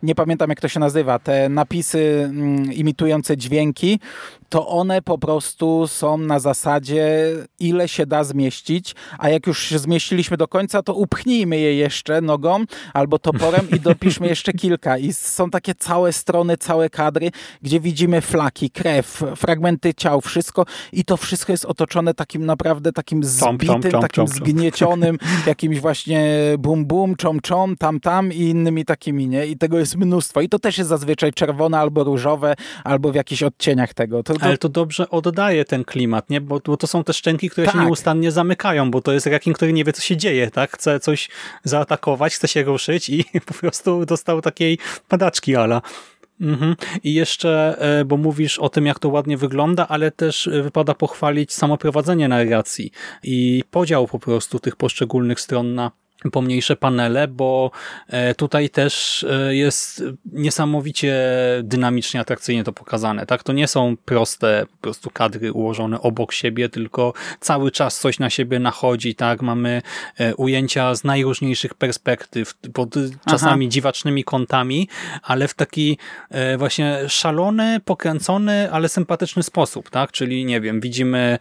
nie 0.04 0.16
pamiętam 0.16 0.50
jak 0.50 0.62
to 0.62 0.68
się 0.68 0.80
nazywa, 0.80 1.20
te 1.20 1.50
napisy 1.50 2.09
mm, 2.24 2.74
imitujące 2.74 3.38
dźwięki, 3.38 4.00
to 4.50 4.68
one 4.68 5.02
po 5.02 5.18
prostu 5.18 5.88
są 5.88 6.18
na 6.18 6.40
zasadzie 6.40 7.34
ile 7.60 7.88
się 7.88 8.06
da 8.06 8.24
zmieścić, 8.24 8.96
a 9.18 9.30
jak 9.30 9.48
już 9.48 9.72
zmieściliśmy 9.72 10.38
do 10.38 10.48
końca, 10.48 10.84
to 10.84 10.94
upchnijmy 10.94 11.60
je 11.60 11.76
jeszcze 11.76 12.22
nogą 12.22 12.64
albo 12.94 13.20
toporem 13.20 13.70
i 13.76 13.80
dopiszmy 13.80 14.28
jeszcze 14.34 14.54
kilka. 14.54 14.98
I 14.98 15.14
są 15.14 15.50
takie 15.50 15.76
całe 15.76 16.14
strony, 16.14 16.58
całe 16.58 16.90
kadry, 16.90 17.32
gdzie 17.62 17.80
widzimy 17.80 18.22
flaki, 18.22 18.70
krew, 18.70 19.24
fragmenty 19.36 19.94
ciał, 19.94 20.22
wszystko 20.22 20.66
i 20.94 21.06
to 21.06 21.18
wszystko 21.18 21.54
jest 21.54 21.66
otoczone 21.66 22.14
takim 22.14 22.46
naprawdę 22.46 22.92
takim 22.92 23.24
zbitym, 23.24 23.82
takim 24.02 24.28
zgniecionym, 24.28 25.18
jakimś 25.48 25.80
właśnie 25.80 26.30
bum 26.60 26.86
bum, 26.86 27.16
czom 27.16 27.40
czom, 27.40 27.78
tam 27.78 28.00
tam 28.00 28.34
i 28.34 28.40
innymi 28.40 28.86
takimi, 28.86 29.28
nie? 29.28 29.48
I 29.48 29.58
tego 29.58 29.80
jest 29.80 29.96
mnóstwo. 29.96 30.42
I 30.42 30.50
to 30.50 30.60
też 30.60 30.78
jest 30.78 30.90
zazwyczaj 30.90 31.34
czerwone 31.34 31.80
albo 31.80 31.99
różowe, 32.04 32.56
albo 32.84 33.12
w 33.12 33.16
jakichś 33.16 33.44
odcieniach 33.44 33.94
tego. 33.94 34.24
To, 34.24 34.34
to... 34.34 34.46
Ale 34.46 34.58
to 34.58 34.70
dobrze 34.70 35.10
oddaje 35.10 35.66
ten 35.66 35.84
klimat, 35.84 36.30
nie? 36.30 36.42
Bo, 36.42 36.60
bo 36.66 36.78
to 36.78 36.88
są 36.88 37.04
te 37.04 37.14
szczęki, 37.14 37.50
które 37.50 37.68
tak. 37.68 37.76
się 37.76 37.82
nieustannie 37.82 38.32
zamykają, 38.32 38.92
bo 38.92 39.02
to 39.02 39.12
jest 39.12 39.26
rekin, 39.26 39.54
który 39.54 39.74
nie 39.74 39.84
wie, 39.84 39.94
co 39.94 40.02
się 40.02 40.18
dzieje, 40.18 40.52
tak? 40.52 40.72
Chce 40.72 41.00
coś 41.00 41.30
zaatakować, 41.64 42.36
chce 42.36 42.48
się 42.48 42.64
ruszyć 42.64 43.10
i 43.10 43.26
po 43.46 43.54
prostu 43.54 44.06
dostał 44.06 44.42
takiej 44.42 44.78
padaczki 45.08 45.56
ala. 45.56 45.82
Mhm. 46.42 46.76
I 47.04 47.14
jeszcze, 47.14 47.76
e, 47.80 48.06
bo 48.06 48.18
mówisz 48.18 48.60
o 48.60 48.70
tym, 48.70 48.86
jak 48.86 49.00
to 49.00 49.10
ładnie 49.10 49.38
wygląda, 49.38 49.88
ale 49.88 50.12
też 50.12 50.48
e, 50.48 50.64
wypada 50.64 50.94
pochwalić 50.94 51.54
samo 51.54 51.78
prowadzenie 51.78 52.28
narracji 52.28 52.92
i 53.24 53.64
podział 53.72 54.08
po 54.08 54.20
prostu 54.20 54.60
tych 54.60 54.76
poszczególnych 54.76 55.40
stron 55.40 55.76
na 55.76 55.92
pomniejsze 56.32 56.76
panele, 56.76 57.28
bo 57.28 57.72
e, 58.08 58.36
tutaj 58.36 58.70
też 58.70 59.24
e, 59.24 59.56
jest 59.56 60.04
niesamowicie 60.26 61.16
dynamicznie, 61.64 62.20
atrakcyjnie 62.20 62.64
to 62.64 62.74
pokazane. 62.74 63.26
Tak, 63.26 63.44
To 63.44 63.54
nie 63.54 63.68
są 63.68 63.98
proste 64.06 64.66
po 64.72 64.78
prostu 64.78 65.10
kadry 65.10 65.54
ułożone 65.54 66.02
obok 66.02 66.32
siebie, 66.32 66.70
tylko 66.70 67.14
cały 67.40 67.72
czas 67.72 68.00
coś 68.00 68.20
na 68.20 68.30
siebie 68.30 68.60
nachodzi. 68.60 69.16
Tak, 69.16 69.42
Mamy 69.42 69.82
e, 70.18 70.36
ujęcia 70.36 70.96
z 70.96 71.04
najróżniejszych 71.04 71.74
perspektyw, 71.74 72.54
pod 72.74 72.96
czasami 73.28 73.66
Aha. 73.66 73.72
dziwacznymi 73.72 74.24
kątami, 74.24 74.90
ale 75.24 75.48
w 75.48 75.54
taki 75.54 75.98
właśnie 76.58 77.00
szalony, 77.08 77.80
pokręcony, 77.86 78.72
ale 78.72 78.90
sympatyczny 78.90 79.44
sposób. 79.44 79.90
Tak, 79.90 80.12
Czyli 80.12 80.46
nie 80.46 80.62
wiem, 80.62 80.82
widzimy 80.82 81.38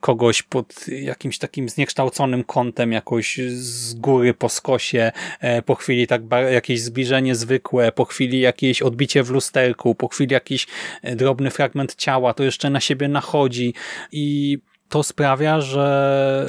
kogoś 0.00 0.42
pod 0.42 0.88
jakimś 0.88 1.38
takim 1.38 1.68
zniekształconym 1.68 2.44
kątem, 2.44 2.92
jakoś 2.92 3.38
z 3.48 3.89
z 3.90 3.94
góry 3.94 4.34
po 4.34 4.48
skosie, 4.48 5.12
e, 5.40 5.62
po 5.62 5.74
chwili 5.74 6.06
tak 6.06 6.22
jakieś 6.52 6.82
zbliżenie 6.82 7.34
zwykłe, 7.34 7.92
po 7.92 8.04
chwili 8.04 8.40
jakieś 8.40 8.82
odbicie 8.82 9.22
w 9.22 9.30
lusterku, 9.30 9.94
po 9.94 10.08
chwili 10.08 10.32
jakiś 10.32 10.66
e, 11.02 11.16
drobny 11.16 11.50
fragment 11.50 11.94
ciała, 11.94 12.34
to 12.34 12.44
jeszcze 12.44 12.70
na 12.70 12.80
siebie 12.80 13.08
nachodzi 13.08 13.74
i 14.12 14.58
to 14.90 15.02
sprawia, 15.02 15.60
że 15.60 16.46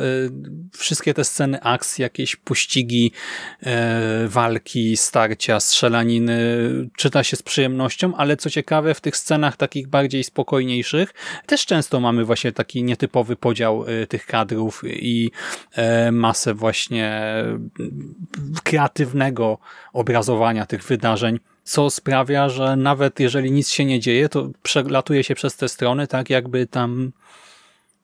y, 0.73 0.77
wszystkie 0.77 1.13
te 1.13 1.23
sceny 1.23 1.61
akcji, 1.61 2.01
jakieś 2.01 2.35
pościgi, 2.35 3.11
y, 3.63 3.67
walki, 4.27 4.97
starcia, 4.97 5.59
strzelaniny 5.59 6.37
czyta 6.97 7.23
się 7.23 7.37
z 7.37 7.43
przyjemnością, 7.43 8.15
ale 8.15 8.37
co 8.37 8.49
ciekawe 8.49 8.93
w 8.93 9.01
tych 9.01 9.17
scenach 9.17 9.57
takich 9.57 9.87
bardziej 9.87 10.23
spokojniejszych 10.23 11.13
też 11.45 11.65
często 11.65 11.99
mamy 11.99 12.25
właśnie 12.25 12.51
taki 12.51 12.83
nietypowy 12.83 13.35
podział 13.35 13.89
y, 13.89 14.07
tych 14.07 14.25
kadrów 14.25 14.81
i 14.85 15.31
masę 16.11 16.53
właśnie 16.53 17.21
kreatywnego 18.63 19.57
obrazowania 19.93 20.65
tych 20.65 20.83
wydarzeń 20.83 21.39
co 21.63 21.89
sprawia, 21.89 22.49
że 22.49 22.75
nawet 22.75 23.19
jeżeli 23.19 23.51
nic 23.51 23.69
się 23.69 23.85
nie 23.85 23.99
dzieje, 23.99 24.29
to 24.29 24.49
przelatuje 24.63 25.23
się 25.23 25.35
przez 25.35 25.55
te 25.55 25.69
strony 25.69 26.07
tak 26.07 26.29
jakby 26.29 26.67
tam 26.67 27.11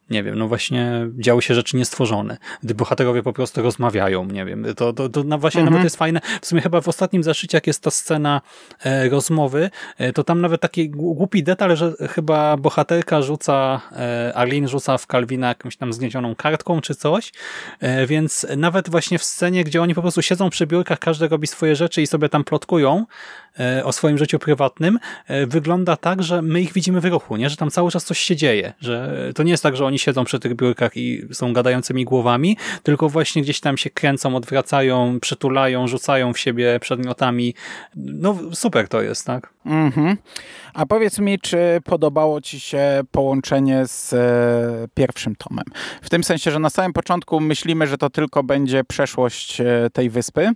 nie 0.10 0.24
wiem, 0.24 0.36
no 0.36 0.48
właśnie 0.48 1.08
działy 1.20 1.42
się 1.42 1.56
rzeczy 1.56 1.78
niestworzone, 1.78 2.38
gdy 2.64 2.76
bohaterowie 2.76 3.24
po 3.24 3.34
prostu 3.34 3.62
rozmawiają, 3.62 4.26
nie 4.26 4.46
wiem, 4.46 4.66
to, 4.76 4.94
to, 4.94 5.10
to 5.10 5.24
właśnie 5.24 5.62
mhm. 5.62 5.66
nawet 5.66 5.84
jest 5.84 5.96
fajne. 5.96 6.22
W 6.42 6.46
sumie 6.46 6.62
chyba 6.62 6.82
w 6.82 6.88
ostatnim 6.88 7.24
zeszycie, 7.24 7.58
jak 7.58 7.68
jest 7.68 7.84
ta 7.84 7.92
scena 7.92 8.42
e, 8.84 9.10
rozmowy, 9.10 9.70
e, 9.98 10.14
to 10.14 10.24
tam 10.24 10.42
nawet 10.42 10.62
taki 10.62 10.90
głupi 10.90 11.44
detal, 11.44 11.76
że 11.76 11.94
chyba 12.10 12.58
bohaterka 12.58 13.22
rzuca, 13.22 13.82
e, 13.92 14.32
Arlene 14.36 14.68
rzuca 14.68 14.98
w 14.98 15.08
Kalwina 15.08 15.48
jakąś 15.48 15.78
tam 15.78 15.94
zgniezioną 15.94 16.36
kartką 16.36 16.82
czy 16.82 16.96
coś, 16.96 17.32
e, 17.80 18.08
więc 18.08 18.48
nawet 18.58 18.90
właśnie 18.90 19.20
w 19.20 19.24
scenie, 19.24 19.64
gdzie 19.64 19.82
oni 19.82 19.96
po 19.96 20.02
prostu 20.02 20.22
siedzą 20.22 20.50
przy 20.50 20.68
biurkach, 20.68 21.00
każdy 21.00 21.28
robi 21.28 21.48
swoje 21.48 21.76
rzeczy 21.76 22.02
i 22.02 22.08
sobie 22.08 22.30
tam 22.30 22.44
plotkują 22.44 23.06
e, 23.60 23.86
o 23.86 23.92
swoim 23.92 24.18
życiu 24.18 24.40
prywatnym, 24.40 25.00
e, 25.28 25.46
wygląda 25.46 25.98
tak, 25.98 26.24
że 26.24 26.42
my 26.42 26.62
ich 26.62 26.74
widzimy 26.74 27.02
w 27.02 27.06
ruchu, 27.06 27.38
nie? 27.38 27.50
że 27.50 27.56
tam 27.58 27.72
cały 27.72 27.92
czas 27.92 28.06
coś 28.06 28.20
się 28.20 28.36
dzieje, 28.36 28.74
że 28.82 29.30
to 29.36 29.44
nie 29.44 29.52
jest 29.52 29.64
tak, 29.64 29.78
że 29.78 29.86
oni 29.86 29.97
siedzą 30.00 30.26
przy 30.26 30.40
tych 30.40 30.56
biurkach 30.56 30.98
i 30.98 31.22
są 31.32 31.54
gadającymi 31.54 32.06
głowami, 32.06 32.58
tylko 32.84 33.10
właśnie 33.10 33.42
gdzieś 33.42 33.60
tam 33.60 33.78
się 33.78 33.90
kręcą, 33.90 34.36
odwracają, 34.36 35.20
przytulają, 35.20 35.88
rzucają 35.88 36.34
w 36.34 36.40
siebie 36.40 36.80
przedmiotami. 36.80 37.54
No 37.96 38.38
super 38.54 38.88
to 38.88 39.02
jest, 39.02 39.26
tak? 39.26 39.57
Mhm. 39.68 40.18
A 40.74 40.86
powiedz 40.86 41.20
mi, 41.20 41.40
czy 41.40 41.82
podobało 41.84 42.42
Ci 42.42 42.60
się 42.60 43.02
połączenie 43.12 43.88
z 43.88 44.14
e, 44.14 44.88
pierwszym 44.94 45.36
tomem? 45.36 45.66
W 46.02 46.10
tym 46.10 46.24
sensie, 46.24 46.52
że 46.52 46.60
na 46.60 46.70
samym 46.70 46.94
początku 46.94 47.40
myślimy, 47.40 47.88
że 47.88 47.98
to 47.98 48.10
tylko 48.10 48.44
będzie 48.44 48.84
przeszłość 48.84 49.62
e, 49.62 49.66
tej 49.94 50.10
wyspy. 50.10 50.52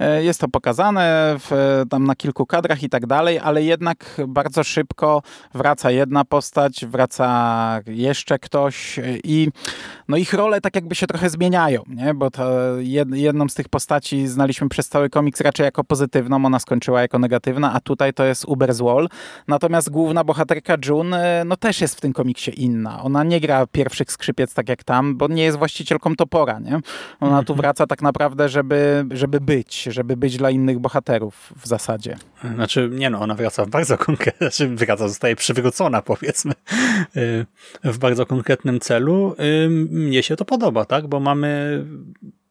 E, 0.00 0.24
jest 0.24 0.40
to 0.40 0.48
pokazane 0.48 1.36
w, 1.38 1.82
tam 1.90 2.04
na 2.04 2.16
kilku 2.16 2.46
kadrach 2.46 2.82
i 2.82 2.88
tak 2.88 3.06
dalej, 3.06 3.38
ale 3.38 3.62
jednak 3.62 4.20
bardzo 4.28 4.64
szybko 4.64 5.22
wraca 5.54 5.90
jedna 5.90 6.24
postać, 6.24 6.86
wraca 6.86 7.80
jeszcze 7.86 8.38
ktoś 8.38 9.00
i 9.24 9.48
no 10.08 10.16
ich 10.16 10.32
role 10.32 10.60
tak 10.60 10.74
jakby 10.74 10.94
się 10.94 11.06
trochę 11.06 11.30
zmieniają, 11.30 11.82
nie? 11.86 12.14
bo 12.14 12.30
to 12.30 12.50
jedną 13.12 13.48
z 13.48 13.54
tych 13.54 13.68
postaci 13.68 14.26
znaliśmy 14.26 14.68
przez 14.68 14.88
cały 14.88 15.10
komiks 15.10 15.40
raczej 15.40 15.64
jako 15.64 15.84
pozytywną, 15.84 16.46
ona 16.46 16.58
skończyła 16.58 17.00
jako 17.02 17.18
negatywna, 17.18 17.72
a 17.72 17.80
tutaj 17.80 18.12
to 18.12 18.24
jest 18.24 18.44
Uber's 18.50 18.84
Wall. 18.84 19.08
Natomiast 19.48 19.90
główna 19.90 20.24
bohaterka 20.24 20.76
June 20.86 21.40
e, 21.40 21.44
no 21.44 21.56
też 21.56 21.80
jest 21.80 21.94
w 21.94 22.00
tym 22.00 22.12
komiksie 22.12 22.62
inna. 22.62 23.02
Ona 23.02 23.24
nie 23.24 23.40
gra 23.40 23.66
pierwszych 23.66 24.12
skrzypiec 24.12 24.54
tak 24.54 24.68
jak 24.68 24.84
tam, 24.84 25.16
bo 25.16 25.28
nie 25.28 25.42
jest 25.42 25.58
właścicielką 25.58 26.16
topora, 26.16 26.58
nie? 26.58 26.80
Ona 27.20 27.42
tu 27.42 27.52
mhm. 27.52 27.56
wraca 27.56 27.86
tak 27.86 28.02
naprawdę, 28.02 28.48
żeby, 28.48 29.06
żeby 29.10 29.40
być, 29.40 29.82
żeby 29.82 30.16
być 30.16 30.36
dla 30.36 30.50
innych 30.50 30.78
bohaterów 30.78 31.52
w 31.56 31.66
zasadzie. 31.66 32.16
Znaczy, 32.54 32.90
nie 32.92 33.10
no, 33.10 33.20
ona 33.20 33.34
wraca 33.34 33.64
w 33.64 33.68
bardzo 33.68 33.98
konkretnym, 33.98 34.50
znaczy 34.50 34.76
wraca, 34.76 35.08
zostaje 35.08 35.36
przywrócona 35.36 36.02
powiedzmy 36.02 36.52
y, 37.16 37.46
w 37.84 37.98
bardzo 37.98 38.26
konkretnym 38.26 38.80
celu. 38.80 39.34
Y, 39.64 39.68
mnie 39.90 40.22
się 40.22 40.36
to 40.36 40.44
podoba, 40.44 40.84
tak? 40.84 41.06
Bo 41.06 41.20
mamy 41.20 41.84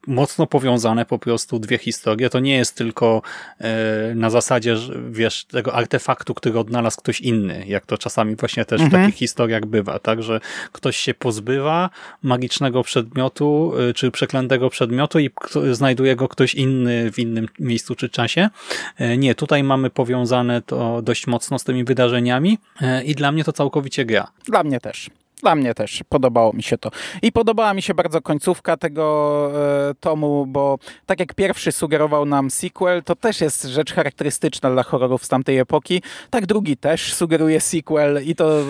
mocno 0.10 0.48
powiązane 0.48 1.06
po 1.06 1.20
prostu 1.20 1.60
dwie 1.60 1.78
historie. 1.78 2.30
To 2.30 2.40
nie 2.40 2.58
jest 2.58 2.76
tylko 2.76 3.22
e, 3.60 4.16
na 4.16 4.30
zasadzie, 4.30 4.76
wiesz, 5.12 5.46
tego 5.46 5.74
artefaktu, 5.74 6.34
który 6.34 6.60
odnalazł 6.60 6.98
ktoś 6.98 7.22
inny, 7.22 7.64
jak 7.68 7.86
to 7.86 7.98
czasami 7.98 8.36
właśnie 8.36 8.66
też 8.66 8.82
mhm. 8.82 9.04
w 9.04 9.06
takich 9.06 9.20
historiach 9.20 9.66
bywa, 9.66 10.00
tak, 10.00 10.24
że 10.24 10.40
ktoś 10.72 10.98
się 10.98 11.14
pozbywa 11.14 11.90
magicznego 12.24 12.84
przedmiotu, 12.84 13.74
e, 13.90 13.94
czy 13.94 14.12
przeklętego 14.12 14.70
przedmiotu 14.70 15.20
i 15.20 15.30
znajduje 15.72 16.16
go 16.16 16.28
ktoś 16.28 16.56
inny 16.56 17.12
w 17.12 17.20
innym 17.20 17.48
miejscu 17.60 17.96
czy 17.96 18.10
czasie. 18.10 18.50
E, 18.98 19.18
nie, 19.18 19.36
tutaj 19.36 19.64
mamy 19.64 19.90
powiązane 19.90 20.62
to 20.62 21.02
dość 21.02 21.28
mocno 21.28 21.60
z 21.60 21.64
tymi 21.64 21.84
wydarzeniami 21.84 22.58
i 23.06 23.16
dla 23.16 23.32
mnie 23.32 23.44
to 23.44 23.54
całkowicie 23.54 24.06
gra. 24.06 24.28
Dla 24.46 24.64
mnie 24.64 24.80
też. 24.80 25.10
Dla 25.42 25.56
mnie 25.56 25.74
też 25.74 26.04
podobało 26.10 26.54
mi 26.54 26.64
się 26.64 26.78
to. 26.78 26.92
I 27.22 27.32
podobała 27.32 27.74
mi 27.74 27.82
się 27.82 27.94
bardzo 27.94 28.22
końcówka 28.22 28.78
tego 28.78 29.52
e, 29.90 29.94
tomu, 30.00 30.46
bo 30.46 30.78
tak 31.06 31.20
jak 31.20 31.34
pierwszy 31.34 31.72
sugerował 31.72 32.26
nam 32.26 32.50
sequel, 32.52 33.04
to 33.04 33.16
też 33.16 33.42
jest 33.42 33.64
rzecz 33.64 33.94
charakterystyczna 33.94 34.72
dla 34.72 34.84
horrorów 34.84 35.26
z 35.26 35.28
tamtej 35.28 35.58
epoki. 35.58 36.02
Tak 36.30 36.46
drugi 36.46 36.78
też 36.78 37.14
sugeruje 37.14 37.62
sequel 37.62 38.20
i 38.26 38.36
to 38.36 38.60
e, 38.60 38.64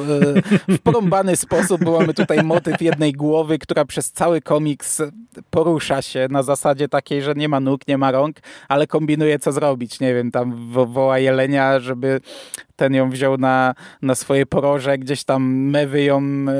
w 0.67 0.79
porąbany 0.79 1.35
sposób, 1.45 1.83
bo 1.83 1.99
mamy 1.99 2.13
tutaj 2.13 2.43
motyw 2.43 2.81
jednej 2.81 3.13
głowy, 3.13 3.59
która 3.59 3.85
przez 3.85 4.11
cały 4.11 4.41
komiks 4.41 5.01
porusza 5.49 6.01
się 6.01 6.27
na 6.29 6.43
zasadzie 6.43 6.87
takiej, 6.87 7.21
że 7.21 7.33
nie 7.33 7.49
ma 7.49 7.59
nóg, 7.59 7.87
nie 7.87 7.97
ma 7.97 8.11
rąk, 8.11 8.37
ale 8.67 8.87
kombinuje 8.87 9.39
co 9.39 9.51
zrobić. 9.51 9.99
Nie 9.99 10.13
wiem, 10.13 10.31
tam 10.31 10.71
woła 10.87 11.19
jelenia, 11.19 11.79
żeby 11.79 12.21
ten 12.79 12.93
ją 12.93 13.09
wziął 13.09 13.37
na, 13.37 13.75
na 14.01 14.15
swoje 14.15 14.45
poroże, 14.45 14.97
gdzieś 14.97 15.23
tam 15.23 15.53
mewy 15.53 16.03
ją 16.03 16.17
e, 16.17 16.53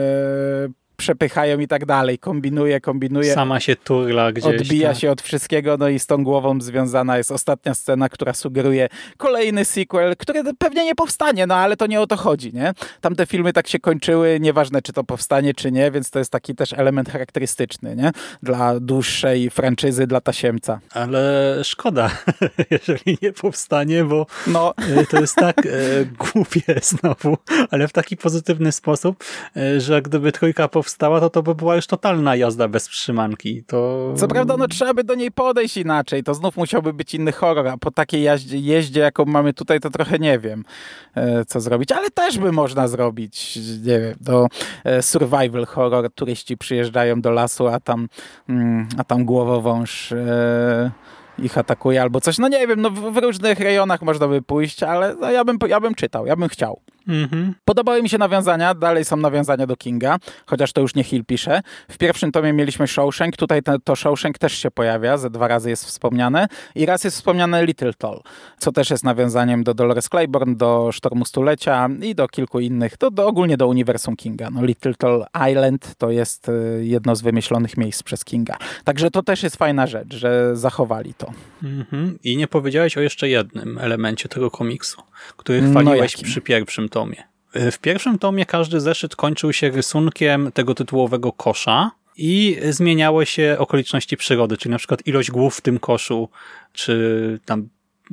przepychają 1.00 1.60
i 1.60 1.68
tak 1.68 1.86
dalej. 1.86 2.20
Kombinuje, 2.20 2.82
kombinuje. 2.82 3.34
Sama 3.34 3.60
się 3.60 3.76
turla 3.76 4.32
gdzieś. 4.32 4.62
Odbija 4.62 4.90
tak. 4.90 4.98
się 4.98 5.12
od 5.12 5.22
wszystkiego, 5.22 5.78
no 5.78 5.90
i 5.90 6.00
z 6.00 6.06
tą 6.06 6.24
głową 6.24 6.62
związana 6.62 7.18
jest 7.18 7.32
ostatnia 7.32 7.74
scena, 7.74 8.10
która 8.10 8.34
sugeruje 8.34 8.90
kolejny 9.18 9.66
sequel, 9.66 10.16
który 10.18 10.44
pewnie 10.58 10.86
nie 10.86 10.96
powstanie, 10.96 11.48
no 11.48 11.56
ale 11.56 11.78
to 11.78 11.88
nie 11.88 12.02
o 12.02 12.08
to 12.08 12.18
chodzi, 12.18 12.54
nie? 12.54 12.74
Tamte 13.02 13.26
filmy 13.26 13.54
tak 13.54 13.68
się 13.68 13.80
kończyły, 13.80 14.38
nieważne 14.40 14.82
czy 14.82 14.94
to 14.94 15.04
powstanie, 15.04 15.54
czy 15.54 15.72
nie, 15.72 15.92
więc 15.92 16.10
to 16.10 16.20
jest 16.20 16.32
taki 16.32 16.56
też 16.56 16.74
element 16.74 17.10
charakterystyczny, 17.10 17.96
nie? 17.96 18.12
Dla 18.44 18.80
dłuższej 18.80 19.50
franczyzy, 19.50 20.08
dla 20.08 20.22
tasiemca. 20.22 20.80
Ale 20.92 21.56
szkoda, 21.64 22.12
jeżeli 22.72 23.18
nie 23.22 23.34
powstanie, 23.34 24.04
bo 24.04 24.26
no. 24.48 24.74
E, 24.78 25.06
to 25.06 25.22
jest 25.22 25.36
tak 25.36 25.66
e, 25.66 25.70
głupie 26.06 26.62
znowu, 26.82 27.38
ale 27.72 27.88
w 27.88 27.94
taki 27.94 28.18
pozytywny 28.18 28.72
sposób, 28.72 29.24
e, 29.58 29.82
że 29.82 30.02
gdyby 30.02 30.32
trójka 30.32 30.68
powstała 30.68 30.89
powstała, 30.90 31.20
to 31.20 31.30
to 31.30 31.44
by 31.44 31.56
była 31.56 31.76
już 31.76 31.88
totalna 31.88 32.36
jazda 32.36 32.68
bez 32.68 32.84
trzymanki. 32.84 33.64
To... 33.64 34.14
Co 34.18 34.28
prawda, 34.28 34.58
no 34.58 34.68
trzeba 34.68 34.94
by 34.94 35.04
do 35.04 35.16
niej 35.16 35.32
podejść 35.32 35.78
inaczej, 35.78 36.24
to 36.24 36.34
znów 36.34 36.58
musiałby 36.58 36.94
być 36.94 37.14
inny 37.14 37.32
horror, 37.32 37.68
a 37.68 37.78
po 37.78 37.92
takiej 37.92 38.24
jeździe, 38.24 38.58
jeździe 38.58 39.00
jaką 39.00 39.26
mamy 39.26 39.54
tutaj, 39.54 39.80
to 39.80 39.90
trochę 39.90 40.20
nie 40.20 40.40
wiem, 40.40 40.64
e, 41.16 41.46
co 41.46 41.62
zrobić, 41.62 41.92
ale 41.92 42.10
też 42.10 42.40
by 42.40 42.52
można 42.52 42.88
zrobić, 42.88 43.60
nie 43.86 44.00
wiem, 44.00 44.16
do 44.22 44.48
e, 44.84 45.02
survival 45.02 45.66
horror, 45.66 46.12
turyści 46.16 46.58
przyjeżdżają 46.58 47.22
do 47.22 47.32
lasu, 47.32 47.68
a 47.68 47.80
tam, 47.80 48.08
mm, 48.50 48.88
a 48.98 49.04
tam 49.04 49.26
głowowąż 49.26 50.12
e, 50.12 50.92
ich 51.40 51.58
atakuje 51.58 52.02
albo 52.02 52.22
coś, 52.22 52.38
no 52.38 52.48
nie 52.48 52.68
wiem, 52.68 52.82
no 52.82 52.90
w 52.90 53.18
różnych 53.18 53.60
rejonach 53.60 54.02
można 54.02 54.28
by 54.28 54.42
pójść, 54.42 54.84
ale 54.84 55.16
no 55.16 55.32
ja, 55.32 55.46
bym, 55.46 55.58
ja 55.68 55.80
bym 55.80 55.96
czytał, 55.96 56.26
ja 56.26 56.36
bym 56.36 56.50
chciał. 56.50 56.80
Mhm. 57.08 57.54
Podobały 57.66 58.04
mi 58.04 58.10
się 58.10 58.18
nawiązania, 58.18 58.74
dalej 58.74 59.06
są 59.06 59.18
nawiązania 59.18 59.68
do 59.68 59.76
Kinga, 59.76 60.18
chociaż 60.46 60.74
to 60.74 60.82
już 60.82 60.96
nie 60.96 61.04
Hill 61.04 61.26
pisze. 61.26 61.62
W 61.90 61.98
pierwszym 61.98 62.32
tomie 62.32 62.54
mieliśmy 62.54 62.88
Shawshank, 62.88 63.38
tutaj 63.38 63.64
to, 63.64 63.80
to 63.80 63.96
Shawshank 63.96 64.38
też 64.38 64.54
się 64.54 64.72
pojawia, 64.72 65.18
ze 65.18 65.30
dwa 65.30 65.48
razy 65.48 65.70
jest 65.70 65.86
wspomniane 65.86 66.48
i 66.76 66.86
raz 66.86 67.04
jest 67.04 67.18
wspomniane 67.18 67.66
Little 67.66 67.94
Toll, 67.94 68.22
co 68.58 68.72
też 68.72 68.90
jest 68.90 69.04
nawiązaniem 69.04 69.64
do 69.64 69.74
Dolores 69.74 70.10
Claiborne, 70.10 70.56
do 70.56 70.90
Sztormu 70.92 71.26
Stulecia 71.26 71.90
i 72.02 72.16
do 72.16 72.28
kilku 72.28 72.60
innych, 72.60 72.98
do, 72.98 73.12
do 73.12 73.28
ogólnie 73.28 73.58
do 73.58 73.68
uniwersum 73.68 74.16
Kinga. 74.16 74.50
No, 74.50 74.66
Little 74.66 74.94
Toll 74.94 75.26
Island 75.50 75.96
to 75.98 76.12
jest 76.12 76.50
y, 76.50 76.86
jedno 76.86 77.16
z 77.16 77.22
wymyślonych 77.22 77.78
miejsc 77.78 78.04
przez 78.04 78.26
Kinga. 78.26 78.58
Także 78.84 79.12
to 79.12 79.24
też 79.24 79.44
jest 79.44 79.56
fajna 79.56 79.88
rzecz, 79.88 80.16
że 80.16 80.56
zachowali 80.56 81.14
to. 81.14 81.32
Mhm. 81.64 82.20
I 82.24 82.38
nie 82.38 82.48
powiedziałeś 82.48 82.98
o 82.98 83.02
jeszcze 83.02 83.30
jednym 83.30 83.78
elemencie 83.78 84.30
tego 84.30 84.52
komiksu, 84.52 85.02
który 85.38 85.62
no 85.62 85.70
chwaliłeś 85.70 86.18
no 86.18 86.24
przy 86.24 86.42
pierwszym 86.42 86.90
tomie. 86.90 86.99
W 87.54 87.78
pierwszym 87.78 88.20
tomie 88.20 88.46
każdy 88.46 88.80
zeszyt 88.80 89.16
kończył 89.16 89.54
się 89.54 89.70
rysunkiem 89.70 90.52
tego 90.52 90.76
tytułowego 90.76 91.32
kosza 91.32 91.92
i 92.18 92.58
zmieniały 92.70 93.26
się 93.26 93.56
okoliczności 93.60 94.18
przyrody, 94.18 94.58
czyli 94.58 94.72
na 94.72 94.78
przykład 94.78 95.08
ilość 95.08 95.32
głów 95.32 95.58
w 95.58 95.62
tym 95.62 95.80
koszu, 95.80 96.30
czy 96.74 97.40
tam 97.46 97.70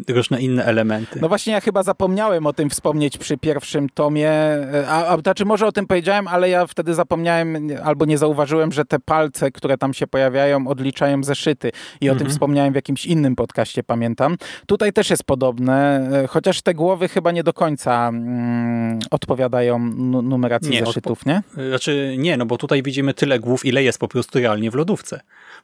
różne 0.08 0.40
inne 0.40 0.64
elementy. 0.64 1.20
No 1.20 1.28
właśnie 1.28 1.52
ja 1.52 1.60
chyba 1.60 1.82
zapomniałem 1.82 2.46
o 2.46 2.52
tym 2.52 2.70
wspomnieć 2.70 3.18
przy 3.18 3.36
pierwszym 3.36 3.88
tomie, 3.88 4.30
e, 4.30 4.84
a, 4.88 5.06
a 5.06 5.18
znaczy 5.18 5.44
może 5.44 5.66
o 5.66 5.72
tym 5.72 5.86
powiedziałem, 5.86 6.28
ale 6.28 6.48
ja 6.48 6.66
wtedy 6.66 6.94
zapomniałem 6.94 7.68
albo 7.84 8.04
nie 8.04 8.18
zauważyłem, 8.18 8.72
że 8.72 8.84
te 8.84 8.98
palce, 8.98 9.50
które 9.50 9.78
tam 9.78 9.94
się 9.94 10.06
pojawiają, 10.06 10.68
odliczają 10.68 11.24
zeszyty 11.24 11.72
i 12.00 12.08
o 12.08 12.12
mhm. 12.12 12.18
tym 12.18 12.30
wspomniałem 12.30 12.72
w 12.72 12.76
jakimś 12.76 13.06
innym 13.06 13.36
podcaście, 13.36 13.82
pamiętam. 13.82 14.36
Tutaj 14.66 14.92
też 14.92 15.10
jest 15.10 15.24
podobne, 15.24 16.08
e, 16.24 16.26
chociaż 16.26 16.62
te 16.62 16.74
głowy 16.74 17.08
chyba 17.08 17.32
nie 17.32 17.42
do 17.42 17.52
końca 17.52 18.08
mm, 18.08 18.98
odpowiadają 19.10 19.78
numeracji 20.22 20.70
nie, 20.70 20.86
zeszytów, 20.86 21.26
nie? 21.26 21.42
Znaczy 21.68 22.14
nie, 22.18 22.36
no 22.36 22.46
bo 22.46 22.58
tutaj 22.58 22.82
widzimy 22.82 23.14
tyle 23.14 23.38
głów, 23.38 23.64
ile 23.64 23.82
jest 23.82 23.98
po 23.98 24.08
prostu 24.08 24.38
realnie 24.38 24.70
w 24.70 24.74
lodówce 24.74 25.20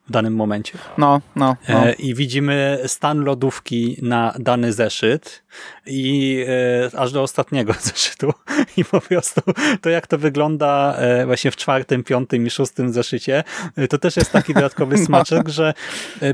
w 0.07 0.11
danym 0.11 0.35
momencie. 0.35 0.77
No, 0.97 1.21
no. 1.35 1.55
no. 1.69 1.87
E, 1.87 1.93
I 1.93 2.15
widzimy 2.15 2.79
stan 2.85 3.23
lodówki 3.23 3.97
na 4.01 4.22
na 4.23 4.33
dany 4.39 4.73
zeszyt 4.73 5.43
i 5.85 6.45
e, 6.93 6.99
aż 6.99 7.11
do 7.11 7.21
ostatniego 7.21 7.73
zeszytu 7.91 8.33
i 8.77 8.85
po 8.85 9.01
prostu 9.01 9.41
to 9.81 9.89
jak 9.89 10.07
to 10.07 10.17
wygląda 10.17 10.95
e, 10.97 11.25
właśnie 11.25 11.51
w 11.51 11.55
czwartym, 11.55 12.03
piątym 12.03 12.47
i 12.47 12.49
szóstym 12.49 12.93
zeszycie, 12.93 13.43
e, 13.75 13.87
to 13.87 13.97
też 13.97 14.17
jest 14.17 14.31
taki 14.31 14.53
dodatkowy 14.59 14.97
no. 14.97 15.05
smaczek, 15.05 15.49
że 15.49 15.73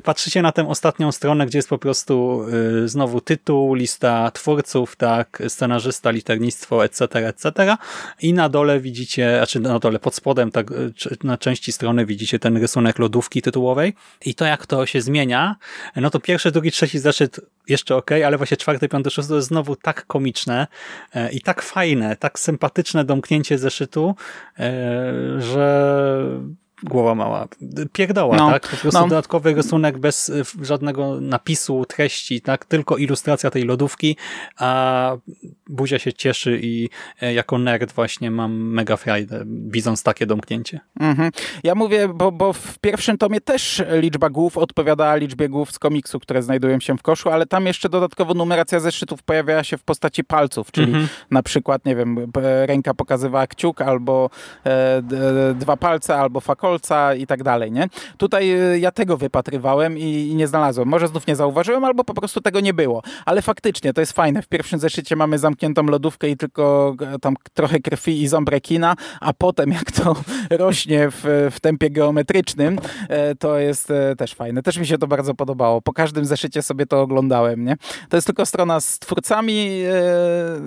patrzycie 0.03 0.41
na 0.41 0.51
tę 0.51 0.67
ostatnią 0.67 1.11
stronę, 1.11 1.45
gdzie 1.45 1.57
jest 1.57 1.69
po 1.69 1.77
prostu 1.77 2.45
znowu 2.85 3.21
tytuł, 3.21 3.73
lista 3.73 4.31
twórców, 4.31 4.95
tak, 4.95 5.43
scenarzysta, 5.47 6.11
liternictwo, 6.11 6.85
etc., 6.85 7.27
etc. 7.27 7.77
I 8.21 8.33
na 8.33 8.49
dole 8.49 8.79
widzicie, 8.79 9.35
znaczy 9.37 9.59
na 9.59 9.79
dole 9.79 9.99
pod 9.99 10.15
spodem, 10.15 10.51
tak, 10.51 10.67
na 11.23 11.37
części 11.37 11.71
strony 11.71 12.05
widzicie 12.05 12.39
ten 12.39 12.57
rysunek 12.57 12.99
lodówki 12.99 13.41
tytułowej 13.41 13.93
i 14.25 14.35
to 14.35 14.45
jak 14.45 14.65
to 14.65 14.85
się 14.85 15.01
zmienia, 15.01 15.55
no 15.95 16.09
to 16.09 16.19
pierwszy, 16.19 16.51
drugi, 16.51 16.71
trzeci 16.71 16.99
zeszyt 16.99 17.39
jeszcze 17.79 17.95
ok, 17.95 18.11
ale 18.11 18.37
właśnie 18.37 18.57
czwarty, 18.57 18.89
piąty, 18.89 19.09
szósty 19.09 19.29
to 19.29 19.35
jest 19.35 19.47
znowu 19.47 19.75
tak 19.75 20.05
komiczne 20.05 20.67
e, 21.13 21.31
i 21.31 21.41
tak 21.41 21.61
fajne, 21.61 22.15
tak 22.15 22.39
sympatyczne 22.39 23.05
domknięcie 23.05 23.57
zeszytu, 23.57 24.15
e, 24.59 25.13
że 25.41 26.23
głowa 26.83 27.15
mała. 27.15 27.47
Pierdoła, 27.93 28.37
no, 28.37 28.51
tak? 28.51 28.61
Po 28.61 28.77
prostu 28.77 29.01
no. 29.01 29.07
dodatkowy 29.07 29.53
rysunek 29.53 29.97
bez 29.97 30.29
y, 30.29 30.43
żadnego 30.61 31.21
napisu, 31.21 31.85
treści, 31.85 32.41
tak? 32.41 32.65
Tylko 32.65 32.97
ilustracja 32.97 33.49
tej 33.49 33.63
lodówki, 33.63 34.17
a 34.57 35.17
Buzia 35.69 35.99
się 35.99 36.13
cieszy 36.13 36.59
i 36.63 36.89
e, 37.21 37.33
jako 37.33 37.57
nerd 37.57 37.91
właśnie 37.91 38.31
mam 38.31 38.53
mega 38.53 38.97
frajdę, 38.97 39.43
widząc 39.45 40.03
takie 40.03 40.25
domknięcie. 40.25 40.79
Mhm. 40.99 41.31
Ja 41.63 41.75
mówię, 41.75 42.07
bo, 42.07 42.31
bo 42.31 42.53
w 42.53 42.79
pierwszym 42.79 43.17
tomie 43.17 43.41
też 43.41 43.83
liczba 43.89 44.29
głów 44.29 44.57
odpowiada 44.57 45.15
liczbie 45.15 45.49
głów 45.49 45.71
z 45.71 45.79
komiksu, 45.79 46.19
które 46.19 46.43
znajdują 46.43 46.79
się 46.79 46.97
w 46.97 47.01
koszu, 47.01 47.29
ale 47.29 47.45
tam 47.45 47.65
jeszcze 47.65 47.89
dodatkowo 47.89 48.33
numeracja 48.33 48.79
zeszytów 48.79 49.23
pojawiała 49.23 49.63
się 49.63 49.77
w 49.77 49.83
postaci 49.83 50.23
palców, 50.23 50.71
czyli 50.71 50.87
mhm. 50.87 51.07
na 51.31 51.43
przykład, 51.43 51.85
nie 51.85 51.95
wiem, 51.95 52.31
ręka 52.65 52.93
pokazywała 52.93 53.47
kciuk 53.47 53.81
albo 53.81 54.29
e, 54.65 55.03
dwa 55.55 55.77
palce, 55.77 56.15
albo 56.15 56.39
fakol 56.39 56.68
kolca 56.69 57.13
i 57.13 57.27
tak 57.27 57.43
dalej, 57.43 57.71
nie? 57.71 57.89
Tutaj 58.17 58.73
y, 58.73 58.79
ja 58.79 58.91
tego 58.91 59.17
wypatrywałem 59.17 59.97
i, 59.97 60.03
i 60.03 60.35
nie 60.35 60.47
znalazłem. 60.47 60.87
Może 60.87 61.07
znów 61.07 61.27
nie 61.27 61.35
zauważyłem, 61.35 61.83
albo 61.83 62.03
po 62.03 62.13
prostu 62.13 62.41
tego 62.41 62.59
nie 62.59 62.73
było. 62.73 63.01
Ale 63.25 63.41
faktycznie 63.41 63.93
to 63.93 64.01
jest 64.01 64.13
fajne. 64.13 64.41
W 64.41 64.47
pierwszym 64.47 64.79
zeszycie 64.79 65.15
mamy 65.15 65.39
zamkniętą 65.39 65.83
lodówkę 65.83 66.29
i 66.29 66.37
tylko 66.37 66.95
e, 67.15 67.19
tam 67.19 67.35
trochę 67.53 67.79
krwi 67.79 68.21
i 68.21 68.27
ząb 68.27 68.49
rekina, 68.49 68.95
a 69.21 69.33
potem 69.33 69.71
jak 69.71 69.91
to 69.91 70.15
rośnie 70.49 71.09
w, 71.11 71.49
w 71.51 71.59
tempie 71.59 71.89
geometrycznym, 71.89 72.79
e, 73.09 73.35
to 73.35 73.59
jest 73.59 73.91
e, 73.91 74.15
też 74.15 74.33
fajne. 74.33 74.63
Też 74.63 74.77
mi 74.77 74.87
się 74.87 74.97
to 74.97 75.07
bardzo 75.07 75.35
podobało. 75.35 75.81
Po 75.81 75.93
każdym 75.93 76.25
zeszycie 76.25 76.61
sobie 76.61 76.85
to 76.85 77.01
oglądałem, 77.01 77.65
nie? 77.65 77.77
To 78.09 78.17
jest 78.17 78.27
tylko 78.27 78.45
strona 78.45 78.79
z 78.79 78.99
twórcami. 78.99 79.81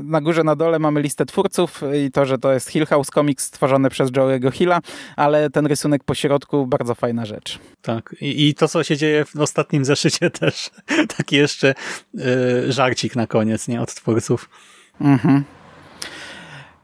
Na 0.03 0.21
górze, 0.21 0.45
na 0.45 0.57
dole 0.57 0.79
mamy 0.79 1.01
listę 1.01 1.27
twórców 1.27 1.83
i 2.07 2.11
to, 2.11 2.27
że 2.27 2.39
to 2.39 2.53
jest 2.53 2.69
Hill 2.69 2.87
House 2.87 3.09
Comics 3.09 3.45
stworzone 3.45 3.91
przez 3.91 4.11
Joe'ego 4.11 4.53
Hilla, 4.53 4.81
ale 5.17 5.51
ten 5.51 5.67
rysunek 5.67 6.05
po 6.05 6.15
środku, 6.15 6.67
bardzo 6.67 6.95
fajna 6.95 7.27
rzecz. 7.27 7.59
Tak. 7.83 8.15
I, 8.21 8.49
i 8.49 8.55
to, 8.55 8.69
co 8.69 8.85
się 8.85 8.97
dzieje 8.97 9.25
w 9.25 9.37
ostatnim 9.37 9.85
zeszycie 9.85 10.31
też. 10.41 10.71
Taki 11.17 11.37
jeszcze 11.37 11.75
y, 12.15 12.73
żarcik 12.73 13.17
na 13.17 13.27
koniec, 13.27 13.69
nie? 13.69 13.81
Od 13.81 13.95
twórców. 13.95 14.49
Mhm. 15.01 15.45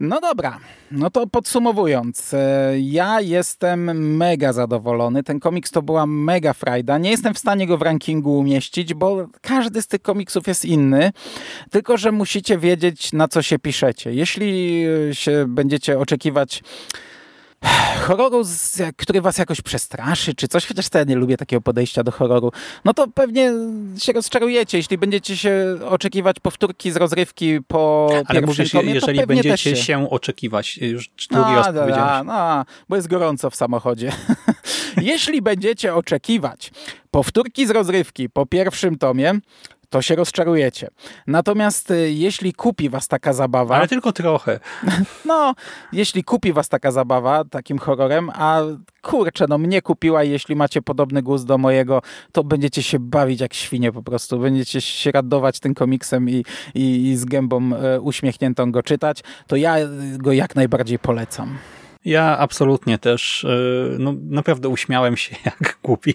No 0.00 0.20
dobra, 0.20 0.58
no 0.90 1.10
to 1.10 1.26
podsumowując, 1.26 2.34
e, 2.34 2.72
ja 2.80 3.20
jestem 3.20 4.06
mega 4.16 4.52
zadowolony. 4.52 5.22
Ten 5.22 5.40
komiks 5.40 5.70
to 5.70 5.82
była 5.82 6.06
mega 6.06 6.52
frajda. 6.52 6.98
Nie 6.98 7.10
jestem 7.10 7.34
w 7.34 7.38
stanie 7.38 7.66
go 7.66 7.78
w 7.78 7.82
rankingu 7.82 8.38
umieścić, 8.38 8.94
bo 8.94 9.28
każdy 9.40 9.82
z 9.82 9.86
tych 9.86 10.02
komiksów 10.02 10.46
jest 10.46 10.64
inny, 10.64 11.12
tylko 11.70 11.96
że 11.96 12.12
musicie 12.12 12.58
wiedzieć, 12.58 13.12
na 13.12 13.28
co 13.28 13.42
się 13.42 13.58
piszecie. 13.58 14.14
Jeśli 14.14 14.84
się 15.12 15.44
będziecie 15.48 15.98
oczekiwać 15.98 16.62
horroru, 18.08 18.42
który 18.96 19.20
was 19.20 19.38
jakoś 19.38 19.60
przestraszy, 19.60 20.34
czy 20.34 20.48
coś, 20.48 20.66
chociaż 20.66 20.86
ja 20.94 21.04
nie 21.04 21.16
lubię 21.16 21.36
takiego 21.36 21.60
podejścia 21.60 22.04
do 22.04 22.10
horroru, 22.12 22.52
no 22.84 22.94
to 22.94 23.06
pewnie 23.08 23.52
się 23.98 24.12
rozczarujecie. 24.12 24.78
Jeśli 24.78 24.98
będziecie 24.98 25.36
się 25.36 25.78
oczekiwać 25.88 26.40
powtórki 26.40 26.92
z 26.92 26.96
rozrywki 26.96 27.58
po 27.68 28.10
Ale 28.12 28.40
pierwszym 28.40 28.46
mówisz, 28.46 28.72
tomie, 28.72 28.94
jeżeli 28.94 29.26
będziecie 29.26 29.56
się... 29.56 29.76
się... 29.76 30.10
oczekiwać, 30.10 30.78
już 30.78 31.10
drugi 31.30 31.54
raz 31.54 31.66
powiedziałeś. 31.66 32.26
No, 32.26 32.64
bo 32.88 32.96
jest 32.96 33.08
gorąco 33.08 33.50
w 33.50 33.56
samochodzie. 33.56 34.12
Jeśli 34.96 35.42
będziecie 35.42 35.94
oczekiwać 35.94 36.70
powtórki 37.10 37.66
z 37.66 37.70
rozrywki 37.70 38.30
po 38.30 38.46
pierwszym 38.46 38.98
tomie, 38.98 39.34
to 39.88 40.02
się 40.02 40.16
rozczarujecie. 40.16 40.88
Natomiast 41.26 41.90
y, 41.90 42.10
jeśli 42.12 42.52
kupi 42.52 42.88
was 42.88 43.08
taka 43.08 43.32
zabawa... 43.32 43.76
Ale 43.76 43.88
tylko 43.88 44.12
trochę. 44.12 44.60
No, 45.24 45.54
jeśli 45.92 46.24
kupi 46.24 46.52
was 46.52 46.68
taka 46.68 46.90
zabawa 46.90 47.44
takim 47.44 47.78
horrorem, 47.78 48.30
a 48.34 48.60
kurczę, 49.02 49.44
no 49.48 49.58
mnie 49.58 49.82
kupiła 49.82 50.24
i 50.24 50.30
jeśli 50.30 50.56
macie 50.56 50.82
podobny 50.82 51.22
gust 51.22 51.46
do 51.46 51.58
mojego, 51.58 52.02
to 52.32 52.44
będziecie 52.44 52.82
się 52.82 52.98
bawić 52.98 53.40
jak 53.40 53.54
świnie 53.54 53.92
po 53.92 54.02
prostu. 54.02 54.38
Będziecie 54.38 54.80
się 54.80 55.12
radować 55.12 55.60
tym 55.60 55.74
komiksem 55.74 56.30
i, 56.30 56.44
i, 56.74 57.08
i 57.08 57.16
z 57.16 57.24
gębą 57.24 57.70
e, 57.76 58.00
uśmiechniętą 58.00 58.72
go 58.72 58.82
czytać, 58.82 59.22
to 59.46 59.56
ja 59.56 59.76
go 60.16 60.32
jak 60.32 60.56
najbardziej 60.56 60.98
polecam. 60.98 61.58
Ja 62.04 62.38
absolutnie 62.38 62.98
też, 62.98 63.44
e, 63.44 63.48
no 63.98 64.14
naprawdę 64.22 64.68
uśmiałem 64.68 65.16
się 65.16 65.36
jak 65.44 65.78
głupi. 65.82 66.14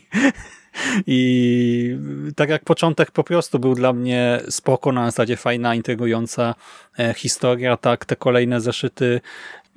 I 1.08 1.98
tak 2.36 2.50
jak 2.50 2.64
początek 2.64 3.12
po 3.12 3.24
prostu 3.24 3.60
był 3.60 3.76
dla 3.76 3.94
mnie 3.94 4.42
spoko, 4.50 4.92
na 4.92 5.06
zasadzie 5.06 5.38
fajna, 5.38 5.76
intrygująca 5.76 6.56
e, 7.00 7.14
historia, 7.14 7.78
tak 7.78 8.06
te 8.06 8.16
kolejne 8.16 8.62
zeszyty 8.62 9.22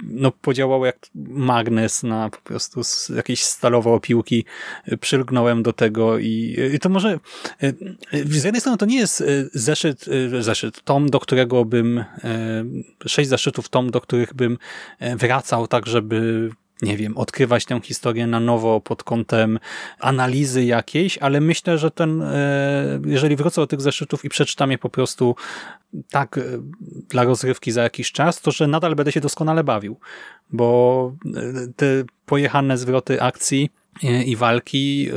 no, 0.03 0.32
podziałało 0.32 0.86
jak 0.86 0.97
magnes 1.14 2.03
na 2.03 2.30
po 2.30 2.40
prostu 2.40 2.80
jakieś 3.16 3.44
stalowe 3.44 3.90
opiłki. 3.90 4.44
Przylgnąłem 5.01 5.62
do 5.62 5.72
tego 5.72 6.18
i, 6.18 6.57
i 6.74 6.78
to 6.78 6.88
może 6.88 7.18
e, 7.62 7.72
z 8.24 8.44
jednej 8.44 8.61
strony 8.61 8.78
to 8.78 8.86
nie 8.86 8.99
jest 8.99 9.20
e, 9.20 9.24
zeszyt, 9.53 10.05
zeszyt, 10.40 10.82
tom, 10.84 11.11
do 11.11 11.20
którego 11.20 11.64
bym 11.64 12.05
sześć 13.07 13.30
zeszytów 13.30 13.68
tom, 13.68 13.90
do 13.90 14.01
których 14.01 14.34
bym 14.34 14.59
wracał 15.01 15.66
tak, 15.66 15.86
żeby 15.86 16.51
nie 16.82 16.96
wiem, 16.96 17.16
odkrywać 17.16 17.64
tę 17.64 17.80
historię 17.80 18.26
na 18.26 18.40
nowo 18.40 18.80
pod 18.80 19.04
kątem 19.04 19.58
analizy 20.00 20.64
jakiejś, 20.64 21.18
ale 21.18 21.40
myślę, 21.40 21.78
że 21.78 21.90
ten, 21.90 22.22
e, 22.22 23.00
jeżeli 23.06 23.36
wrócę 23.36 23.60
do 23.60 23.66
tych 23.66 23.80
zeszytów 23.80 24.24
i 24.24 24.28
przeczytam 24.28 24.70
je 24.70 24.78
po 24.78 24.88
prostu 24.88 25.36
tak 26.10 26.38
e, 26.38 26.42
dla 27.08 27.24
rozrywki 27.24 27.72
za 27.72 27.82
jakiś 27.82 28.12
czas, 28.12 28.40
to 28.40 28.50
że 28.50 28.66
nadal 28.66 28.94
będę 28.94 29.12
się 29.12 29.20
doskonale 29.20 29.64
bawił, 29.64 29.96
bo 30.52 31.12
e, 31.26 31.40
te 31.76 31.86
pojechane 32.26 32.78
zwroty 32.78 33.22
akcji 33.22 33.70
i 34.26 34.36
walki 34.36 35.08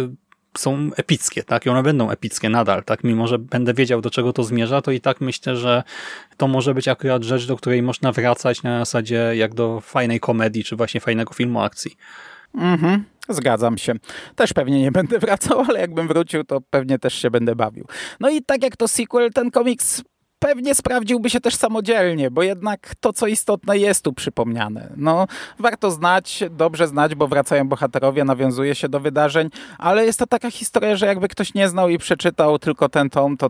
są 0.57 0.89
epickie, 0.95 1.43
tak? 1.43 1.65
I 1.65 1.69
one 1.69 1.83
będą 1.83 2.09
epickie 2.11 2.49
nadal, 2.49 2.83
tak? 2.83 3.03
Mimo, 3.03 3.27
że 3.27 3.39
będę 3.39 3.73
wiedział, 3.73 4.01
do 4.01 4.09
czego 4.09 4.33
to 4.33 4.43
zmierza, 4.43 4.81
to 4.81 4.91
i 4.91 5.01
tak 5.01 5.21
myślę, 5.21 5.55
że 5.55 5.83
to 6.37 6.47
może 6.47 6.73
być 6.73 6.87
akurat 6.87 7.23
rzecz, 7.23 7.47
do 7.47 7.57
której 7.57 7.81
można 7.81 8.11
wracać 8.11 8.63
na 8.63 8.79
zasadzie 8.79 9.31
jak 9.35 9.53
do 9.53 9.81
fajnej 9.81 10.19
komedii, 10.19 10.63
czy 10.63 10.75
właśnie 10.75 11.01
fajnego 11.01 11.33
filmu 11.33 11.61
akcji. 11.61 11.95
Mhm. 12.55 13.03
Zgadzam 13.29 13.77
się. 13.77 13.93
Też 14.35 14.53
pewnie 14.53 14.81
nie 14.81 14.91
będę 14.91 15.19
wracał, 15.25 15.59
ale 15.69 15.79
jakbym 15.79 16.07
wrócił, 16.07 16.43
to 16.43 16.61
pewnie 16.69 16.99
też 16.99 17.13
się 17.13 17.31
będę 17.31 17.55
bawił. 17.55 17.85
No 18.19 18.29
i 18.29 18.41
tak 18.41 18.63
jak 18.63 18.77
to 18.77 18.87
sequel, 18.87 19.29
ten 19.33 19.51
komiks 19.51 20.03
pewnie 20.39 20.75
sprawdziłby 20.75 21.29
się 21.29 21.39
też 21.39 21.55
samodzielnie, 21.55 22.31
bo 22.31 22.43
jednak 22.43 22.95
to, 22.99 23.13
co 23.13 23.27
istotne, 23.27 23.77
jest 23.77 24.03
tu 24.03 24.13
przypomniane. 24.13 24.93
No, 24.97 25.27
warto 25.59 25.91
znać, 25.91 26.43
dobrze 26.51 26.87
znać, 26.87 27.15
bo 27.15 27.27
wracają 27.27 27.67
bohaterowie, 27.67 28.23
nawiązuje 28.23 28.75
się 28.75 28.89
do 28.89 28.99
wydarzeń, 28.99 29.49
ale 29.77 30.05
jest 30.05 30.19
to 30.19 30.27
taka 30.27 30.51
historia, 30.51 30.95
że 30.95 31.05
jakby 31.05 31.27
ktoś 31.27 31.53
nie 31.53 31.69
znał 31.69 31.89
i 31.89 31.97
przeczytał 31.97 32.59
tylko 32.59 32.89
ten 32.89 33.09
tom, 33.09 33.37
to 33.37 33.49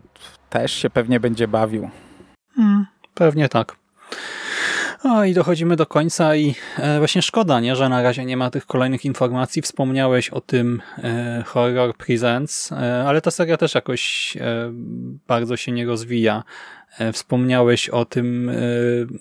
też 0.50 0.72
się 0.72 0.90
pewnie 0.90 1.20
będzie 1.20 1.48
bawił. 1.48 1.90
Hmm, 2.56 2.86
pewnie 3.14 3.48
tak. 3.48 3.76
O, 5.04 5.24
i 5.24 5.34
dochodzimy 5.34 5.76
do 5.76 5.86
końca 5.86 6.36
i 6.36 6.54
e, 6.78 6.98
właśnie 6.98 7.22
szkoda, 7.22 7.60
nie, 7.60 7.76
że 7.76 7.88
na 7.88 8.02
razie 8.02 8.24
nie 8.24 8.36
ma 8.36 8.50
tych 8.50 8.66
kolejnych 8.66 9.04
informacji. 9.04 9.62
Wspomniałeś 9.62 10.30
o 10.30 10.40
tym 10.40 10.82
e, 10.98 11.42
Horror 11.46 11.96
Presents, 11.96 12.72
e, 12.72 13.04
ale 13.06 13.20
ta 13.20 13.30
seria 13.30 13.56
też 13.56 13.74
jakoś 13.74 14.36
e, 14.40 14.72
bardzo 15.26 15.56
się 15.56 15.72
nie 15.72 15.86
rozwija. 15.86 16.42
E, 16.98 17.12
wspomniałeś 17.12 17.88
o 17.88 18.04
tym, 18.04 18.48
e, 18.48 18.54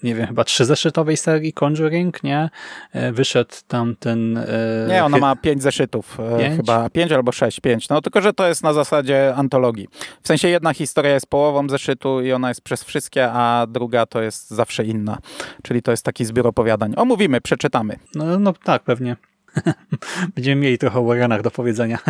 nie 0.03 0.15
wiem, 0.15 0.27
chyba 0.27 0.43
trzyzeszytowej 0.43 1.17
serii 1.17 1.53
Conjuring, 1.53 2.23
nie? 2.23 2.49
E, 2.93 3.11
wyszedł 3.11 3.55
tam 3.67 3.95
ten... 3.95 4.39
Nie, 4.87 5.05
ona 5.05 5.17
ma 5.17 5.35
pięć 5.35 5.63
zeszytów, 5.63 6.17
pięć? 6.39 6.57
chyba 6.57 6.89
pięć 6.89 7.11
albo 7.11 7.31
sześć, 7.31 7.59
pięć. 7.59 7.89
No 7.89 8.01
tylko, 8.01 8.21
że 8.21 8.33
to 8.33 8.47
jest 8.47 8.63
na 8.63 8.73
zasadzie 8.73 9.35
antologii. 9.35 9.87
W 10.23 10.27
sensie 10.27 10.47
jedna 10.47 10.73
historia 10.73 11.13
jest 11.13 11.27
połową 11.27 11.69
zeszytu 11.69 12.21
i 12.21 12.31
ona 12.31 12.49
jest 12.49 12.61
przez 12.61 12.83
wszystkie, 12.83 13.31
a 13.31 13.67
druga 13.69 14.05
to 14.05 14.21
jest 14.21 14.49
zawsze 14.49 14.85
inna. 14.85 15.17
Czyli 15.63 15.81
to 15.81 15.91
jest 15.91 16.05
taki 16.05 16.25
zbiór 16.25 16.47
opowiadań. 16.47 16.93
Omówimy, 16.97 17.41
przeczytamy. 17.41 17.95
No, 18.15 18.39
no 18.39 18.53
tak, 18.63 18.83
pewnie. 18.83 19.15
Będziemy 20.35 20.61
mieli 20.61 20.77
trochę 20.77 20.99
o 20.99 21.03
Warrenach 21.03 21.41
do 21.41 21.51
powiedzenia. 21.51 21.99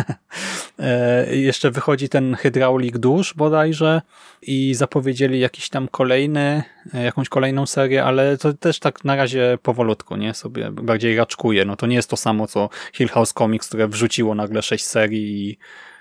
E, 0.78 1.36
jeszcze 1.36 1.70
wychodzi 1.70 2.08
ten 2.08 2.34
hydraulik 2.34 2.98
dusz 2.98 3.34
bodajże 3.34 4.02
i 4.42 4.74
zapowiedzieli 4.74 5.40
jakiś 5.40 5.68
tam 5.68 5.88
kolejny, 5.88 6.62
e, 6.94 7.04
jakąś 7.04 7.28
kolejną 7.28 7.66
serię, 7.66 8.04
ale 8.04 8.38
to 8.38 8.52
też 8.52 8.78
tak 8.78 9.04
na 9.04 9.16
razie 9.16 9.58
powolutku, 9.62 10.16
nie? 10.16 10.34
Sobie 10.34 10.70
bardziej 10.70 11.16
raczkuje. 11.16 11.64
No 11.64 11.76
to 11.76 11.86
nie 11.86 11.96
jest 11.96 12.10
to 12.10 12.16
samo, 12.16 12.46
co 12.46 12.68
Hill 12.92 13.08
House 13.08 13.32
Comics, 13.32 13.68
które 13.68 13.88
wrzuciło 13.88 14.34
nagle 14.34 14.62
sześć 14.62 14.86
serii 14.86 15.50
i 15.50 15.58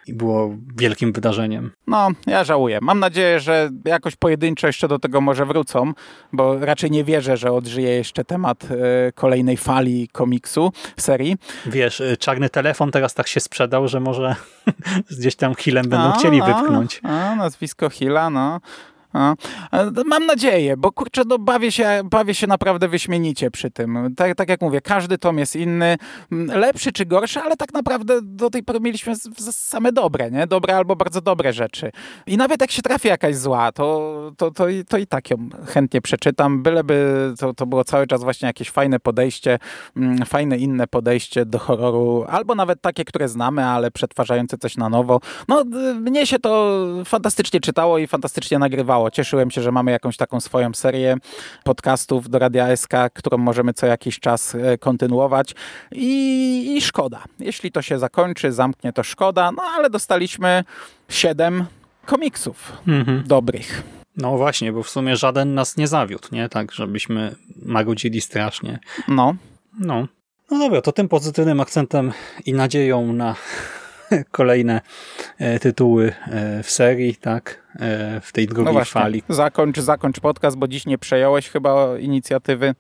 i 0.08 0.14
było 0.14 0.56
wielkim 0.78 1.14
wydarzeniem. 1.14 1.72
No, 1.88 2.10
ja 2.28 2.44
żałuję. 2.44 2.80
Mam 2.82 3.00
nadzieję, 3.00 3.40
że 3.40 3.70
jakoś 3.86 4.16
pojedynczo 4.16 4.68
jeszcze 4.68 4.88
do 4.88 5.00
tego 5.00 5.22
może 5.22 5.46
wrócą, 5.46 5.94
bo 6.34 6.60
raczej 6.60 6.92
nie 6.92 7.04
wierzę, 7.04 7.38
że 7.38 7.52
odżyje 7.52 7.90
jeszcze 7.90 8.26
temat 8.26 8.64
y, 8.64 8.68
kolejnej 9.16 9.58
fali 9.58 10.08
komiksu, 10.08 10.72
serii. 10.98 11.38
Wiesz, 11.66 12.02
e, 12.02 12.18
czarny 12.18 12.50
telefon 12.50 12.92
teraz 12.92 13.14
tak 13.14 13.28
się 13.28 13.40
sprzedał, 13.40 13.88
że 13.88 14.00
może 14.00 14.36
gdzieś 15.20 15.36
tam 15.36 15.56
Hillem 15.56 15.90
będą 15.90 16.06
a, 16.06 16.18
chcieli 16.18 16.42
wypchnąć. 16.42 17.02
A, 17.04 17.08
a, 17.10 17.36
nazwisko 17.36 17.90
Hilla, 17.90 18.30
no. 18.30 18.60
A, 19.14 19.36
mam 20.06 20.26
nadzieję, 20.26 20.78
bo 20.78 20.92
kurczę, 20.92 21.22
no 21.28 21.38
bawię 21.38 21.72
się, 21.72 22.02
bawię 22.04 22.36
się 22.36 22.48
naprawdę 22.48 22.88
wyśmienicie 22.88 23.52
przy 23.52 23.72
tym. 23.72 24.16
Tak, 24.18 24.36
tak 24.36 24.50
jak 24.50 24.62
mówię, 24.62 24.82
każdy 24.82 25.18
tom 25.18 25.38
jest 25.38 25.56
inny, 25.56 25.98
lepszy 26.32 26.92
czy 26.92 27.06
gorszy, 27.06 27.40
ale 27.40 27.58
tak 27.58 27.74
naprawdę 27.74 28.20
do 28.22 28.50
tej 28.50 28.64
pory 28.64 28.80
mieliśmy 28.80 29.14
same 29.52 29.92
dobre, 29.92 30.32
nie? 30.32 30.48
Dobre 30.48 30.76
albo 30.78 30.96
bardzo 30.96 31.22
dobre 31.22 31.54
rzeczy. 31.54 31.92
I 32.28 32.38
nawet 32.38 32.62
jak 32.62 32.72
się 32.72 32.82
trafi 32.82 33.08
jakaś 33.08 33.36
zła, 33.36 33.72
to, 33.72 34.32
to, 34.38 34.52
to, 34.52 34.66
to 34.88 34.98
i 34.98 35.08
tak 35.08 35.30
ją 35.30 35.50
chętnie 35.68 36.02
przeczytam, 36.02 36.64
byleby 36.64 37.34
to, 37.40 37.54
to 37.54 37.66
było 37.66 37.84
cały 37.84 38.08
czas 38.08 38.24
właśnie 38.24 38.48
jakieś 38.48 38.70
fajne 38.70 39.00
podejście, 39.00 39.60
fajne 40.26 40.58
inne 40.58 40.88
podejście 40.88 41.46
do 41.46 41.60
horroru, 41.60 42.26
albo 42.30 42.56
nawet 42.56 42.82
takie, 42.82 43.06
które 43.06 43.30
znamy, 43.30 43.66
ale 43.66 43.92
przetwarzające 43.92 44.58
coś 44.58 44.78
na 44.78 44.90
nowo. 44.90 45.20
No, 45.48 45.64
mnie 45.96 46.28
się 46.28 46.40
to 46.40 46.78
fantastycznie 47.06 47.60
czytało 47.60 47.98
i 47.98 48.08
fantastycznie 48.08 48.60
nagrywało 48.60 48.99
Cieszyłem 49.12 49.52
się, 49.52 49.62
że 49.62 49.72
mamy 49.72 49.92
jakąś 49.92 50.18
taką 50.18 50.40
swoją 50.40 50.74
serię 50.74 51.18
podcastów 51.64 52.30
do 52.30 52.40
Radia 52.40 52.76
SK, 52.76 52.94
którą 53.14 53.38
możemy 53.38 53.74
co 53.74 53.86
jakiś 53.86 54.20
czas 54.20 54.56
e, 54.56 54.78
kontynuować 54.78 55.56
i, 55.92 56.78
i 56.78 56.82
szkoda. 56.82 57.24
Jeśli 57.40 57.72
to 57.72 57.82
się 57.82 58.00
zakończy, 58.00 58.52
zamknie, 58.52 58.94
to 58.94 59.04
szkoda, 59.04 59.52
no 59.52 59.64
ale 59.64 59.90
dostaliśmy 59.90 60.64
siedem 61.10 61.66
komiksów 62.06 62.78
mhm. 62.88 63.24
dobrych. 63.28 63.84
No 64.18 64.38
właśnie, 64.38 64.72
bo 64.74 64.84
w 64.84 64.90
sumie 64.90 65.16
żaden 65.16 65.54
nas 65.54 65.78
nie 65.78 65.88
zawiódł, 65.88 66.28
nie? 66.32 66.50
Tak, 66.50 66.72
żebyśmy 66.72 67.36
marudzili 67.66 68.22
strasznie. 68.22 68.80
No. 69.08 69.36
No. 69.80 70.08
No 70.52 70.60
dobra, 70.60 70.82
to 70.82 70.92
tym 70.92 71.08
pozytywnym 71.10 71.60
akcentem 71.60 72.12
i 72.46 72.54
nadzieją 72.54 73.14
na 73.14 73.36
kolejne 74.32 74.82
e, 75.38 75.60
tytuły 75.60 76.14
e, 76.28 76.64
w 76.64 76.72
serii, 76.72 77.16
tak, 77.16 77.64
e, 77.76 78.22
w 78.22 78.32
tej 78.32 78.48
drugiej 78.48 78.74
no 78.74 78.86
fali. 78.86 79.24
Zakończ, 79.30 79.80
zakończ 79.80 80.20
podcast, 80.20 80.58
bo 80.58 80.68
dziś 80.68 80.86
nie 80.86 80.98
przejąłeś 80.98 81.50
chyba 81.50 81.98
inicjatywy. 82.00 82.76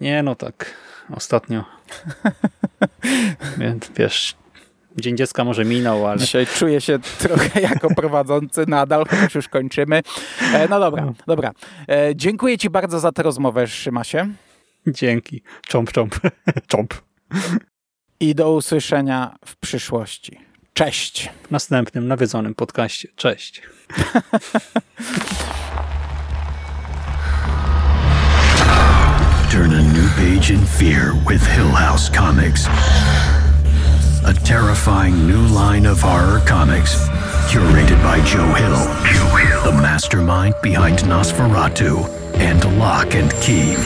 Nie, 0.00 0.22
no 0.22 0.34
tak, 0.34 0.74
ostatnio. 1.10 1.64
Więc 3.58 3.90
wiesz, 3.96 4.36
Dzień 4.98 5.16
Dziecka 5.16 5.44
może 5.44 5.64
minął, 5.64 6.06
ale... 6.06 6.18
Dzisiaj 6.18 6.46
czuję 6.46 6.80
się 6.80 6.98
trochę 7.18 7.60
jako 7.70 7.94
prowadzący 7.94 8.64
nadal, 8.68 9.04
chociaż 9.10 9.34
już 9.34 9.48
kończymy. 9.48 10.02
No 10.70 10.80
dobra, 10.80 11.04
no. 11.04 11.14
dobra. 11.26 11.52
Dziękuję 12.14 12.58
Ci 12.58 12.70
bardzo 12.70 13.00
za 13.00 13.12
tę 13.12 13.22
rozmowę, 13.22 13.66
Szymasie. 13.66 14.32
Dzięki. 14.86 15.42
Cząp, 15.66 15.92
cząp. 15.92 16.20
cząp. 16.66 16.94
I 18.20 18.34
do 18.34 18.52
usłyszenia 18.52 19.36
w 19.44 19.56
przyszłości. 19.56 20.45
Cześć. 20.76 21.30
W 21.48 21.50
następnym 21.50 22.08
nawiedzonym 22.08 22.54
podcaście. 22.54 23.08
Cześć. 23.16 23.62
Turn 29.50 29.74
a 29.74 29.82
new 29.82 30.14
page 30.16 30.50
in 30.50 30.66
fear 30.66 31.14
with 31.28 31.46
Hill 31.46 31.70
House 31.70 32.10
Comics. 32.10 32.66
A 34.26 34.34
terrifying 34.34 35.26
new 35.26 35.48
line 35.50 35.86
of 35.90 36.02
horror 36.02 36.42
comics 36.46 37.08
curated 37.48 38.02
by 38.02 38.20
Joe 38.30 38.54
Hill, 38.54 38.86
Joe 39.14 39.36
Hill. 39.36 39.62
the 39.72 39.72
mastermind 39.82 40.54
behind 40.62 40.98
Nosferatu 40.98 42.04
and 42.34 42.78
Lock 42.78 43.14
and 43.14 43.32
Key. 43.40 43.76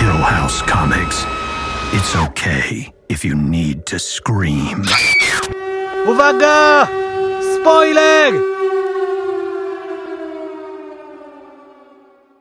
Hill 0.00 0.22
House 0.22 0.62
Comics. 0.62 1.24
It's 1.92 2.16
okay 2.16 2.93
if 3.08 3.24
you 3.24 3.36
need 3.36 3.84
to 3.84 3.98
scream. 3.98 4.82
Uwaga! 6.06 6.88
Spoiler! 7.60 8.34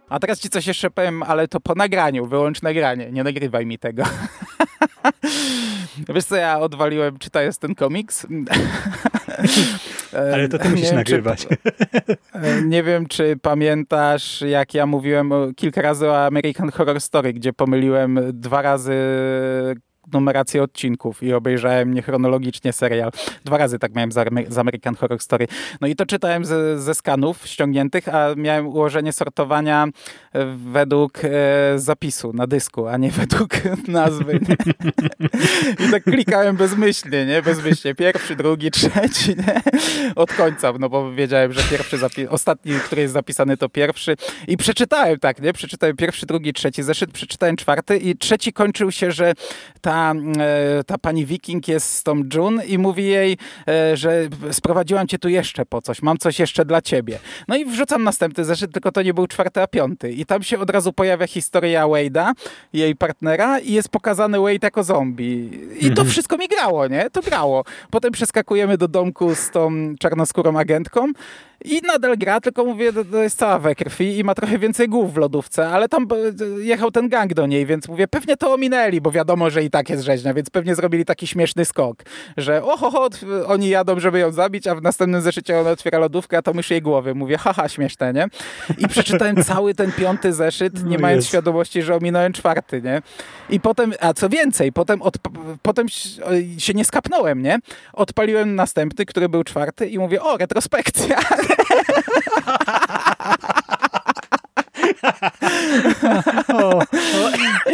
A 0.09 0.19
teraz 0.19 0.39
ci 0.39 0.49
coś 0.49 0.67
jeszcze 0.67 0.91
powiem, 0.91 1.23
ale 1.23 1.47
to 1.47 1.59
po 1.59 1.75
nagraniu, 1.75 2.25
wyłącz 2.25 2.61
nagranie, 2.61 3.11
nie 3.11 3.23
nagrywaj 3.23 3.65
mi 3.65 3.79
tego. 3.79 4.03
Wiesz 6.15 6.25
co, 6.25 6.35
ja 6.35 6.59
odwaliłem 6.59 7.17
czytając 7.17 7.57
ten 7.57 7.75
komiks. 7.75 8.27
Ale 10.33 10.49
to 10.49 10.57
ty 10.57 10.69
musisz 10.69 10.91
nie 10.91 10.97
nagrywać. 10.97 11.47
Czy, 11.47 11.57
nie 12.65 12.83
wiem, 12.83 13.07
czy 13.07 13.37
pamiętasz, 13.41 14.41
jak 14.41 14.73
ja 14.73 14.85
mówiłem 14.85 15.31
kilka 15.55 15.81
razy 15.81 16.09
o 16.09 16.25
American 16.25 16.71
Horror 16.71 17.01
Story, 17.01 17.33
gdzie 17.33 17.53
pomyliłem 17.53 18.19
dwa 18.33 18.61
razy 18.61 18.93
numerację 20.13 20.63
odcinków 20.63 21.23
i 21.23 21.33
obejrzałem 21.33 21.93
niechronologicznie 21.93 22.73
serial. 22.73 23.11
Dwa 23.45 23.57
razy 23.57 23.79
tak 23.79 23.95
miałem 23.95 24.11
z 24.47 24.57
American 24.57 24.95
Horror 24.95 25.19
Story. 25.19 25.47
No 25.81 25.87
i 25.87 25.95
to 25.95 26.05
czytałem 26.05 26.45
ze, 26.45 26.81
ze 26.81 26.95
skanów 26.95 27.47
ściągniętych, 27.47 28.07
a 28.07 28.35
miałem 28.35 28.67
ułożenie 28.67 29.13
sortowania 29.13 29.87
według 30.55 31.19
e, 31.25 31.29
zapisu 31.75 32.33
na 32.33 32.47
dysku, 32.47 32.87
a 32.87 32.97
nie 32.97 33.11
według 33.21 33.49
nazwy. 33.87 34.39
Nie? 34.49 34.55
I 35.87 35.91
tak 35.91 36.03
klikałem 36.03 36.55
bezmyślnie, 36.55 37.25
nie? 37.25 37.41
Bezmyślnie. 37.41 37.95
Pierwszy, 37.95 38.35
drugi, 38.35 38.71
trzeci, 38.71 39.29
nie? 39.29 39.61
Od 40.15 40.33
końca, 40.33 40.73
no 40.79 40.89
bo 40.89 41.11
wiedziałem, 41.11 41.53
że 41.53 41.61
pierwszy 41.69 41.97
zapis, 41.97 42.27
ostatni, 42.29 42.73
który 42.73 43.01
jest 43.01 43.13
zapisany 43.13 43.57
to 43.57 43.69
pierwszy 43.69 44.15
i 44.47 44.57
przeczytałem 44.57 45.19
tak, 45.19 45.41
nie? 45.41 45.53
Przeczytałem 45.53 45.95
pierwszy, 45.95 46.25
drugi, 46.25 46.53
trzeci 46.53 46.83
zeszyt, 46.83 47.11
przeczytałem 47.11 47.55
czwarty 47.55 47.97
i 47.97 48.17
trzeci 48.17 48.53
kończył 48.53 48.91
się, 48.91 49.11
że 49.11 49.33
ta 49.81 49.92
ta, 49.93 50.13
e, 50.39 50.83
ta 50.83 50.97
pani 50.97 51.25
wiking 51.25 51.67
jest 51.67 51.89
z 51.89 52.03
tą 52.03 52.23
June 52.33 52.65
i 52.65 52.77
mówi 52.77 53.05
jej, 53.05 53.37
e, 53.67 53.97
że 53.97 54.27
sprowadziłam 54.51 55.07
cię 55.07 55.19
tu 55.19 55.29
jeszcze 55.29 55.65
po 55.65 55.81
coś, 55.81 56.01
mam 56.01 56.17
coś 56.17 56.39
jeszcze 56.39 56.65
dla 56.65 56.81
ciebie. 56.81 57.19
No 57.47 57.55
i 57.55 57.65
wrzucam 57.65 58.03
następny 58.03 58.45
zeszyt, 58.45 58.73
tylko 58.73 58.91
to 58.91 59.01
nie 59.01 59.13
był 59.13 59.27
czwarty, 59.27 59.61
a 59.61 59.67
piąty. 59.67 60.11
I 60.11 60.25
tam 60.25 60.43
się 60.43 60.59
od 60.59 60.69
razu 60.69 60.93
pojawia 60.93 61.27
historia 61.27 61.85
Wade'a, 61.85 62.33
jej 62.73 62.95
partnera 62.95 63.59
i 63.59 63.73
jest 63.73 63.89
pokazany 63.89 64.39
Wade 64.39 64.59
jako 64.61 64.83
zombie. 64.83 65.49
I 65.79 65.85
to 65.85 65.87
mhm. 65.87 66.09
wszystko 66.09 66.37
mi 66.37 66.47
grało, 66.47 66.87
nie? 66.87 67.09
To 67.09 67.21
grało. 67.21 67.63
Potem 67.91 68.11
przeskakujemy 68.11 68.77
do 68.77 68.87
domku 68.87 69.35
z 69.35 69.49
tą 69.49 69.95
czarnoskórą 69.99 70.59
agentką 70.59 71.11
i 71.63 71.81
nadal 71.87 72.17
gra, 72.17 72.41
tylko 72.41 72.65
mówię, 72.65 72.93
to 73.11 73.23
jest 73.23 73.39
cała 73.39 73.59
we 73.59 73.75
krwi 73.75 74.17
i 74.17 74.23
ma 74.23 74.35
trochę 74.35 74.59
więcej 74.59 74.89
głów 74.89 75.13
w 75.13 75.17
lodówce, 75.17 75.69
ale 75.69 75.89
tam 75.89 76.07
e, 76.11 76.61
jechał 76.61 76.91
ten 76.91 77.09
gang 77.09 77.33
do 77.33 77.47
niej, 77.47 77.65
więc 77.65 77.87
mówię, 77.87 78.07
pewnie 78.07 78.37
to 78.37 78.53
ominęli, 78.53 79.01
bo 79.01 79.11
wiadomo, 79.11 79.49
że 79.49 79.63
i 79.63 79.69
tak 79.69 79.89
jest 79.89 80.03
rzeźnia, 80.03 80.33
więc 80.33 80.49
pewnie 80.49 80.75
zrobili 80.75 81.05
taki 81.05 81.27
śmieszny 81.27 81.65
skok, 81.65 82.03
że 82.37 82.63
oho, 82.63 83.09
oni 83.47 83.69
jadą, 83.69 83.99
żeby 83.99 84.19
ją 84.19 84.31
zabić, 84.31 84.67
a 84.67 84.75
w 84.75 84.81
następnym 84.81 85.21
zeszycie 85.21 85.59
ona 85.59 85.69
otwiera 85.69 85.99
lodówkę, 85.99 86.37
a 86.37 86.41
to 86.41 86.53
mysz 86.53 86.69
jej 86.71 86.81
głowy. 86.81 87.15
Mówię, 87.15 87.37
haha, 87.37 87.69
śmieszne, 87.69 88.13
nie? 88.13 88.27
I 88.77 88.87
przeczytałem 88.87 89.43
cały 89.53 89.73
ten 89.73 89.91
piąty 89.91 90.33
zeszyt, 90.33 90.83
nie 90.83 90.97
no 90.97 91.01
mając 91.01 91.27
świadomości, 91.27 91.81
że 91.81 91.95
ominąłem 91.95 92.33
czwarty, 92.33 92.81
nie? 92.81 93.01
I 93.49 93.59
potem, 93.59 93.93
a 93.99 94.13
co 94.13 94.29
więcej, 94.29 94.71
potem, 94.71 95.01
od, 95.01 95.13
potem 95.61 95.87
się 96.57 96.73
nie 96.73 96.85
skapnąłem, 96.85 97.41
nie? 97.41 97.59
Odpaliłem 97.93 98.55
następny, 98.55 99.05
który 99.05 99.29
był 99.29 99.43
czwarty 99.43 99.87
i 99.87 99.99
mówię, 99.99 100.21
o, 100.21 100.37
retrospekcja. 100.37 101.19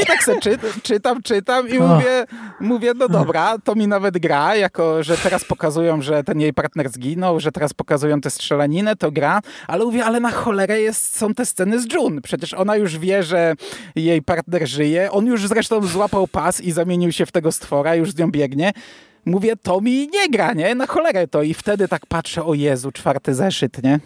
I 0.02 0.06
tak 0.06 0.24
sobie 0.24 0.40
czy, 0.40 0.58
czytam, 0.84 1.22
czytam 1.22 1.70
i 1.70 1.80
mówię, 1.80 2.26
mówię, 2.60 2.94
no 2.96 3.08
dobra, 3.08 3.58
to 3.64 3.76
mi 3.76 3.88
nawet 3.88 4.18
gra, 4.18 4.56
jako 4.56 5.04
że 5.04 5.18
teraz 5.18 5.46
pokazują, 5.46 6.02
że 6.02 6.24
ten 6.24 6.40
jej 6.40 6.54
partner 6.54 6.90
zginął, 6.90 7.40
że 7.40 7.52
teraz 7.52 7.74
pokazują 7.74 8.22
tę 8.22 8.30
strzelaninę, 8.30 8.96
to 8.96 9.12
gra, 9.12 9.42
ale 9.68 9.86
mówię, 9.86 10.06
ale 10.06 10.20
na 10.20 10.32
cholerę 10.32 10.82
jest, 10.82 11.18
są 11.18 11.34
te 11.34 11.46
sceny 11.46 11.80
z 11.80 11.94
June. 11.94 12.22
Przecież 12.22 12.54
ona 12.54 12.76
już 12.76 12.98
wie, 12.98 13.24
że 13.24 13.54
jej 13.96 14.22
partner 14.22 14.68
żyje, 14.68 15.12
on 15.12 15.26
już 15.26 15.48
zresztą 15.48 15.82
złapał 15.82 16.28
pas 16.28 16.62
i 16.62 16.72
zamienił 16.72 17.12
się 17.12 17.26
w 17.26 17.32
tego 17.32 17.52
stwora, 17.52 17.96
już 17.96 18.12
z 18.12 18.18
nią 18.18 18.32
biegnie 18.32 18.74
mówię, 19.26 19.56
to 19.56 19.82
mi 19.82 20.08
nie 20.08 20.30
gra, 20.30 20.54
nie? 20.54 20.76
Na 20.76 20.88
cholerę 20.88 21.28
to. 21.28 21.44
I 21.44 21.54
wtedy 21.54 21.88
tak 21.88 22.06
patrzę, 22.06 22.44
o 22.44 22.54
Jezu, 22.54 22.92
czwarty 22.92 23.36
zeszyt, 23.36 23.84
nie? 23.84 24.00